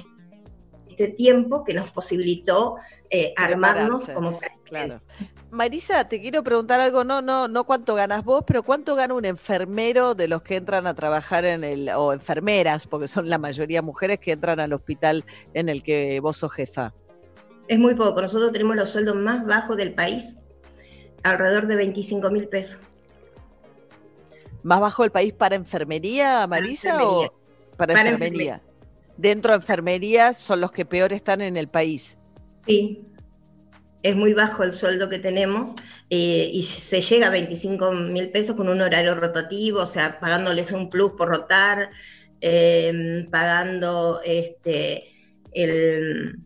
este 0.88 1.06
tiempo 1.06 1.62
que 1.62 1.72
nos 1.72 1.92
posibilitó 1.92 2.74
eh, 3.08 3.32
armarnos 3.36 4.08
como 4.08 4.40
claro. 4.64 5.00
Marisa, 5.50 6.08
te 6.08 6.20
quiero 6.20 6.44
preguntar 6.44 6.80
algo, 6.80 7.02
no, 7.02 7.20
no, 7.20 7.48
no 7.48 7.64
cuánto 7.64 7.96
ganas 7.96 8.24
vos, 8.24 8.44
pero 8.46 8.62
cuánto 8.62 8.94
gana 8.94 9.14
un 9.14 9.24
enfermero 9.24 10.14
de 10.14 10.28
los 10.28 10.42
que 10.42 10.56
entran 10.56 10.86
a 10.86 10.94
trabajar 10.94 11.44
en 11.44 11.64
el, 11.64 11.88
o 11.90 12.12
enfermeras, 12.12 12.86
porque 12.86 13.08
son 13.08 13.28
la 13.28 13.38
mayoría 13.38 13.82
mujeres 13.82 14.20
que 14.20 14.32
entran 14.32 14.60
al 14.60 14.72
hospital 14.72 15.24
en 15.52 15.68
el 15.68 15.82
que 15.82 16.20
vos 16.20 16.36
sos 16.36 16.52
jefa. 16.52 16.94
Es 17.66 17.78
muy 17.78 17.94
poco, 17.94 18.20
nosotros 18.20 18.52
tenemos 18.52 18.76
los 18.76 18.90
sueldos 18.90 19.16
más 19.16 19.44
bajos 19.44 19.76
del 19.76 19.92
país, 19.92 20.38
alrededor 21.24 21.66
de 21.66 21.76
25 21.76 22.30
mil 22.30 22.46
pesos. 22.48 22.78
¿Más 24.62 24.80
bajo 24.80 25.02
del 25.02 25.10
país 25.10 25.32
para 25.32 25.56
enfermería, 25.56 26.46
Marisa? 26.46 27.04
o 27.04 27.32
para, 27.76 27.92
enfermería? 27.92 28.62
Dentro 29.16 29.52
de 29.52 29.56
enfermería 29.56 30.32
son 30.32 30.60
los 30.60 30.70
que 30.70 30.84
peor 30.84 31.12
están 31.12 31.40
en 31.40 31.56
el 31.56 31.68
país. 31.68 32.18
Sí, 32.66 33.04
es 34.02 34.16
muy 34.16 34.32
bajo 34.32 34.62
el 34.62 34.72
sueldo 34.72 35.08
que 35.08 35.18
tenemos 35.18 35.74
eh, 36.08 36.50
y 36.52 36.62
se 36.62 37.02
llega 37.02 37.28
a 37.28 37.30
25 37.30 37.92
mil 37.92 38.30
pesos 38.30 38.56
con 38.56 38.68
un 38.68 38.80
horario 38.80 39.14
rotativo, 39.14 39.80
o 39.80 39.86
sea, 39.86 40.18
pagándoles 40.18 40.72
un 40.72 40.88
plus 40.88 41.12
por 41.12 41.28
rotar, 41.28 41.90
em, 42.40 43.28
pagando 43.30 44.20
este, 44.24 45.04
el, 45.52 46.38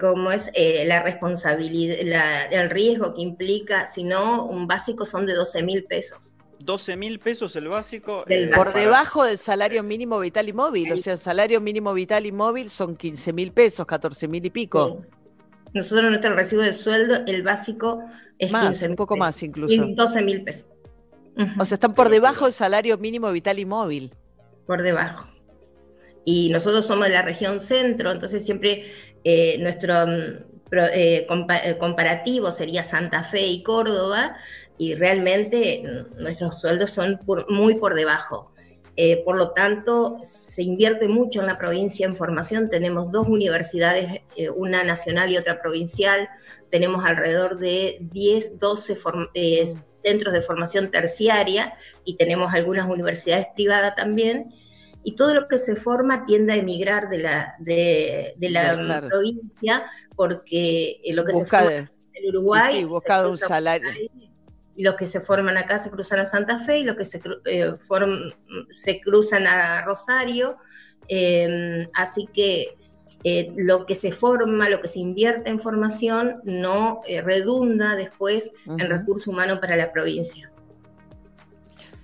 cómo 0.00 0.30
es 0.30 0.50
eh, 0.54 0.84
la 0.86 1.02
responsabilidad, 1.02 2.52
el 2.52 2.70
riesgo 2.70 3.14
que 3.14 3.22
implica, 3.22 3.86
si 3.86 4.04
no, 4.04 4.44
un 4.44 4.66
básico 4.66 5.06
son 5.06 5.26
de 5.26 5.34
12 5.34 5.62
mil 5.62 5.84
pesos. 5.84 6.18
12 6.58 6.96
mil 6.96 7.18
pesos 7.18 7.54
el 7.56 7.68
básico. 7.68 8.24
Eh, 8.28 8.50
por 8.54 8.72
debajo 8.72 9.24
del 9.24 9.38
salario 9.38 9.82
mínimo 9.82 10.18
vital 10.18 10.48
y 10.48 10.52
móvil, 10.52 10.92
o 10.92 10.96
sea, 10.96 11.14
el 11.14 11.18
salario 11.18 11.60
mínimo 11.60 11.92
vital 11.94 12.26
y 12.26 12.32
móvil 12.32 12.70
son 12.70 12.96
15 12.96 13.32
mil 13.32 13.52
pesos, 13.52 13.86
14 13.86 14.28
mil 14.28 14.44
y 14.44 14.50
pico. 14.50 15.02
Nosotros 15.76 16.10
nuestro 16.10 16.34
recibo 16.34 16.62
de 16.62 16.72
sueldo, 16.72 17.16
el 17.26 17.42
básico 17.42 18.02
es 18.38 18.50
más, 18.50 18.82
un 18.82 18.96
poco 18.96 19.14
más 19.14 19.42
incluso. 19.42 19.86
12 19.86 20.22
mil 20.22 20.42
pesos. 20.42 20.66
O 21.58 21.66
sea, 21.66 21.74
están 21.74 21.92
por 21.94 22.08
debajo 22.08 22.46
del 22.46 22.54
salario 22.54 22.96
mínimo 22.96 23.30
vital 23.30 23.58
y 23.58 23.66
móvil. 23.66 24.14
Por 24.66 24.82
debajo. 24.82 25.28
Y 26.24 26.48
nosotros 26.48 26.86
somos 26.86 27.08
de 27.08 27.12
la 27.12 27.20
región 27.20 27.60
centro, 27.60 28.10
entonces 28.10 28.42
siempre 28.42 28.84
eh, 29.22 29.58
nuestro 29.58 30.06
mm, 30.06 30.72
eh, 30.72 31.26
eh, 31.28 31.76
comparativo 31.78 32.50
sería 32.50 32.82
Santa 32.82 33.22
Fe 33.22 33.46
y 33.46 33.62
Córdoba, 33.62 34.34
y 34.78 34.94
realmente 34.94 35.82
mm, 35.84 36.22
nuestros 36.22 36.58
sueldos 36.58 36.90
son 36.90 37.20
muy 37.50 37.74
por 37.74 37.94
debajo. 37.94 38.50
Eh, 38.98 39.22
por 39.24 39.36
lo 39.36 39.50
tanto, 39.50 40.18
se 40.22 40.62
invierte 40.62 41.06
mucho 41.06 41.40
en 41.40 41.46
la 41.46 41.58
provincia 41.58 42.06
en 42.06 42.16
formación. 42.16 42.70
Tenemos 42.70 43.12
dos 43.12 43.28
universidades, 43.28 44.22
eh, 44.36 44.48
una 44.48 44.84
nacional 44.84 45.30
y 45.30 45.36
otra 45.36 45.60
provincial. 45.60 46.30
Tenemos 46.70 47.04
alrededor 47.04 47.58
de 47.58 47.98
10, 48.00 48.58
12 48.58 48.98
eh, 49.34 49.66
centros 50.02 50.32
de 50.32 50.40
formación 50.40 50.90
terciaria 50.90 51.74
y 52.04 52.16
tenemos 52.16 52.54
algunas 52.54 52.88
universidades 52.88 53.48
privadas 53.54 53.94
también. 53.96 54.54
Y 55.04 55.14
todo 55.14 55.34
lo 55.34 55.46
que 55.46 55.58
se 55.58 55.76
forma 55.76 56.24
tiende 56.24 56.54
a 56.54 56.56
emigrar 56.56 57.10
de 57.10 57.18
la, 57.18 57.54
de, 57.58 58.34
la 58.40 59.04
provincia 59.06 59.84
porque 60.16 61.02
lo 61.12 61.22
que 61.22 61.34
se 61.34 61.44
forma 61.44 61.90
en 62.14 62.28
Uruguay... 62.30 62.78
Sí, 62.78 62.84
busca 62.84 63.28
un 63.28 63.36
salario 63.36 63.90
y 63.92 64.15
los 64.76 64.94
que 64.96 65.06
se 65.06 65.20
forman 65.20 65.56
acá 65.56 65.78
se 65.78 65.90
cruzan 65.90 66.20
a 66.20 66.24
Santa 66.24 66.58
Fe 66.58 66.78
y 66.78 66.84
los 66.84 66.96
que 66.96 67.04
se, 67.04 67.20
eh, 67.46 67.74
se 68.72 69.00
cruzan 69.00 69.46
a 69.46 69.82
Rosario. 69.82 70.56
Em, 71.08 71.88
así 71.94 72.28
que 72.32 72.76
eh, 73.24 73.52
lo 73.56 73.86
que 73.86 73.94
se 73.94 74.12
forma, 74.12 74.68
lo 74.68 74.80
que 74.80 74.88
se 74.88 75.00
invierte 75.00 75.50
en 75.50 75.60
formación 75.60 76.40
no 76.44 77.00
eh, 77.06 77.22
redunda 77.22 77.94
después 77.94 78.50
en 78.66 78.78
recurso 78.78 79.30
humano 79.30 79.60
para 79.60 79.76
la 79.76 79.92
provincia. 79.92 80.50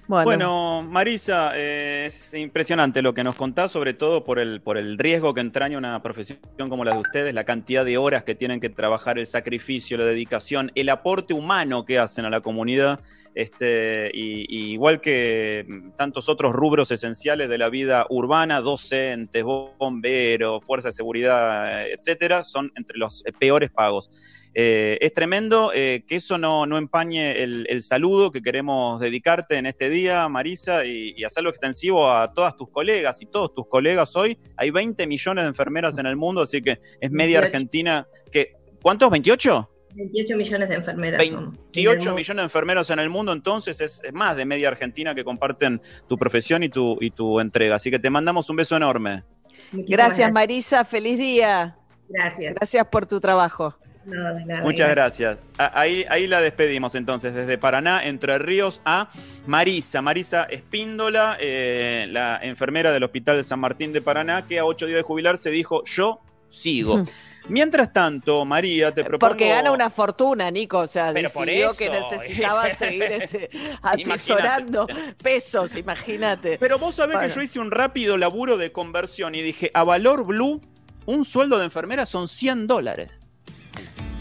Bueno, 0.08 0.82
Marisa, 0.82 1.52
eh, 1.54 2.06
es 2.06 2.34
impresionante 2.34 3.02
lo 3.02 3.14
que 3.14 3.22
nos 3.22 3.36
contás, 3.36 3.70
sobre 3.70 3.94
todo 3.94 4.24
por 4.24 4.38
el, 4.40 4.60
por 4.60 4.76
el 4.76 4.98
riesgo 4.98 5.32
que 5.32 5.40
entraña 5.40 5.78
una 5.78 6.02
profesión 6.02 6.40
como 6.68 6.84
la 6.84 6.92
de 6.92 6.98
ustedes, 6.98 7.32
la 7.32 7.44
cantidad 7.44 7.84
de 7.84 7.98
horas 7.98 8.24
que 8.24 8.34
tienen 8.34 8.60
que 8.60 8.68
trabajar, 8.68 9.18
el 9.18 9.26
sacrificio, 9.26 9.96
la 9.96 10.04
dedicación, 10.04 10.72
el 10.74 10.88
aporte 10.88 11.34
humano 11.34 11.84
que 11.84 11.98
hacen 11.98 12.24
a 12.24 12.30
la 12.30 12.40
comunidad, 12.40 13.00
este, 13.34 14.10
y, 14.12 14.72
igual 14.72 15.00
que 15.00 15.66
tantos 15.96 16.28
otros 16.28 16.52
rubros 16.52 16.90
esenciales 16.90 17.48
de 17.48 17.58
la 17.58 17.68
vida 17.68 18.06
urbana, 18.10 18.60
docentes, 18.60 19.44
bomberos, 19.44 20.64
fuerzas 20.64 20.94
de 20.94 20.96
seguridad, 20.96 21.88
etcétera, 21.88 22.42
son 22.42 22.72
entre 22.74 22.98
los 22.98 23.24
peores 23.38 23.70
pagos. 23.70 24.10
Eh, 24.54 24.98
es 25.00 25.14
tremendo 25.14 25.72
eh, 25.74 26.04
que 26.06 26.16
eso 26.16 26.36
no, 26.36 26.66
no 26.66 26.76
empañe 26.76 27.42
el, 27.42 27.66
el, 27.70 27.82
saludo 27.82 28.30
que 28.30 28.42
queremos 28.42 29.00
dedicarte 29.00 29.56
en 29.56 29.64
este 29.64 29.88
día, 29.88 30.28
Marisa, 30.28 30.84
y, 30.84 31.14
y, 31.16 31.24
hacerlo 31.24 31.48
extensivo 31.48 32.10
a 32.10 32.34
todas 32.34 32.54
tus 32.56 32.68
colegas 32.68 33.22
y 33.22 33.26
todos 33.26 33.54
tus 33.54 33.66
colegas 33.66 34.14
hoy. 34.14 34.38
Hay 34.56 34.70
20 34.70 35.06
millones 35.06 35.44
de 35.44 35.48
enfermeras 35.48 35.96
en 35.96 36.06
el 36.06 36.16
mundo, 36.16 36.42
así 36.42 36.60
que 36.60 36.80
es 37.00 37.10
media 37.10 37.40
28. 37.40 37.46
Argentina. 37.46 38.06
Que, 38.30 38.56
¿Cuántos? 38.82 39.10
¿28? 39.10 39.68
28 39.94 40.36
millones 40.36 40.68
de 40.68 40.74
enfermeras. 40.74 41.18
28 41.18 42.02
son. 42.02 42.14
millones 42.14 42.40
de 42.40 42.44
enfermeros 42.44 42.90
en 42.90 42.98
el 42.98 43.10
mundo, 43.10 43.32
entonces 43.32 43.80
es, 43.80 44.02
es, 44.04 44.12
más 44.12 44.36
de 44.36 44.44
media 44.44 44.68
Argentina 44.68 45.14
que 45.14 45.24
comparten 45.24 45.80
tu 46.06 46.18
profesión 46.18 46.62
y 46.62 46.68
tu, 46.68 46.98
y 47.00 47.10
tu 47.10 47.40
entrega. 47.40 47.76
Así 47.76 47.90
que 47.90 47.98
te 47.98 48.10
mandamos 48.10 48.48
un 48.50 48.56
beso 48.56 48.76
enorme. 48.76 49.24
Gracias, 49.72 49.88
gracias, 49.88 50.32
Marisa. 50.32 50.84
Feliz 50.84 51.18
día. 51.18 51.78
Gracias. 52.08 52.54
Gracias 52.54 52.86
por 52.88 53.06
tu 53.06 53.20
trabajo. 53.20 53.74
No, 54.04 54.34
de 54.34 54.44
nada, 54.44 54.62
Muchas 54.62 54.90
gracias. 54.90 55.38
Ahí, 55.58 56.04
ahí 56.08 56.26
la 56.26 56.40
despedimos 56.40 56.94
entonces, 56.94 57.34
desde 57.34 57.58
Paraná, 57.58 58.04
Entre 58.04 58.38
Ríos, 58.38 58.80
a 58.84 59.10
Marisa. 59.46 60.02
Marisa 60.02 60.44
Espíndola, 60.44 61.36
eh, 61.40 62.06
la 62.10 62.40
enfermera 62.42 62.92
del 62.92 63.04
Hospital 63.04 63.36
de 63.36 63.44
San 63.44 63.60
Martín 63.60 63.92
de 63.92 64.02
Paraná, 64.02 64.46
que 64.46 64.58
a 64.58 64.64
ocho 64.64 64.86
días 64.86 64.96
de 64.96 65.02
jubilarse 65.02 65.50
dijo, 65.50 65.84
yo 65.84 66.20
sigo. 66.48 67.04
Mientras 67.48 67.92
tanto, 67.92 68.44
María, 68.44 68.92
te 68.92 69.02
propongo... 69.02 69.30
Porque 69.30 69.48
gana 69.48 69.72
una 69.72 69.90
fortuna, 69.90 70.50
Nico, 70.50 70.78
o 70.78 70.86
sea, 70.86 71.12
Pero 71.12 71.28
decidió 71.28 71.74
que 71.74 71.90
necesitaba 71.90 72.72
seguir 72.74 73.02
este, 73.02 73.50
atesorando 73.82 74.86
pesos, 75.20 75.76
imagínate. 75.76 76.58
Pero 76.58 76.78
vos 76.78 76.94
sabés 76.94 77.16
bueno. 77.16 77.28
que 77.28 77.34
yo 77.34 77.42
hice 77.42 77.58
un 77.58 77.70
rápido 77.70 78.16
laburo 78.16 78.58
de 78.58 78.70
conversión 78.70 79.34
y 79.34 79.42
dije, 79.42 79.70
a 79.74 79.82
valor 79.82 80.24
blue, 80.24 80.60
un 81.06 81.24
sueldo 81.24 81.58
de 81.58 81.64
enfermera 81.64 82.06
son 82.06 82.28
100 82.28 82.66
dólares. 82.66 83.21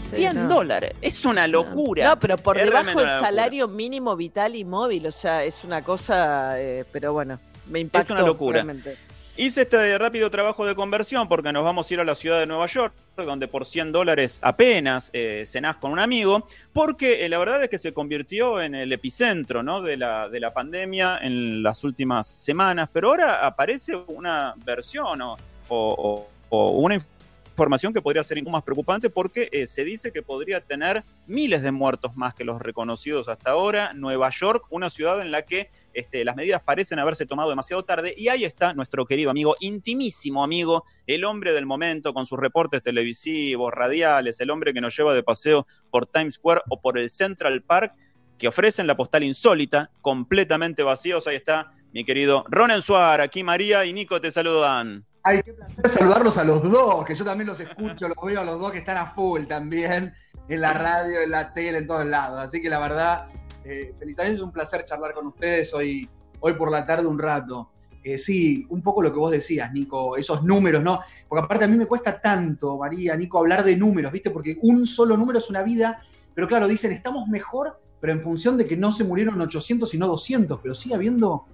100 0.02 0.34
no. 0.34 0.48
dólares. 0.48 0.92
Es 1.00 1.24
una 1.24 1.46
locura. 1.46 2.08
No, 2.08 2.18
pero 2.18 2.36
por 2.36 2.58
es 2.58 2.64
debajo 2.64 3.00
del 3.00 3.08
salario 3.08 3.68
mínimo 3.68 4.16
vital 4.16 4.56
y 4.56 4.64
móvil. 4.64 5.06
O 5.06 5.12
sea, 5.12 5.44
es 5.44 5.64
una 5.64 5.82
cosa. 5.82 6.60
Eh, 6.60 6.84
pero 6.92 7.12
bueno, 7.12 7.38
me 7.68 7.80
impactó. 7.80 8.14
Es 8.14 8.20
una 8.20 8.26
locura. 8.26 8.62
Realmente. 8.62 8.96
Hice 9.34 9.62
este 9.62 9.96
rápido 9.96 10.30
trabajo 10.30 10.66
de 10.66 10.74
conversión 10.74 11.26
porque 11.26 11.54
nos 11.54 11.64
vamos 11.64 11.90
a 11.90 11.94
ir 11.94 12.00
a 12.00 12.04
la 12.04 12.14
ciudad 12.14 12.38
de 12.38 12.46
Nueva 12.46 12.66
York, 12.66 12.92
donde 13.16 13.48
por 13.48 13.64
100 13.64 13.90
dólares 13.90 14.40
apenas 14.42 15.08
eh, 15.14 15.44
cenás 15.46 15.76
con 15.76 15.90
un 15.90 15.98
amigo, 15.98 16.46
porque 16.74 17.24
eh, 17.24 17.30
la 17.30 17.38
verdad 17.38 17.62
es 17.62 17.70
que 17.70 17.78
se 17.78 17.94
convirtió 17.94 18.60
en 18.60 18.74
el 18.74 18.92
epicentro 18.92 19.62
¿no? 19.62 19.80
de, 19.80 19.96
la, 19.96 20.28
de 20.28 20.38
la 20.38 20.52
pandemia 20.52 21.18
en 21.22 21.62
las 21.62 21.82
últimas 21.82 22.28
semanas, 22.28 22.90
pero 22.92 23.08
ahora 23.08 23.46
aparece 23.46 23.96
una 23.96 24.52
versión 24.66 25.22
o, 25.22 25.38
o, 25.68 26.28
o 26.50 26.70
una 26.72 26.96
información 26.96 27.11
que 27.54 28.02
podría 28.02 28.22
ser 28.22 28.38
incluso 28.38 28.52
más 28.52 28.62
preocupante 28.62 29.10
porque 29.10 29.48
eh, 29.52 29.66
se 29.66 29.84
dice 29.84 30.12
que 30.12 30.22
podría 30.22 30.60
tener 30.60 31.04
miles 31.26 31.62
de 31.62 31.72
muertos 31.72 32.16
más 32.16 32.34
que 32.34 32.44
los 32.44 32.60
reconocidos 32.60 33.28
hasta 33.28 33.50
ahora. 33.52 33.92
Nueva 33.94 34.30
York, 34.30 34.66
una 34.70 34.90
ciudad 34.90 35.20
en 35.20 35.30
la 35.30 35.42
que 35.42 35.70
este, 35.94 36.24
las 36.24 36.36
medidas 36.36 36.62
parecen 36.62 36.98
haberse 36.98 37.26
tomado 37.26 37.50
demasiado 37.50 37.84
tarde 37.84 38.14
y 38.16 38.28
ahí 38.28 38.44
está 38.44 38.72
nuestro 38.74 39.04
querido 39.06 39.30
amigo, 39.30 39.54
intimísimo 39.60 40.42
amigo, 40.42 40.84
el 41.06 41.24
hombre 41.24 41.52
del 41.52 41.66
momento 41.66 42.14
con 42.14 42.26
sus 42.26 42.38
reportes 42.38 42.82
televisivos, 42.82 43.72
radiales, 43.72 44.40
el 44.40 44.50
hombre 44.50 44.72
que 44.72 44.80
nos 44.80 44.96
lleva 44.96 45.14
de 45.14 45.22
paseo 45.22 45.66
por 45.90 46.06
Times 46.06 46.34
Square 46.34 46.62
o 46.68 46.80
por 46.80 46.98
el 46.98 47.08
Central 47.08 47.62
Park 47.62 47.94
que 48.38 48.48
ofrecen 48.48 48.88
la 48.88 48.96
postal 48.96 49.22
insólita, 49.22 49.90
completamente 50.00 50.82
vacíos. 50.82 51.28
Ahí 51.28 51.36
está 51.36 51.72
mi 51.92 52.04
querido 52.04 52.44
Ronen 52.48 52.82
Suar, 52.82 53.20
aquí 53.20 53.44
María 53.44 53.84
y 53.84 53.92
Nico 53.92 54.20
te 54.20 54.32
saludan. 54.32 55.06
Ay, 55.24 55.40
qué 55.44 55.52
placer 55.52 55.88
saludarlos 55.88 56.36
a 56.36 56.44
los 56.44 56.62
dos, 56.62 57.04
que 57.04 57.14
yo 57.14 57.24
también 57.24 57.46
los 57.46 57.60
escucho, 57.60 58.08
los 58.08 58.16
veo 58.24 58.40
a 58.40 58.44
los 58.44 58.58
dos 58.58 58.72
que 58.72 58.78
están 58.78 58.96
a 58.96 59.06
full 59.06 59.44
también, 59.44 60.12
en 60.48 60.60
la 60.60 60.72
radio, 60.72 61.20
en 61.20 61.30
la 61.30 61.52
tele, 61.52 61.78
en 61.78 61.86
todos 61.86 62.04
lados. 62.06 62.40
Así 62.40 62.60
que 62.60 62.68
la 62.68 62.80
verdad, 62.80 63.28
eh, 63.64 63.94
felicidades, 63.98 64.34
es 64.34 64.40
un 64.40 64.50
placer 64.50 64.84
charlar 64.84 65.14
con 65.14 65.28
ustedes 65.28 65.72
hoy, 65.74 66.08
hoy 66.40 66.54
por 66.54 66.70
la 66.72 66.84
tarde 66.84 67.06
un 67.06 67.18
rato. 67.18 67.70
Eh, 68.02 68.18
sí, 68.18 68.66
un 68.68 68.82
poco 68.82 69.00
lo 69.00 69.12
que 69.12 69.18
vos 69.18 69.30
decías, 69.30 69.72
Nico, 69.72 70.16
esos 70.16 70.42
números, 70.42 70.82
¿no? 70.82 71.00
Porque 71.28 71.44
aparte 71.44 71.66
a 71.66 71.68
mí 71.68 71.76
me 71.76 71.86
cuesta 71.86 72.20
tanto, 72.20 72.76
María, 72.76 73.14
Nico, 73.16 73.38
hablar 73.38 73.62
de 73.62 73.76
números, 73.76 74.10
¿viste? 74.10 74.30
Porque 74.30 74.58
un 74.62 74.86
solo 74.86 75.16
número 75.16 75.38
es 75.38 75.48
una 75.48 75.62
vida, 75.62 76.02
pero 76.34 76.48
claro, 76.48 76.66
dicen, 76.66 76.90
estamos 76.90 77.28
mejor, 77.28 77.80
pero 78.00 78.12
en 78.12 78.20
función 78.20 78.58
de 78.58 78.66
que 78.66 78.76
no 78.76 78.90
se 78.90 79.04
murieron 79.04 79.40
800, 79.40 79.88
sino 79.88 80.08
200, 80.08 80.58
pero 80.60 80.74
sigue 80.74 80.96
habiendo 80.96 81.46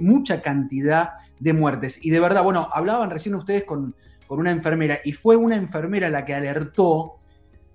mucha 0.00 0.42
cantidad 0.42 1.10
de 1.38 1.52
muertes. 1.52 1.98
Y 2.02 2.10
de 2.10 2.20
verdad, 2.20 2.42
bueno, 2.42 2.68
hablaban 2.72 3.10
recién 3.10 3.34
ustedes 3.34 3.64
con, 3.64 3.94
con, 4.26 4.38
una 4.38 4.50
enfermera 4.50 5.00
y 5.04 5.12
fue 5.12 5.36
una 5.36 5.56
enfermera 5.56 6.10
la 6.10 6.24
que 6.24 6.34
alertó 6.34 7.16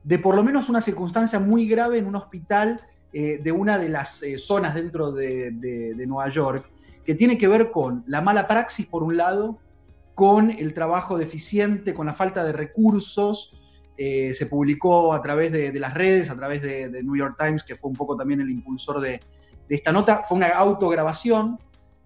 de 0.03 0.19
por 0.19 0.35
lo 0.35 0.43
menos 0.43 0.69
una 0.69 0.81
circunstancia 0.81 1.39
muy 1.39 1.67
grave 1.67 1.97
en 1.97 2.05
un 2.05 2.15
hospital 2.15 2.81
eh, 3.11 3.39
de 3.41 3.51
una 3.51 3.77
de 3.77 3.89
las 3.89 4.21
eh, 4.23 4.37
zonas 4.37 4.75
dentro 4.75 5.11
de, 5.11 5.51
de, 5.51 5.93
de, 5.95 6.07
Nueva 6.07 6.29
York, 6.29 6.69
que 7.05 7.15
tiene 7.15 7.37
que 7.37 7.47
ver 7.47 7.71
con 7.71 8.03
la 8.07 8.21
mala 8.21 8.47
praxis, 8.47 8.85
por 8.85 9.03
un 9.03 9.17
lado, 9.17 9.59
con 10.15 10.49
el 10.49 10.73
trabajo 10.73 11.17
deficiente, 11.17 11.93
con 11.93 12.07
la 12.07 12.13
falta 12.13 12.43
de 12.43 12.53
recursos. 12.53 13.53
Eh, 13.97 14.33
se 14.33 14.47
publicó 14.47 15.13
a 15.13 15.21
través 15.21 15.51
de, 15.51 15.71
las 15.79 15.93
redes, 15.93 16.29
a 16.29 16.35
través 16.35 16.61
de, 16.61 16.89
New 17.03 17.15
York 17.15 17.35
Times, 17.37 17.63
que 17.63 17.75
fue 17.75 17.89
un 17.89 17.95
poco 17.95 18.15
también 18.15 18.41
el 18.41 18.49
impulsor 18.49 18.99
de, 18.99 19.21
esta 19.69 19.91
nota. 19.91 20.23
Fue 20.23 20.37
una 20.37 20.47
autograbación 20.47 21.59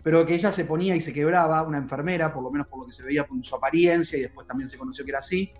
pero 0.04 0.26
que 0.26 0.36
ella 0.36 0.52
se 0.52 0.66
ponía 0.66 0.96
y 0.96 1.02
se 1.02 1.14
quebraba, 1.14 1.64
una 1.64 1.78
enfermera, 1.78 2.34
por 2.34 2.44
lo 2.44 2.52
menos 2.52 2.68
por 2.68 2.80
lo 2.82 2.86
que 2.86 2.94
se 2.94 3.04
veía 3.04 3.26
por 3.26 3.44
su 3.44 3.56
apariencia, 3.56 4.18
y 4.18 4.22
después 4.22 4.48
también 4.48 4.70
se 4.70 4.78
conoció 4.78 5.04
que 5.04 5.12
era 5.12 5.20
así. 5.20 5.52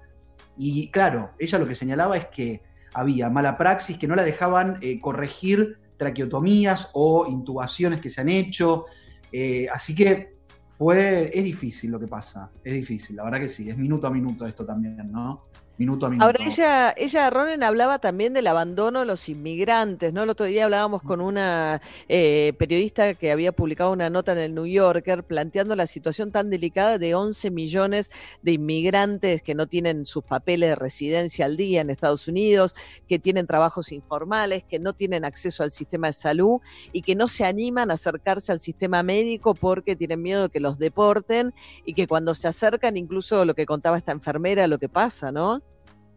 Y 0.58 0.90
claro, 0.92 1.32
ella 1.40 1.60
lo 1.60 1.68
que 1.68 1.76
señalaba 1.76 2.18
es 2.18 2.28
que 2.28 2.62
había 2.94 3.30
mala 3.30 3.58
praxis, 3.58 3.98
que 3.98 4.08
no 4.08 4.16
la 4.16 4.24
dejaban 4.24 4.78
eh, 4.82 5.00
corregir 5.00 5.80
traqueotomías 5.98 6.90
o 6.94 7.28
intubaciones 7.28 8.02
que 8.02 8.10
se 8.10 8.22
han 8.22 8.30
hecho. 8.30 8.86
Eh, 9.32 9.68
así 9.72 9.94
que 9.94 10.38
fue, 10.70 11.30
es 11.34 11.44
difícil 11.44 11.92
lo 11.92 12.00
que 12.00 12.08
pasa, 12.08 12.50
es 12.64 12.74
difícil, 12.74 13.18
la 13.18 13.26
verdad 13.26 13.42
que 13.42 13.50
sí, 13.50 13.70
es 13.70 13.78
minuto 13.78 14.08
a 14.08 14.10
minuto 14.10 14.46
esto 14.46 14.66
también, 14.66 15.12
¿no? 15.12 15.49
Minuto 15.80 16.06
a 16.06 16.10
minuto. 16.10 16.26
Ahora, 16.26 16.46
ella, 16.46 16.94
ella, 16.96 17.30
Ronen, 17.30 17.64
hablaba 17.64 18.00
también 18.00 18.34
del 18.34 18.48
abandono 18.48 19.00
de 19.00 19.06
los 19.06 19.30
inmigrantes, 19.30 20.14
¿no? 20.14 20.24
El 20.24 20.30
otro 20.30 20.46
día 20.46 20.66
hablábamos 20.66 21.02
con 21.02 21.22
una 21.22 21.82
eh, 22.10 22.54
periodista 22.60 23.14
que 23.14 23.32
había 23.32 23.54
publicado 23.54 23.94
una 23.94 24.10
nota 24.10 24.34
en 24.34 24.40
el 24.40 24.54
New 24.54 24.68
Yorker 24.68 25.24
planteando 25.24 25.76
la 25.78 25.88
situación 25.88 26.32
tan 26.32 26.50
delicada 26.50 26.98
de 26.98 27.16
11 27.16 27.50
millones 27.52 28.12
de 28.42 28.52
inmigrantes 28.52 29.42
que 29.42 29.56
no 29.56 29.68
tienen 29.68 30.06
sus 30.06 30.24
papeles 30.24 30.70
de 30.70 30.76
residencia 30.76 31.46
al 31.46 31.56
día 31.56 31.80
en 31.80 31.90
Estados 31.90 32.28
Unidos, 32.28 32.76
que 33.08 33.18
tienen 33.18 33.48
trabajos 33.48 33.94
informales, 33.94 34.66
que 34.66 34.80
no 34.80 34.92
tienen 34.92 35.24
acceso 35.24 35.64
al 35.64 35.72
sistema 35.72 36.08
de 36.08 36.14
salud 36.14 36.60
y 36.92 37.04
que 37.04 37.16
no 37.16 37.30
se 37.30 37.46
animan 37.46 37.90
a 37.90 37.94
acercarse 37.94 38.52
al 38.52 38.60
sistema 38.60 39.02
médico 39.02 39.56
porque 39.56 39.96
tienen 39.96 40.22
miedo 40.22 40.44
de 40.44 40.50
que 40.50 40.60
los 40.60 40.78
deporten 40.78 41.54
y 41.86 41.94
que 41.94 42.06
cuando 42.06 42.36
se 42.36 42.50
acercan, 42.50 42.98
incluso 42.98 43.46
lo 43.46 43.54
que 43.54 43.66
contaba 43.66 43.98
esta 43.98 44.12
enfermera, 44.12 44.68
lo 44.68 44.78
que 44.78 44.90
pasa, 44.90 45.32
¿no? 45.32 45.62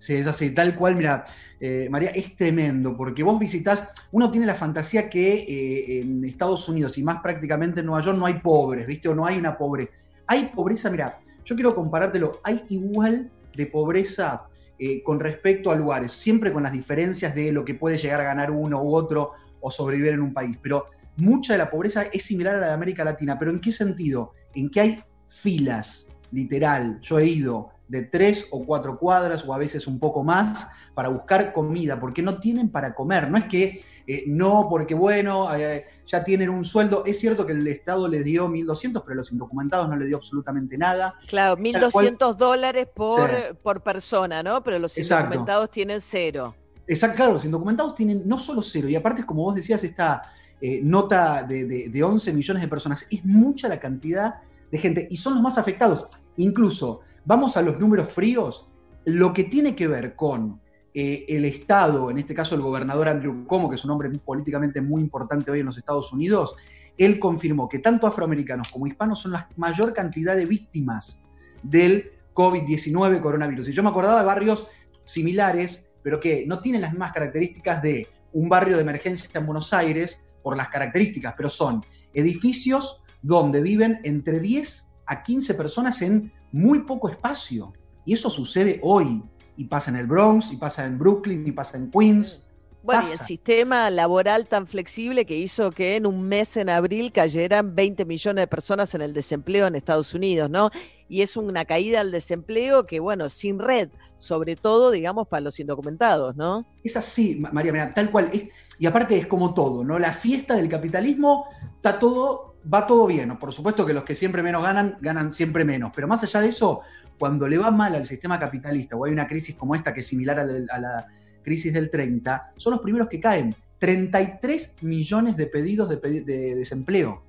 Sí, 0.03 0.15
es 0.15 0.27
así, 0.27 0.51
tal 0.51 0.75
cual, 0.75 0.97
mira, 0.97 1.25
eh, 1.61 1.87
María, 1.89 2.11
es 2.11 2.35
tremendo, 2.35 2.97
porque 2.97 3.23
vos 3.23 3.39
visitas, 3.39 3.85
uno 4.11 4.33
tiene 4.33 4.47
la 4.47 4.57
fantasía 4.57 5.09
que 5.09 5.47
eh, 5.49 6.01
en 6.01 6.25
Estados 6.25 6.69
Unidos 6.69 6.99
y 6.99 7.05
más 7.05 7.23
prácticamente 7.23 7.79
en 7.79 7.87
Nueva 7.87 8.03
York 8.03 8.19
no 8.19 8.27
hay 8.27 8.41
pobres, 8.41 8.85
¿viste? 8.85 9.09
O 9.09 9.15
no 9.15 9.25
hay 9.25 9.39
una 9.39 9.57
pobre. 9.57 9.91
Hay 10.27 10.47
pobreza, 10.49 10.91
mira, 10.91 11.21
yo 11.45 11.55
quiero 11.55 11.73
comparártelo, 11.73 12.41
hay 12.43 12.65
igual 12.71 13.31
de 13.55 13.67
pobreza 13.67 14.49
eh, 14.77 15.05
con 15.05 15.21
respecto 15.21 15.71
a 15.71 15.77
lugares, 15.77 16.11
siempre 16.11 16.53
con 16.53 16.65
las 16.65 16.73
diferencias 16.73 17.33
de 17.33 17.53
lo 17.53 17.65
que 17.65 17.75
puede 17.75 17.97
llegar 17.97 18.23
a 18.23 18.25
ganar 18.25 18.51
uno 18.51 18.83
u 18.83 18.97
otro 18.97 19.35
o 19.61 19.71
sobrevivir 19.71 20.15
en 20.15 20.23
un 20.23 20.35
país, 20.35 20.59
pero 20.61 20.87
mucha 21.17 21.53
de 21.53 21.59
la 21.61 21.71
pobreza 21.71 22.07
es 22.13 22.25
similar 22.25 22.57
a 22.57 22.59
la 22.59 22.67
de 22.67 22.73
América 22.73 23.05
Latina, 23.05 23.39
pero 23.39 23.53
¿en 23.53 23.61
qué 23.61 23.71
sentido? 23.71 24.33
En 24.53 24.69
que 24.69 24.81
hay 24.81 25.05
filas, 25.29 26.09
literal, 26.33 26.99
yo 27.03 27.21
he 27.21 27.27
ido 27.27 27.71
de 27.93 28.03
tres 28.03 28.47
o 28.51 28.65
cuatro 28.65 28.99
cuadras 28.99 29.45
o 29.47 29.53
a 29.53 29.59
veces 29.59 29.87
un 29.87 29.99
poco 29.99 30.25
más 30.25 30.67
para 30.95 31.11
buscar 31.11 31.53
comida, 31.53 32.01
porque 32.01 32.23
no 32.23 32.41
tienen 32.41 32.71
para 32.71 32.95
comer. 32.95 33.31
No 33.31 33.37
es 33.37 33.45
que 33.45 33.85
eh, 34.07 34.25
no, 34.27 34.67
porque 34.71 34.95
bueno, 34.95 35.55
eh, 35.55 35.85
ya 36.07 36.25
tienen 36.25 36.49
un 36.49 36.65
sueldo. 36.65 37.05
Es 37.05 37.21
cierto 37.21 37.45
que 37.45 37.53
el 37.53 37.69
Estado 37.69 38.09
les 38.09 38.25
dio 38.25 38.49
1.200, 38.49 39.03
pero 39.05 39.17
los 39.17 39.31
indocumentados 39.31 39.91
no 39.91 39.97
les 39.97 40.09
dio 40.09 40.17
absolutamente 40.17 40.79
nada. 40.79 41.15
Claro, 41.29 41.61
1.200 41.61 42.35
dólares 42.35 42.89
por, 42.95 43.29
sí. 43.29 43.37
por 43.63 43.83
persona, 43.83 44.43
¿no? 44.43 44.63
Pero 44.63 44.79
los 44.79 44.97
Exacto. 44.97 45.27
indocumentados 45.27 45.71
tienen 45.71 46.01
cero. 46.01 46.55
Exacto, 46.87 47.17
claro, 47.17 47.33
los 47.35 47.45
indocumentados 47.45 47.95
tienen 47.95 48.23
no 48.27 48.39
solo 48.39 48.63
cero, 48.63 48.89
y 48.89 48.97
aparte, 48.97 49.25
como 49.25 49.43
vos 49.43 49.55
decías, 49.55 49.85
esta, 49.85 50.33
eh, 50.61 50.81
nota 50.83 51.43
de, 51.43 51.67
de, 51.67 51.89
de 51.91 52.03
11 52.03 52.33
millones 52.33 52.63
de 52.63 52.69
personas. 52.69 53.07
Es 53.11 53.23
mucha 53.25 53.69
la 53.69 53.79
cantidad 53.79 54.37
de 54.71 54.79
gente 54.79 55.07
y 55.11 55.17
son 55.19 55.35
los 55.35 55.43
más 55.43 55.59
afectados. 55.59 56.07
Incluso, 56.37 57.01
vamos 57.25 57.57
a 57.57 57.63
los 57.63 57.79
números 57.79 58.13
fríos, 58.13 58.69
lo 59.05 59.33
que 59.33 59.45
tiene 59.45 59.75
que 59.75 59.87
ver 59.87 60.15
con 60.15 60.61
eh, 60.95 61.25
el 61.29 61.45
Estado, 61.45 62.11
en 62.11 62.19
este 62.19 62.35
caso 62.35 62.55
el 62.55 62.61
gobernador 62.61 63.09
Andrew 63.09 63.47
Cuomo, 63.47 63.69
que 63.69 63.77
es 63.77 63.85
un 63.85 63.91
hombre 63.93 64.11
políticamente 64.19 64.81
muy 64.81 65.03
importante 65.03 65.51
hoy 65.51 65.61
en 65.61 65.67
los 65.67 65.79
Estados 65.79 66.13
Unidos, 66.13 66.55
él 66.99 67.19
confirmó 67.19 67.69
que 67.69 67.79
tanto 67.79 68.07
afroamericanos 68.07 68.69
como 68.69 68.87
hispanos 68.87 69.21
son 69.21 69.33
la 69.33 69.49
mayor 69.57 69.93
cantidad 69.95 70.37
de 70.37 70.45
víctimas 70.45 71.21
del 71.63 72.13
COVID-19 72.35 73.21
coronavirus. 73.21 73.69
Y 73.69 73.73
yo 73.73 73.83
me 73.83 73.89
acordaba 73.89 74.21
de 74.21 74.27
barrios 74.27 74.69
similares, 75.05 75.87
pero 76.03 76.21
que 76.21 76.45
no 76.47 76.61
tienen 76.61 76.83
las 76.83 76.93
mismas 76.93 77.13
características 77.13 77.83
de 77.83 78.09
un 78.33 78.49
barrio 78.49 78.77
de 78.77 78.83
emergencia 78.83 79.29
en 79.35 79.47
Buenos 79.47 79.73
Aires, 79.73 80.21
por 80.43 80.57
las 80.57 80.69
características, 80.69 81.35
pero 81.37 81.49
son 81.49 81.85
edificios 82.13 83.03
donde 83.23 83.61
viven 83.61 84.01
entre 84.05 84.41
10 84.41 84.89
a 85.07 85.23
15 85.23 85.55
personas 85.55 86.03
en 86.03 86.33
muy 86.53 86.81
poco 86.81 87.09
espacio. 87.09 87.73
Y 88.05 88.15
eso 88.15 88.31
sucede 88.31 88.79
hoy. 88.83 89.23
Y 89.57 89.65
pasa 89.65 89.91
en 89.91 89.97
el 89.97 90.07
Bronx, 90.07 90.53
y 90.53 90.57
pasa 90.57 90.87
en 90.87 90.99
Brooklyn, 90.99 91.47
y 91.47 91.53
pasa 91.53 91.77
en 91.77 91.91
Queens. 91.91 92.47
Bueno, 92.83 93.05
y 93.07 93.13
el 93.13 93.19
sistema 93.19 93.91
laboral 93.91 94.49
tan 94.49 94.67
flexible 94.67 95.25
que 95.25 95.37
hizo 95.37 95.71
que 95.71 95.95
en 95.95 96.05
un 96.05 96.23
mes 96.23 96.57
en 96.57 96.69
abril 96.69 97.13
cayeran 97.13 97.77
20 97.77 98.05
millones 98.05 98.43
de 98.43 98.47
personas 98.49 98.93
en 98.95 99.03
el 99.03 99.13
desempleo 99.13 99.69
en 99.69 99.77
Estados 99.77 100.15
Unidos, 100.15 100.51
¿no? 100.51 100.71
Y 101.09 101.23
es 101.23 101.37
una 101.37 101.65
caída 101.65 102.01
al 102.01 102.11
desempleo 102.11 102.85
que, 102.87 102.99
bueno, 102.99 103.29
sin 103.29 103.61
red, 103.61 103.91
sobre 104.19 104.57
todo, 104.57 104.91
digamos, 104.91 105.29
para 105.29 105.43
los 105.43 105.61
indocumentados, 105.61 106.35
¿no? 106.35 106.67
Es 106.83 106.97
así, 106.97 107.37
María, 107.53 107.73
mira, 107.73 107.95
tal 107.95 108.11
cual. 108.11 108.31
Es, 108.33 108.49
y 108.79 108.87
aparte 108.87 109.17
es 109.17 109.29
como 109.29 109.55
todo, 109.55 109.85
¿no? 109.85 109.99
La 109.99 110.13
fiesta 110.13 110.57
del 110.57 110.69
capitalismo 110.69 111.47
está 111.77 112.01
todo, 112.01 112.52
va 112.73 112.87
todo 112.87 113.07
bien. 113.07 113.37
Por 113.39 113.53
supuesto 113.53 113.87
que 113.87 113.93
los 113.93 114.05
que 114.05 114.15
siempre 114.15 114.43
menos 114.43 114.63
ganan, 114.63 114.97
ganan 115.01 115.33
siempre 115.33 115.65
menos. 115.65 115.93
Pero 115.95 116.09
más 116.09 116.23
allá 116.23 116.41
de 116.41 116.49
eso, 116.49 116.81
cuando 117.19 117.49
le 117.49 117.59
va 117.59 117.71
mal 117.71 117.95
al 117.95 118.07
sistema 118.07 118.39
capitalista 118.39 118.97
o 118.97 119.05
hay 119.05 119.13
una 119.13 119.27
crisis 119.27 119.55
como 119.55 119.75
esta 119.75 119.93
que 119.95 120.01
es 120.01 120.07
similar 120.07 120.41
a 120.41 120.45
la, 120.45 121.07
crisis 121.43 121.73
del 121.73 121.91
30, 121.91 122.53
son 122.57 122.73
los 122.73 122.81
primeros 122.83 123.09
que 123.09 123.21
caen. 123.21 123.55
33 123.79 124.75
millones 124.83 125.37
de 125.37 125.47
pedidos 125.47 125.89
de, 125.89 125.97
de, 125.97 126.55
desempleo. 126.55 127.25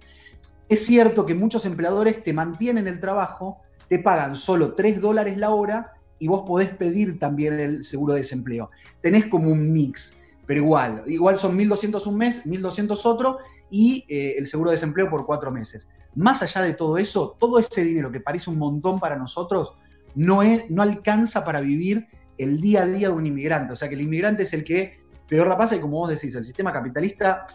Es 0.70 0.86
cierto 0.86 1.26
que 1.26 1.34
muchos 1.34 1.66
empleadores 1.66 2.24
te 2.24 2.32
mantienen 2.32 2.88
el 2.88 3.00
trabajo, 3.00 3.62
te 3.90 3.98
pagan 3.98 4.36
solo 4.36 4.76
3 4.76 5.02
dólares 5.02 5.38
la 5.38 5.50
hora 5.50 5.94
y 6.20 6.28
vos 6.28 6.44
podés 6.48 6.70
pedir 6.70 7.18
también 7.18 7.60
el 7.60 7.84
seguro 7.84 8.14
de 8.14 8.20
desempleo. 8.20 8.70
Tenés 9.02 9.26
como 9.26 9.50
un 9.52 9.74
mix, 9.74 10.16
pero 10.46 10.60
igual, 10.60 11.04
igual 11.08 11.38
son 11.38 11.58
1.200 11.58 12.06
un 12.06 12.18
mes, 12.18 12.46
1.200 12.46 13.06
otro 13.06 13.40
y 13.74 14.06
eh, 14.08 14.36
el 14.38 14.46
seguro 14.46 14.70
de 14.70 14.76
desempleo 14.76 15.10
por 15.10 15.26
cuatro 15.26 15.50
meses. 15.50 15.90
Más 16.14 16.44
allá 16.44 16.62
de 16.62 16.76
todo 16.76 17.00
eso, 17.00 17.36
todo 17.40 17.58
ese 17.58 17.84
dinero 17.84 18.12
que 18.12 18.20
parece 18.20 18.52
un 18.52 18.60
montón 18.60 19.00
para 19.00 19.16
nosotros, 19.16 19.74
no, 20.14 20.44
es, 20.44 20.70
no 20.70 20.84
alcanza 20.84 21.44
para 21.44 21.60
vivir 21.60 22.06
el 22.38 22.62
día 22.62 22.84
a 22.84 22.86
día 22.86 23.08
de 23.08 23.16
un 23.16 23.26
inmigrante. 23.26 23.74
O 23.74 23.76
sea 23.76 23.90
que 23.90 23.96
el 23.96 24.02
inmigrante 24.02 24.44
es 24.44 24.54
el 24.54 24.64
que 24.64 25.00
peor 25.28 25.48
la 25.48 25.58
pasa 25.58 25.76
y 25.76 25.80
como 25.80 25.98
vos 25.98 26.12
decís, 26.12 26.36
el 26.36 26.46
sistema 26.46 26.72
capitalista 26.72 27.48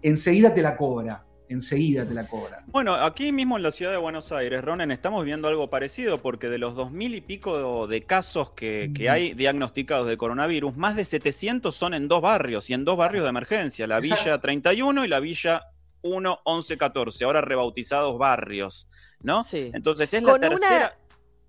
enseguida 0.00 0.54
te 0.54 0.62
la 0.62 0.78
cobra. 0.78 1.26
Enseguida 1.48 2.06
te 2.06 2.14
la 2.14 2.26
cobra. 2.26 2.64
Bueno, 2.66 2.94
aquí 2.94 3.30
mismo 3.32 3.56
en 3.56 3.62
la 3.62 3.70
ciudad 3.70 3.92
de 3.92 3.96
Buenos 3.98 4.32
Aires, 4.32 4.64
Ronen, 4.64 4.90
estamos 4.90 5.24
viendo 5.24 5.48
algo 5.48 5.70
parecido 5.70 6.20
porque 6.20 6.48
de 6.48 6.58
los 6.58 6.74
dos 6.74 6.90
mil 6.90 7.14
y 7.14 7.20
pico 7.20 7.86
de 7.86 8.02
casos 8.02 8.50
que, 8.50 8.90
que, 8.94 9.08
hay 9.08 9.34
diagnosticados 9.34 10.08
de 10.08 10.16
coronavirus, 10.16 10.76
más 10.76 10.96
de 10.96 11.04
700 11.04 11.74
son 11.74 11.94
en 11.94 12.08
dos 12.08 12.20
barrios 12.20 12.68
y 12.70 12.74
en 12.74 12.84
dos 12.84 12.96
barrios 12.96 13.24
de 13.24 13.30
emergencia, 13.30 13.86
la 13.86 14.00
Villa 14.00 14.38
31 14.40 15.04
y 15.04 15.08
la 15.08 15.20
Villa 15.20 15.62
1, 16.02 16.40
11, 16.44 16.78
14, 16.78 17.24
ahora 17.24 17.40
rebautizados 17.40 18.18
barrios, 18.18 18.88
¿no? 19.20 19.42
Sí. 19.44 19.70
Entonces 19.72 20.12
es 20.14 20.22
la 20.22 20.38
tercera... 20.38 20.94
una- 20.98 21.05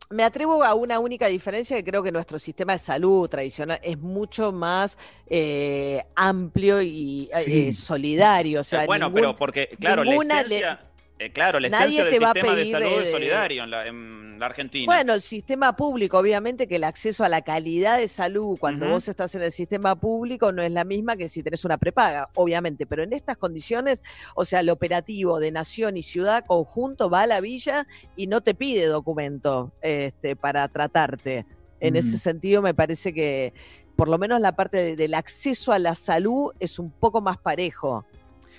me 0.10 0.24
atrevo 0.24 0.64
a 0.64 0.74
una 0.74 1.00
única 1.00 1.28
diferencia 1.28 1.76
que 1.76 1.84
creo 1.84 2.02
que 2.02 2.12
nuestro 2.12 2.40
sistema 2.40 2.74
de 2.74 2.80
salud 2.80 3.28
tradicional 3.28 3.80
es 3.84 3.98
mucho 3.98 4.52
más 4.52 4.98
eh, 5.28 6.04
amplio 6.16 6.82
y 6.82 7.30
eh, 7.34 7.44
Sí. 7.46 7.74
solidario. 7.74 8.62
O 8.62 8.64
sea, 8.64 8.84
Eh, 8.84 8.88
bueno, 8.88 9.08
ningún- 9.08 9.22
pero 9.22 9.36
porque, 9.36 9.68
claro, 9.80 10.04
la 10.04 10.12
le- 10.12 10.18
esencia, 10.18 10.80
eh, 11.20 11.32
claro, 11.32 11.60
la 11.60 11.70
Nadie 11.70 12.00
esencia 12.00 12.04
del 12.06 12.14
sistema 12.14 12.56
de 12.56 12.66
salud 12.72 13.02
eh, 13.04 13.12
solidario 13.12 13.64
en 13.64 13.72
la, 13.72 13.88
en 13.88 14.40
la 14.40 14.46
Argentina. 14.46 14.86
Bueno, 14.86 15.14
el 15.16 15.22
sistema 15.22 15.76
público, 15.76 16.20
obviamente 16.20 16.68
que 16.68 16.76
el 16.76 16.84
acceso 16.84 17.24
a 17.24 17.30
la 17.30 17.42
calidad 17.42 17.98
de 17.98 18.08
salud 18.08 18.58
cuando 18.60 18.88
vos 18.88 19.08
estás 19.08 19.34
en 19.34 19.42
el 19.42 19.52
sistema 19.52 19.96
público 19.96 20.52
no 20.52 20.62
es 20.62 20.72
la 20.72 20.84
misma 20.84 21.16
que 21.18 21.28
si 21.28 21.42
tenés 21.42 21.66
una 21.66 21.78
prepaga, 21.80 22.30
obviamente, 22.36 22.86
pero 22.86 23.02
en 23.04 23.14
estas 23.14 23.38
condiciones, 23.38 24.04
o 24.36 24.46
sea, 24.46 24.60
el 24.60 24.70
operativo 24.70 25.40
de 25.40 25.52
nación 25.52 25.98
y 25.98 26.04
ciudad 26.04 26.46
conjunto 26.46 27.10
va 27.10 27.22
a 27.22 27.28
la 27.28 27.42
villa 27.42 27.88
y 28.16 28.28
no 28.28 28.42
te 28.42 28.54
pide 28.54 28.86
documento 28.86 29.72
este, 29.82 30.36
para 30.36 30.68
tratarte. 30.68 31.46
En 31.80 31.96
ese 31.96 32.18
sentido, 32.18 32.62
me 32.62 32.74
parece 32.74 33.14
que 33.14 33.54
por 33.96 34.08
lo 34.08 34.18
menos 34.20 34.40
la 34.42 34.52
parte 34.56 34.78
de- 34.78 34.96
del 34.96 35.14
acceso 35.16 35.72
a 35.72 35.80
la 35.80 35.96
salud 35.96 36.52
es 36.60 36.78
un 36.78 36.92
poco 36.92 37.22
más 37.22 37.38
parejo. 37.40 38.06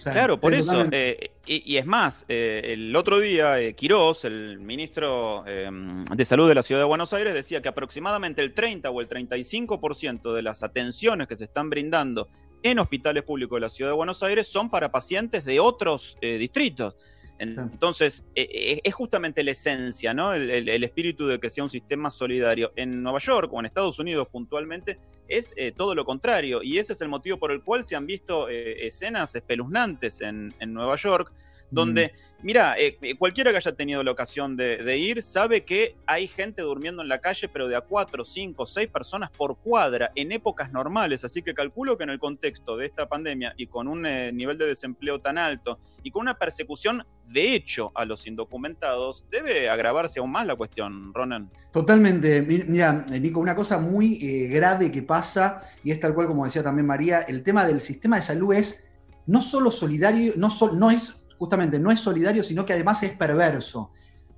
Claro, 0.03 0.39
por 0.41 0.55
eso. 0.55 0.87
eh, 0.93 1.31
y, 1.47 1.75
y 1.75 1.77
es 1.77 1.87
más, 1.87 2.25
eh, 2.29 2.61
el 2.65 2.95
otro 2.95 3.19
día, 3.21 3.61
eh, 3.61 3.75
Quirós, 3.75 4.25
el 4.25 4.59
ministro 4.61 5.45
eh, 5.47 5.69
de 6.15 6.25
Salud 6.25 6.49
de 6.49 6.55
la 6.55 6.63
Ciudad 6.63 6.81
de 6.81 6.87
Buenos 6.87 7.13
Aires, 7.13 7.35
decía 7.35 7.61
que 7.63 7.69
aproximadamente 7.69 8.41
el 8.43 8.55
30 8.55 8.91
o 8.91 9.01
el 9.01 9.09
35% 9.09 10.33
de 10.33 10.43
las 10.43 10.63
atenciones 10.63 11.29
que 11.29 11.37
se 11.37 11.45
están 11.45 11.71
brindando 11.71 12.29
en 12.63 12.79
hospitales 12.79 13.23
públicos 13.25 13.57
de 13.57 13.61
la 13.61 13.71
Ciudad 13.71 13.91
de 13.91 13.97
Buenos 13.97 14.23
Aires 14.23 14.49
son 14.49 14.71
para 14.71 14.91
pacientes 14.91 15.45
de 15.45 15.61
otros 15.61 16.17
eh, 16.21 16.39
distritos. 16.39 16.97
Entonces, 17.39 18.26
eh, 18.34 18.49
eh, 18.51 18.80
es 18.82 18.95
justamente 18.95 19.45
la 19.45 19.53
esencia, 19.53 20.12
¿no? 20.12 20.34
El, 20.34 20.84
espíritu 20.84 21.26
de 21.26 21.39
que 21.39 21.51
sea 21.51 21.62
un 21.64 21.70
sistema 21.70 22.11
solidario. 22.11 22.72
En 22.74 23.03
Nueva 23.03 23.18
York 23.18 23.53
o 23.53 23.61
en 23.61 23.66
Estados 23.66 23.99
Unidos 23.99 24.28
puntualmente 24.28 24.99
es 25.28 25.55
eh, 25.57 25.72
todo 25.72 25.95
lo 25.95 26.05
contrario. 26.05 26.62
Y 26.62 26.78
ese 26.78 26.95
es 26.95 27.01
el 27.01 27.09
motivo 27.09 27.39
por 27.39 27.53
el 27.53 27.62
cual 27.62 27.84
se 27.84 27.95
han 27.95 28.07
visto 28.07 28.49
eh, 28.49 28.86
escenas 28.86 29.34
espeluznantes 29.36 30.20
en 30.20 30.53
Nueva 30.66 30.97
York, 30.97 31.32
donde, 31.71 32.12
mira, 32.43 32.77
eh, 32.79 32.97
eh, 33.03 33.16
cualquiera 33.16 33.51
que 33.51 33.59
haya 33.59 33.73
tenido 33.73 34.03
la 34.03 34.11
ocasión 34.11 34.57
de, 34.57 34.79
de 34.79 34.97
ir 34.97 35.23
sabe 35.23 35.64
que 35.64 35.97
hay 36.07 36.27
gente 36.29 36.62
durmiendo 36.62 37.03
en 37.03 37.09
la 37.09 37.21
calle, 37.21 37.49
pero 37.49 37.69
de 37.69 37.77
a 37.77 37.83
cuatro, 37.83 38.25
cinco, 38.25 38.64
seis 38.64 38.89
personas 38.89 39.31
por 39.31 39.59
cuadra 39.59 40.11
en 40.14 40.33
épocas 40.33 40.73
normales. 40.73 41.25
Así 41.25 41.43
que 41.43 41.53
calculo 41.55 41.99
que 41.99 42.05
en 42.05 42.11
el 42.11 42.19
contexto 42.19 42.77
de 42.77 42.87
esta 42.87 43.07
pandemia 43.09 43.53
y 43.57 43.66
con 43.66 43.87
un 43.89 44.07
eh, 44.07 44.33
nivel 44.33 44.57
de 44.57 44.66
desempleo 44.66 45.21
tan 45.21 45.37
alto 45.39 45.79
y 46.03 46.11
con 46.11 46.23
una 46.23 46.39
persecución 46.39 47.05
de 47.27 47.55
hecho 47.55 47.93
a 47.95 48.07
los 48.07 48.27
indocumentados, 48.27 49.27
debe 49.31 49.69
agravarse 49.69 50.19
aún 50.21 50.33
más 50.33 50.47
la 50.47 50.57
cuestión, 50.57 51.12
Ronan. 51.12 51.51
Totalmente. 51.71 52.41
Mi- 52.41 52.64
Mira, 52.66 53.05
Nico, 53.11 53.41
una 53.41 53.55
cosa 53.55 53.79
muy 53.79 54.14
eh, 54.23 54.49
grave 54.49 54.91
que 54.91 55.03
pasa, 55.03 55.59
y 55.85 55.91
es 55.91 56.01
tal 56.01 56.14
cual 56.14 56.27
como 56.27 56.45
decía 56.45 56.62
también 56.62 56.87
María, 56.87 57.21
el 57.29 57.43
tema 57.43 57.66
del 57.66 57.81
sistema 57.81 58.16
de 58.16 58.23
salud 58.23 58.55
es 58.55 58.83
no 59.27 59.43
solo 59.43 59.71
solidario, 59.71 60.33
no, 60.37 60.49
no 60.75 60.91
es, 60.91 61.23
justamente, 61.39 61.78
no 61.78 61.91
es 61.91 62.01
solidario, 62.01 62.43
sino 62.43 62.66
que 62.66 62.72
además 62.72 63.03
es 63.03 63.16
perverso. 63.16 63.91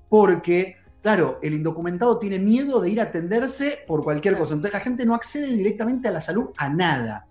Porque, 0.08 0.76
claro, 1.02 1.38
el 1.42 1.54
indocumentado 1.54 2.18
tiene 2.18 2.38
miedo 2.38 2.80
de 2.80 2.90
ir 2.90 3.00
a 3.00 3.04
atenderse 3.04 3.78
por 3.86 4.04
cualquier 4.04 4.36
cosa. 4.36 4.54
Entonces 4.54 4.74
la 4.74 4.84
gente 4.84 5.04
no 5.06 5.14
accede 5.14 5.48
directamente 5.48 6.08
a 6.08 6.12
la 6.12 6.20
salud 6.20 6.50
a 6.56 6.68
nada. 6.68 7.26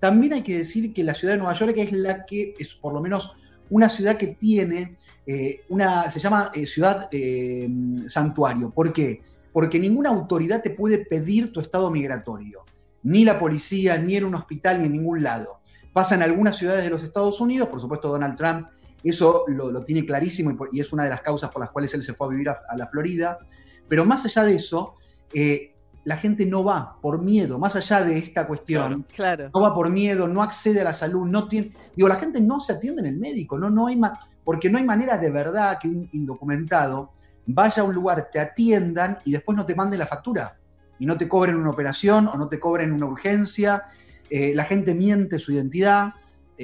También 0.00 0.32
hay 0.32 0.42
que 0.42 0.58
decir 0.58 0.92
que 0.92 1.04
la 1.04 1.14
ciudad 1.14 1.34
de 1.34 1.38
Nueva 1.38 1.54
York 1.54 1.74
es 1.76 1.92
la 1.92 2.26
que 2.26 2.54
es 2.58 2.74
por 2.74 2.92
lo 2.92 3.00
menos 3.00 3.36
una 3.70 3.88
ciudad 3.88 4.16
que 4.16 4.28
tiene 4.28 4.96
eh, 5.24 5.60
una, 5.68 6.10
se 6.10 6.18
llama 6.18 6.50
eh, 6.52 6.66
ciudad 6.66 7.08
eh, 7.12 7.68
santuario. 8.08 8.70
¿Por 8.70 8.92
qué? 8.92 9.22
Porque 9.52 9.78
ninguna 9.78 10.10
autoridad 10.10 10.62
te 10.62 10.70
puede 10.70 10.98
pedir 10.98 11.52
tu 11.52 11.60
estado 11.60 11.90
migratorio. 11.90 12.64
Ni 13.04 13.24
la 13.24 13.38
policía, 13.38 13.96
ni 13.96 14.16
en 14.16 14.24
un 14.24 14.34
hospital, 14.34 14.80
ni 14.80 14.86
en 14.86 14.92
ningún 14.92 15.22
lado. 15.22 15.60
Pasa 15.92 16.14
en 16.14 16.22
algunas 16.22 16.56
ciudades 16.56 16.84
de 16.84 16.90
los 16.90 17.02
Estados 17.02 17.40
Unidos, 17.40 17.68
por 17.68 17.80
supuesto 17.80 18.08
Donald 18.08 18.36
Trump 18.36 18.66
eso 19.10 19.44
lo, 19.48 19.70
lo 19.70 19.82
tiene 19.84 20.04
clarísimo 20.06 20.50
y, 20.50 20.54
por- 20.54 20.68
y 20.72 20.80
es 20.80 20.92
una 20.92 21.04
de 21.04 21.10
las 21.10 21.20
causas 21.22 21.50
por 21.50 21.60
las 21.60 21.70
cuales 21.70 21.92
él 21.94 22.02
se 22.02 22.14
fue 22.14 22.26
a 22.26 22.30
vivir 22.30 22.48
a, 22.48 22.60
a 22.68 22.76
la 22.76 22.86
Florida. 22.86 23.38
Pero 23.88 24.04
más 24.04 24.24
allá 24.24 24.44
de 24.44 24.54
eso, 24.54 24.94
eh, 25.34 25.74
la 26.04 26.16
gente 26.16 26.46
no 26.46 26.64
va 26.64 26.96
por 27.00 27.22
miedo, 27.22 27.58
más 27.58 27.76
allá 27.76 28.02
de 28.04 28.18
esta 28.18 28.46
cuestión. 28.46 29.04
Claro. 29.14 29.50
No 29.54 29.60
va 29.60 29.74
por 29.74 29.88
miedo, 29.90 30.26
no 30.28 30.42
accede 30.42 30.80
a 30.80 30.84
la 30.84 30.92
salud, 30.92 31.26
no 31.26 31.46
tiene. 31.48 31.72
Digo, 31.94 32.08
la 32.08 32.16
gente 32.16 32.40
no 32.40 32.58
se 32.60 32.72
atiende 32.74 33.02
en 33.02 33.06
el 33.06 33.18
médico, 33.18 33.58
no, 33.58 33.70
no 33.70 33.86
hay 33.86 33.96
ma- 33.96 34.18
porque 34.44 34.68
no 34.70 34.78
hay 34.78 34.84
manera 34.84 35.18
de 35.18 35.30
verdad 35.30 35.78
que 35.80 35.88
un 35.88 36.08
indocumentado 36.12 37.12
vaya 37.46 37.82
a 37.82 37.84
un 37.84 37.94
lugar, 37.94 38.28
te 38.32 38.40
atiendan 38.40 39.18
y 39.24 39.32
después 39.32 39.56
no 39.56 39.66
te 39.66 39.74
manden 39.74 39.98
la 39.98 40.06
factura. 40.06 40.56
Y 40.98 41.06
no 41.06 41.16
te 41.18 41.28
cobren 41.28 41.56
una 41.56 41.70
operación 41.70 42.28
o 42.28 42.36
no 42.36 42.48
te 42.48 42.60
cobren 42.60 42.92
una 42.92 43.06
urgencia. 43.06 43.84
Eh, 44.30 44.52
la 44.54 44.64
gente 44.64 44.94
miente 44.94 45.38
su 45.38 45.52
identidad, 45.52 46.14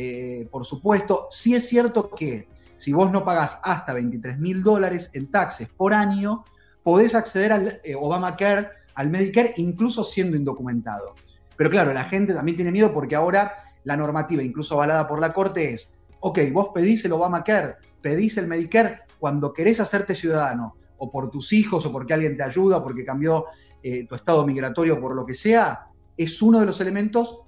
eh, 0.01 0.49
por 0.49 0.65
supuesto. 0.65 1.27
Sí 1.29 1.57
es 1.57 1.69
cierto 1.69 2.09
que 2.11 2.47
si 2.77 2.93
vos 2.93 3.11
no 3.11 3.25
pagás 3.25 3.59
hasta 3.65 3.93
23 3.93 4.39
mil 4.39 4.63
dólares 4.63 5.11
en 5.13 5.29
taxes 5.29 5.69
por 5.69 5.93
año, 5.93 6.45
podés 6.85 7.17
acceder 7.17 7.51
al 7.51 7.81
eh, 7.83 7.97
Obamacare, 7.97 8.69
al 8.95 9.11
Medicare, 9.11 9.55
incluso 9.57 10.05
siendo 10.05 10.37
indocumentado. 10.37 11.17
Pero 11.57 11.69
claro, 11.69 11.93
la 11.93 12.05
gente 12.05 12.33
también 12.33 12.55
tiene 12.55 12.71
miedo 12.71 12.95
porque 12.95 13.17
ahora 13.17 13.75
la 13.83 13.97
normativa, 13.97 14.41
incluso 14.41 14.75
avalada 14.75 15.09
por 15.09 15.21
la 15.21 15.33
Corte, 15.33 15.73
es 15.73 15.91
ok, 16.21 16.39
vos 16.53 16.69
pedís 16.73 17.05
el 17.05 17.13
Obamacare, 17.13 17.75
pedís 18.01 18.37
el 18.39 18.47
Medicare 18.47 19.01
cuando 19.19 19.53
querés 19.53 19.81
hacerte 19.81 20.15
ciudadano, 20.15 20.77
o 20.99 21.11
por 21.11 21.29
tus 21.29 21.53
hijos, 21.53 21.85
o 21.87 21.91
porque 21.91 22.15
alguien 22.15 22.37
te 22.37 22.45
ayuda, 22.45 22.77
o 22.77 22.85
porque 22.85 23.05
cambió 23.05 23.47
eh, 23.83 24.07
tu 24.07 24.15
estado 24.15 24.47
migratorio, 24.47 25.01
por 25.01 25.17
lo 25.17 25.27
que 25.27 25.35
sea, 25.35 25.89
es 26.17 26.41
uno 26.41 26.61
de 26.61 26.67
los 26.67 26.81
elementos 26.81 27.41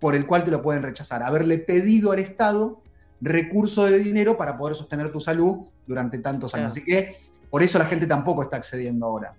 por 0.00 0.14
el 0.14 0.26
cual 0.26 0.44
te 0.44 0.50
lo 0.50 0.62
pueden 0.62 0.82
rechazar. 0.82 1.22
Haberle 1.22 1.58
pedido 1.58 2.12
al 2.12 2.18
Estado 2.18 2.82
recurso 3.20 3.86
de 3.86 3.98
dinero 3.98 4.36
para 4.36 4.58
poder 4.58 4.74
sostener 4.74 5.10
tu 5.10 5.20
salud 5.20 5.66
durante 5.86 6.18
tantos 6.18 6.54
años. 6.54 6.72
Así 6.72 6.84
que 6.84 7.16
por 7.50 7.62
eso 7.62 7.78
la 7.78 7.86
gente 7.86 8.06
tampoco 8.06 8.42
está 8.42 8.56
accediendo 8.56 9.06
ahora. 9.06 9.34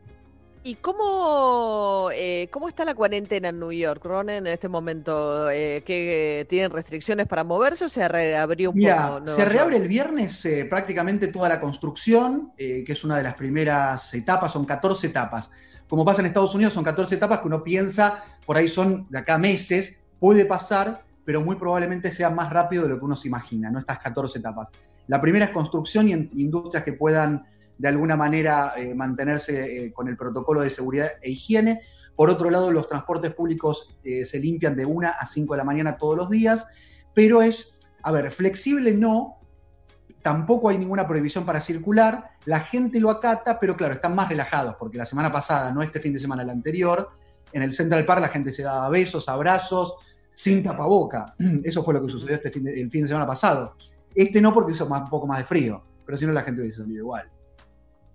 ¿Y 0.64 0.76
cómo, 0.76 2.10
eh, 2.14 2.50
cómo 2.52 2.68
está 2.68 2.84
la 2.84 2.94
cuarentena 2.94 3.50
en 3.50 3.60
New 3.60 3.72
York, 3.72 4.04
Ronen, 4.04 4.48
en 4.48 4.54
este 4.54 4.68
momento? 4.68 5.50
Eh, 5.50 5.82
¿Que 5.86 6.46
tienen 6.50 6.72
restricciones 6.72 7.26
para 7.26 7.46
moverse 7.46 7.86
o 7.86 7.90
se 7.90 8.06
reabrió 8.06 8.72
un 8.72 8.78
Mira, 8.78 9.20
poco? 9.20 9.28
se 9.28 9.46
reabre 9.46 9.78
el 9.78 9.88
viernes 9.88 10.44
eh, 10.44 10.66
prácticamente 10.66 11.28
toda 11.28 11.48
la 11.48 11.62
construcción, 11.62 12.52
eh, 12.58 12.84
que 12.86 12.92
es 12.92 13.04
una 13.06 13.16
de 13.16 13.24
las 13.24 13.36
primeras 13.36 14.14
etapas, 14.14 14.52
son 14.52 14.66
14 14.66 15.08
etapas. 15.08 15.50
Como 15.88 16.04
pasa 16.04 16.20
en 16.20 16.26
Estados 16.28 16.54
Unidos, 16.54 16.74
son 16.74 16.84
14 16.84 17.16
etapas 17.16 17.40
que 17.40 17.48
uno 17.48 17.64
piensa, 17.64 18.26
por 18.46 18.58
ahí 18.58 18.68
son 18.68 19.08
de 19.10 19.20
acá 19.20 19.38
meses, 19.38 20.02
puede 20.20 20.46
pasar, 20.46 21.04
pero 21.26 21.42
muy 21.42 21.56
probablemente 21.56 22.12
sea 22.12 22.30
más 22.30 22.52
rápido 22.52 22.84
de 22.84 22.90
lo 22.90 23.00
que 23.00 23.06
uno 23.06 23.16
se 23.16 23.28
imagina, 23.28 23.70
¿no? 23.70 23.80
Estas 23.80 24.00
14 24.00 24.40
etapas. 24.40 24.70
La 25.08 25.22
primera 25.22 25.46
es 25.46 25.52
construcción 25.52 26.10
y 26.10 26.14
industrias 26.42 26.84
que 26.84 26.94
puedan 26.94 27.46
de 27.78 27.88
alguna 27.88 28.16
manera 28.16 28.74
eh, 28.76 28.94
mantenerse 28.94 29.86
eh, 29.86 29.94
con 29.94 30.08
el 30.08 30.18
protocolo 30.18 30.62
de 30.62 30.70
seguridad 30.70 31.12
e 31.22 31.32
higiene. 31.32 31.82
Por 32.16 32.30
otro 32.30 32.50
lado, 32.50 32.72
los 32.72 32.88
transportes 32.88 33.34
públicos 33.34 33.98
eh, 34.04 34.26
se 34.26 34.40
limpian 34.40 34.76
de 34.76 34.86
1 34.86 35.08
a 35.08 35.26
5 35.26 35.54
de 35.54 35.58
la 35.58 35.64
mañana 35.64 35.98
todos 35.98 36.18
los 36.18 36.30
días, 36.30 36.66
pero 37.14 37.42
es, 37.42 37.78
a 38.02 38.12
ver, 38.12 38.32
flexible 38.32 38.94
no, 38.94 39.38
tampoco 40.24 40.70
hay 40.70 40.78
ninguna 40.78 41.08
prohibición 41.08 41.46
para 41.46 41.62
circular, 41.62 42.32
la 42.46 42.62
gente 42.62 43.00
lo 43.00 43.10
acata, 43.10 43.60
pero 43.60 43.78
claro, 43.78 43.94
están 43.94 44.16
más 44.16 44.30
relajados, 44.30 44.76
porque 44.80 44.98
la 44.98 45.06
semana 45.06 45.32
pasada, 45.32 45.72
no 45.72 45.84
este 45.84 46.00
fin 46.00 46.14
de 46.14 46.20
semana, 46.20 46.42
el 46.42 46.50
anterior, 46.50 47.12
en 47.54 47.62
el 47.62 47.72
Central 47.72 48.06
Park 48.06 48.22
la 48.22 48.28
gente 48.28 48.52
se 48.52 48.64
daba 48.64 48.90
besos, 48.90 49.30
abrazos, 49.30 49.96
sin 50.38 50.62
tapaboca. 50.62 51.34
Eso 51.64 51.84
fue 51.84 51.96
lo 51.96 52.04
que 52.04 52.10
sucedió 52.10 52.36
este 52.36 52.52
fin 52.52 52.64
de, 52.64 52.80
el 52.80 52.92
fin 52.92 53.02
de 53.02 53.08
semana 53.08 53.26
pasado. 53.26 53.76
Este 54.14 54.40
no 54.40 54.54
porque 54.54 54.74
hizo 54.74 54.88
más- 54.88 55.02
un 55.02 55.10
poco 55.10 55.26
más 55.26 55.40
de 55.40 55.46
frío, 55.46 55.84
pero 56.06 56.16
si 56.16 56.28
no 56.28 56.32
la 56.32 56.44
gente 56.44 56.62
hubiese 56.62 56.78
salido 56.84 57.00
igual. 57.00 57.28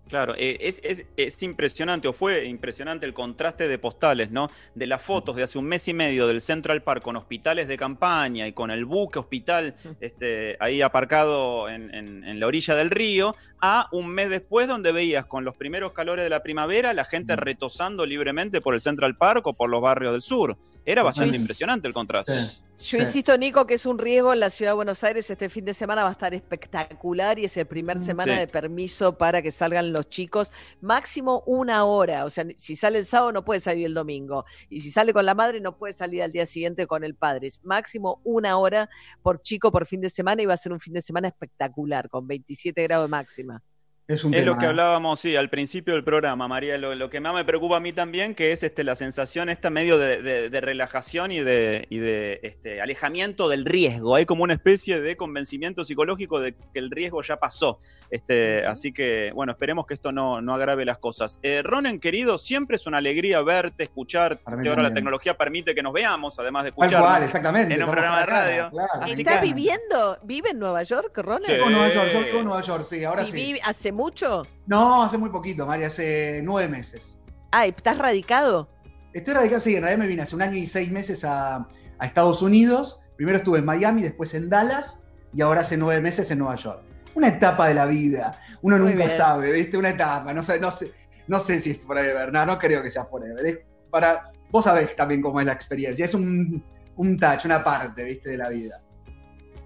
Claro, 0.08 0.34
eh, 0.36 0.58
es, 0.60 0.80
es- 0.84 1.04
es 1.16 1.42
impresionante, 1.42 2.06
o 2.06 2.12
fue 2.12 2.44
impresionante 2.46 3.06
el 3.06 3.14
contraste 3.14 3.66
de 3.66 3.78
postales, 3.78 4.30
¿no? 4.30 4.50
De 4.74 4.86
las 4.86 5.02
fotos 5.02 5.34
de 5.34 5.42
hace 5.42 5.58
un 5.58 5.64
mes 5.64 5.88
y 5.88 5.94
medio 5.94 6.26
del 6.28 6.40
Central 6.40 6.82
Park 6.82 7.02
con 7.02 7.16
hospitales 7.16 7.66
de 7.66 7.76
campaña 7.76 8.46
y 8.46 8.52
con 8.52 8.70
el 8.70 8.84
buque 8.84 9.18
hospital 9.18 9.74
este, 10.00 10.56
ahí 10.60 10.80
aparcado 10.82 11.68
en, 11.68 11.92
en- 11.94 12.22
en 12.24 12.38
la 12.40 12.46
orilla 12.46 12.74
del 12.76 12.90
río, 12.90 13.34
a 13.60 13.88
un 13.90 14.08
mes 14.08 14.28
después 14.30 14.68
donde 14.68 14.92
veías 14.92 15.26
con 15.26 15.44
los 15.44 15.56
primeros 15.56 15.92
calores 15.92 16.22
de 16.24 16.30
la 16.30 16.42
primavera 16.42 16.92
la 16.92 17.04
gente 17.04 17.34
retosando 17.34 18.06
libremente 18.06 18.60
por 18.60 18.74
el 18.74 18.80
Central 18.80 19.16
Park 19.16 19.46
o 19.48 19.54
por 19.54 19.70
los 19.70 19.80
barrios 19.80 20.12
del 20.12 20.22
sur. 20.22 20.56
Era 20.84 21.02
bastante 21.02 21.36
impresionante 21.36 21.86
el 21.88 21.94
contraste. 21.94 22.32
Yo 22.80 22.98
insisto, 22.98 23.38
Nico, 23.38 23.64
que 23.64 23.74
es 23.74 23.86
un 23.86 23.96
riesgo 23.96 24.32
en 24.32 24.40
la 24.40 24.50
ciudad 24.50 24.72
de 24.72 24.74
Buenos 24.74 25.04
Aires. 25.04 25.30
Este 25.30 25.48
fin 25.48 25.64
de 25.64 25.72
semana 25.72 26.02
va 26.02 26.08
a 26.08 26.12
estar 26.12 26.34
espectacular 26.34 27.38
y 27.38 27.44
es 27.44 27.56
el 27.56 27.66
primer 27.66 28.00
semana 28.00 28.34
Sí. 28.34 28.40
de 28.40 28.48
permiso 28.48 29.16
para 29.16 29.40
que 29.40 29.52
salgan 29.52 29.92
los 29.92 30.08
chicos. 30.08 30.50
Máximo 30.80 31.44
una 31.46 31.84
hora. 31.84 32.24
O 32.24 32.30
sea, 32.30 32.44
si 32.56 32.74
sale 32.74 32.98
el 32.98 33.06
sábado 33.06 33.30
no 33.30 33.44
puede 33.44 33.60
salir 33.60 33.86
el 33.86 33.94
domingo. 33.94 34.44
Y 34.68 34.80
si 34.80 34.90
sale 34.90 35.12
con 35.12 35.24
la 35.24 35.34
madre 35.34 35.60
no 35.60 35.76
puede 35.78 35.92
salir 35.92 36.24
al 36.24 36.32
día 36.32 36.44
siguiente 36.44 36.88
con 36.88 37.04
el 37.04 37.14
padre. 37.14 37.46
Es 37.46 37.60
máximo 37.62 38.20
una 38.24 38.56
hora 38.58 38.90
por 39.22 39.40
chico 39.42 39.70
por 39.70 39.86
fin 39.86 40.00
de 40.00 40.10
semana 40.10 40.42
y 40.42 40.46
va 40.46 40.54
a 40.54 40.56
ser 40.56 40.72
un 40.72 40.80
fin 40.80 40.94
de 40.94 41.02
semana 41.02 41.28
espectacular 41.28 42.08
con 42.08 42.26
27 42.26 42.82
grados 42.82 43.04
de 43.06 43.10
máxima. 43.10 43.62
Es 44.08 44.24
un 44.24 44.34
Es 44.34 44.40
tema. 44.40 44.52
lo 44.52 44.58
que 44.58 44.66
hablábamos, 44.66 45.20
sí, 45.20 45.36
al 45.36 45.48
principio 45.48 45.94
del 45.94 46.02
programa, 46.02 46.48
María. 46.48 46.76
Lo, 46.76 46.94
lo 46.94 47.08
que 47.08 47.20
más 47.20 47.34
me 47.34 47.44
preocupa 47.44 47.76
a 47.76 47.80
mí 47.80 47.92
también, 47.92 48.34
que 48.34 48.50
es 48.52 48.62
este, 48.64 48.82
la 48.84 48.96
sensación 48.96 49.48
esta 49.48 49.70
medio 49.70 49.96
de, 49.96 50.20
de- 50.20 50.50
de 50.50 50.60
relajación 50.60 51.30
y 51.30 51.40
de, 51.40 51.86
y 51.88 51.98
de 51.98 52.40
este, 52.42 52.80
alejamiento 52.82 53.48
del 53.48 53.64
riesgo. 53.64 54.16
Hay 54.16 54.26
como 54.26 54.42
una 54.42 54.54
especie 54.54 55.00
de 55.00 55.16
convencimiento 55.16 55.84
psicológico 55.84 56.40
de 56.40 56.52
que 56.54 56.78
el 56.80 56.90
riesgo 56.90 57.22
ya 57.22 57.36
pasó. 57.36 57.78
Este, 58.10 58.66
así 58.66 58.92
que, 58.92 59.30
bueno, 59.34 59.52
esperemos 59.52 59.86
que 59.86 59.94
esto 59.94 60.10
no, 60.12 60.42
no 60.42 60.52
agrave 60.54 60.84
las 60.84 60.98
cosas. 60.98 61.38
Eh, 61.42 61.62
Ronen, 61.62 62.00
querido, 62.00 62.38
siempre 62.38 62.76
es 62.76 62.86
una 62.88 62.98
alegría 62.98 63.40
verte, 63.42 63.84
escucharte. 63.84 64.42
mí 64.56 64.68
Ahora 64.68 64.82
la 64.82 64.92
tecnología 64.92 65.36
permite 65.38 65.74
que 65.76 65.82
nos 65.82 65.92
veamos, 65.92 66.38
además 66.40 66.64
de 66.64 66.70
escuchar. 66.70 67.22
exactamente, 67.22 67.74
En 67.74 67.82
un 67.84 67.90
programa 67.90 68.20
de 68.20 68.26
radio. 68.26 68.70
claro. 68.70 69.06
¿Está 69.06 69.40
viviendo? 69.40 70.18
¿Vive 70.24 70.50
en 70.50 70.58
Nueva 70.58 70.82
York, 70.82 71.16
Ronen? 71.18 71.44
Sí. 71.46 71.52
Nueva 71.56 71.88
York, 71.94 72.26
yo 72.32 72.42
Nueva 72.42 72.60
York, 72.62 72.84
sí, 72.84 73.04
ahora 73.04 73.24
sí. 73.24 73.32
¿Viví 73.32 73.60
hace 73.92 74.02
mucho? 74.02 74.46
No, 74.66 75.02
hace 75.02 75.18
muy 75.18 75.30
poquito, 75.30 75.66
María, 75.66 75.88
hace 75.88 76.40
nueve 76.42 76.68
meses. 76.68 77.18
Ah, 77.52 77.66
¿estás 77.66 77.98
radicado? 77.98 78.68
Estoy 79.12 79.34
radicado, 79.34 79.60
sí, 79.60 79.76
en 79.76 79.82
realidad 79.82 79.98
me 79.98 80.06
vine 80.08 80.22
hace 80.22 80.34
un 80.34 80.42
año 80.42 80.56
y 80.56 80.66
seis 80.66 80.90
meses 80.90 81.24
a, 81.24 81.56
a 81.98 82.06
Estados 82.06 82.40
Unidos. 82.42 82.98
Primero 83.16 83.38
estuve 83.38 83.58
en 83.58 83.66
Miami, 83.66 84.02
después 84.02 84.32
en 84.34 84.48
Dallas 84.48 85.00
y 85.34 85.42
ahora 85.42 85.60
hace 85.60 85.76
nueve 85.76 86.00
meses 86.00 86.30
en 86.30 86.38
Nueva 86.38 86.56
York. 86.56 86.82
Una 87.14 87.28
etapa 87.28 87.68
de 87.68 87.74
la 87.74 87.86
vida. 87.86 88.40
Uno 88.62 88.78
Muy 88.78 88.92
nunca 88.92 89.04
bien. 89.04 89.16
sabe, 89.16 89.52
¿viste? 89.52 89.76
Una 89.76 89.90
etapa. 89.90 90.32
No 90.32 90.42
sé, 90.42 90.58
no 90.58 90.70
sé, 90.70 90.92
no 91.28 91.38
sé 91.40 91.60
si 91.60 91.72
es 91.72 91.78
forever. 91.78 92.32
No, 92.32 92.46
no 92.46 92.58
creo 92.58 92.82
que 92.82 92.90
sea 92.90 93.04
forever. 93.04 93.44
Es 93.44 93.58
para, 93.90 94.32
vos 94.50 94.64
sabés 94.64 94.96
también 94.96 95.20
cómo 95.20 95.38
es 95.40 95.46
la 95.46 95.52
experiencia. 95.52 96.06
Es 96.06 96.14
un, 96.14 96.64
un 96.96 97.18
touch, 97.18 97.44
una 97.44 97.62
parte, 97.62 98.02
¿viste? 98.02 98.30
De 98.30 98.38
la 98.38 98.48
vida. 98.48 98.80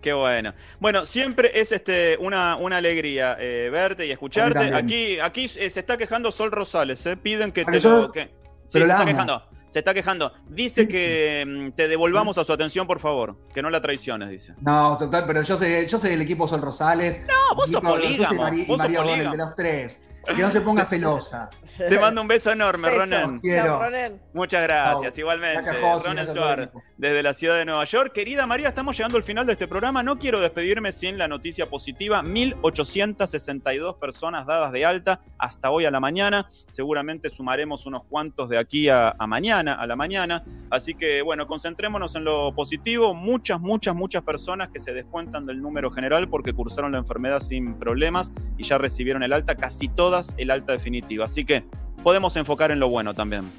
Qué 0.07 0.13
bueno. 0.13 0.55
Bueno, 0.79 1.05
siempre 1.05 1.51
es 1.61 1.73
este 1.73 2.17
una, 2.19 2.55
una 2.55 2.77
alegría 2.77 3.37
eh, 3.41 3.69
verte 3.73 4.07
y 4.07 4.13
escucharte. 4.13 4.73
Aquí, 4.73 5.19
aquí 5.19 5.47
eh, 5.57 5.69
se 5.69 5.81
está 5.81 5.97
quejando 5.97 6.31
Sol 6.31 6.53
Rosales, 6.53 7.05
¿eh? 7.07 7.17
Piden 7.17 7.51
que 7.51 7.65
te 7.65 7.81
yo- 7.81 8.03
lo. 8.03 8.13
Que, 8.13 8.27
sí, 8.27 8.31
pero 8.75 8.87
se 8.87 8.93
está 8.93 8.97
amo. 9.03 9.11
quejando. 9.11 9.43
Se 9.69 9.81
está 9.81 9.93
quejando. 9.95 10.33
Dice 10.47 10.87
que 10.87 11.45
mm, 11.45 11.73
te 11.73 11.89
devolvamos 11.89 12.39
a 12.39 12.45
su 12.45 12.53
atención, 12.53 12.87
por 12.87 13.01
favor. 13.01 13.35
Que 13.53 13.61
no 13.63 13.69
la 13.69 13.83
traiciones, 13.83 14.29
dice. 14.31 14.55
No, 14.61 14.97
total, 14.97 15.25
pero 15.27 15.43
yo 15.43 15.57
soy, 15.57 15.89
yo 15.89 15.99
soy 15.99 16.11
del 16.11 16.23
equipo 16.23 16.47
Sol 16.47 16.63
Rosales. 16.63 17.21
No, 17.27 17.57
vos 17.57 17.69
sos 17.69 17.81
polígamo, 17.81 18.45
vos 18.69 18.81
sos 18.81 18.87
polígamo. 18.87 19.31
de 19.33 19.37
los 19.37 19.57
tres. 19.57 20.01
Que 20.27 20.43
no 20.43 20.51
se 20.51 20.61
ponga 20.61 20.85
celosa. 20.85 21.51
Te 21.77 21.99
mando 21.99 22.22
un 22.22 22.29
beso 22.29 22.51
enorme, 22.51 22.89
Beso. 22.91 23.79
Ronen. 23.79 24.20
Muchas 24.33 24.62
gracias, 24.62 25.18
igualmente. 25.18 25.62
Gracias, 25.62 25.77
José, 25.83 26.33
Suar, 26.33 26.61
equipo. 26.62 26.83
desde 26.97 27.22
la 27.22 27.35
ciudad 27.35 27.57
de 27.57 27.66
Nueva 27.66 27.85
York. 27.85 28.12
Querida 28.14 28.47
María, 28.47 28.68
estamos 28.68 28.97
llegando 28.97 29.18
al 29.18 29.22
final 29.22 29.45
de 29.47 29.53
este 29.53 29.68
programa. 29.68 30.03
No 30.03 30.18
quiero 30.18 30.41
despedirme 30.41 30.91
sin 30.93 31.18
la 31.18 31.29
noticia 31.29 31.68
positiva. 31.68 32.22
1.862 32.22 33.99
personas 33.99 34.47
dadas 34.47 34.72
de 34.72 34.87
alta 34.87 35.20
hasta 35.39 35.70
hoy 35.70 35.85
a 35.85 35.91
la 35.91 36.01
mañana. 36.01 36.49
Seguramente 36.70 37.29
sumaremos 37.29 37.85
unos 37.85 38.05
cuantos 38.05 38.49
de 38.49 38.57
aquí 38.59 38.89
a, 38.89 39.14
a 39.18 39.27
mañana, 39.27 39.74
a 39.74 39.87
la 39.87 39.97
mañana. 39.97 40.45
Así 40.70 40.95
que, 40.95 41.20
bueno, 41.22 41.47
concentrémonos 41.47 42.14
en 42.16 42.24
lo 42.24 42.55
positivo. 42.55 43.12
Muchas, 43.14 43.61
muchas, 43.61 43.95
muchas 43.95 44.22
personas 44.22 44.70
que 44.70 44.81
se 44.81 44.95
descuentan 44.95 45.45
del 45.45 45.61
número 45.61 45.91
general 45.91 46.29
porque 46.29 46.55
cursaron 46.55 46.93
la 46.93 46.99
enfermedad 46.99 47.41
sin 47.41 47.74
problemas 47.79 48.33
y 48.57 48.64
ya 48.64 48.79
recibieron 48.79 49.22
el 49.22 49.35
alta, 49.35 49.57
casi 49.57 49.89
todas 49.89 50.16
el 50.37 50.51
alta 50.51 50.73
definitiva. 50.73 51.25
Así 51.25 51.45
que 51.45 51.64
podemos 52.03 52.37
enfocar 52.37 52.71
en 52.71 52.81
lo 52.81 52.89
bueno 52.89 53.14
también. 53.14 53.51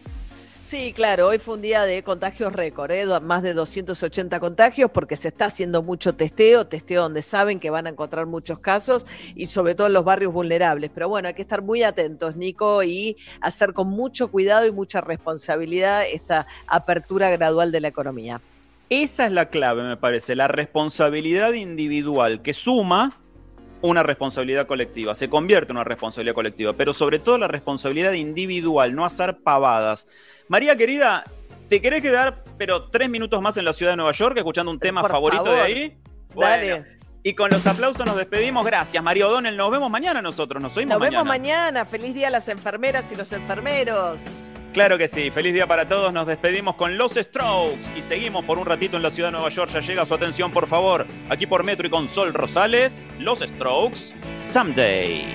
Sí, 0.68 0.92
claro, 0.92 1.28
hoy 1.28 1.40
fue 1.40 1.56
un 1.56 1.62
día 1.62 1.84
de 1.84 2.04
contagios 2.04 2.52
récord, 2.52 2.92
¿eh? 2.92 3.06
Más 3.22 3.42
de 3.42 3.54
280 3.54 4.38
contagios 4.42 4.92
porque 4.92 5.16
se 5.16 5.30
está 5.30 5.46
haciendo 5.46 5.82
mucho 5.82 6.14
testeo, 6.16 6.68
testeo 6.68 7.04
donde 7.04 7.22
saben 7.22 7.62
que 7.62 7.70
van 7.70 7.88
a 7.88 7.92
encontrar 7.92 8.26
muchos 8.26 8.60
casos 8.60 9.08
y 9.34 9.46
sobre 9.46 9.76
todo 9.76 9.88
en 9.88 9.94
los 9.94 10.04
barrios 10.04 10.34
vulnerables. 10.34 10.92
Pero 10.94 11.08
bueno, 11.08 11.30
hay 11.30 11.36
que 11.36 11.42
estar 11.42 11.62
muy 11.62 11.84
atentos, 11.84 12.36
Nico, 12.36 12.84
y 12.84 13.16
hacer 13.40 13.72
con 13.72 13.88
mucho 13.88 14.28
cuidado 14.28 14.66
y 14.66 14.74
mucha 14.74 15.00
responsabilidad 15.00 16.04
esta 16.04 16.48
apertura 16.68 17.30
gradual 17.30 17.72
de 17.72 17.80
la 17.80 17.88
economía. 17.88 18.42
Esa 18.90 19.26
es 19.26 19.32
la 19.32 19.50
clave, 19.50 19.84
me 19.84 19.96
parece, 19.96 20.36
la 20.36 20.50
responsabilidad 20.50 21.54
individual 21.54 22.42
que 22.42 22.54
suma 22.54 23.18
una 23.82 24.04
responsabilidad 24.04 24.68
colectiva, 24.68 25.16
se 25.16 25.30
convierte 25.30 25.72
en 25.72 25.78
una 25.78 25.84
responsabilidad 25.84 26.36
colectiva, 26.36 26.74
pero 26.74 26.94
sobre 26.94 27.20
todo 27.20 27.38
la 27.38 27.48
responsabilidad 27.48 28.14
individual, 28.14 28.96
no 28.96 29.06
hacer 29.06 29.38
pavadas. 29.38 30.08
María 30.48 30.76
querida, 30.76 31.24
¿te 31.70 31.82
querés 31.82 32.02
quedar, 32.02 32.44
pero 32.58 32.86
tres 32.90 33.10
minutos 33.10 33.42
más 33.42 33.58
en 33.58 33.66
la 33.66 33.74
ciudad 33.74 33.92
de 33.94 33.98
Nueva 33.98 34.12
York, 34.14 34.38
escuchando 34.38 34.72
un 34.72 34.80
tema 34.80 35.02
Por 35.02 35.12
favorito 35.12 35.52
de 35.52 35.62
ahí? 35.62 35.98
Dale. 36.36 36.70
Bueno, 36.72 36.86
y 37.24 37.34
con 37.34 37.50
los 37.50 37.68
aplausos 37.68 38.06
nos 38.06 38.16
despedimos. 38.16 38.66
Gracias, 38.66 39.04
María 39.04 39.28
O'Donnell. 39.28 39.58
Nos 39.58 39.70
vemos 39.70 39.90
mañana 39.90 40.22
nosotros, 40.22 40.62
nos 40.62 40.78
oímos 40.78 40.98
Nos 40.98 41.02
vemos 41.02 41.26
mañana. 41.26 41.64
mañana. 41.64 41.86
Feliz 41.86 42.14
día 42.16 42.30
a 42.30 42.32
las 42.32 42.48
enfermeras 42.48 43.12
y 43.12 43.16
los 43.16 43.34
enfermeros. 43.34 44.22
Claro 44.78 45.00
que 45.00 45.08
sí, 45.08 45.32
feliz 45.32 45.56
día 45.56 45.66
para 45.66 45.90
todos. 45.90 46.14
Nos 46.14 46.28
despedimos 46.28 46.76
con 46.76 47.00
los 47.00 47.14
Strokes 47.14 47.98
y 47.98 48.04
seguimos 48.04 48.46
por 48.46 48.60
un 48.60 48.68
ratito 48.68 48.96
en 48.96 49.02
la 49.02 49.10
ciudad 49.10 49.30
de 49.30 49.32
Nueva 49.32 49.50
York. 49.50 49.72
Ya 49.74 49.80
llega 49.80 50.06
su 50.06 50.14
atención, 50.14 50.52
por 50.52 50.68
favor. 50.68 51.08
Aquí 51.30 51.48
por 51.48 51.64
Metro 51.64 51.88
y 51.88 51.90
con 51.90 52.08
Sol 52.08 52.32
Rosales, 52.32 53.08
los 53.18 53.40
Strokes, 53.40 54.14
Someday. 54.36 55.26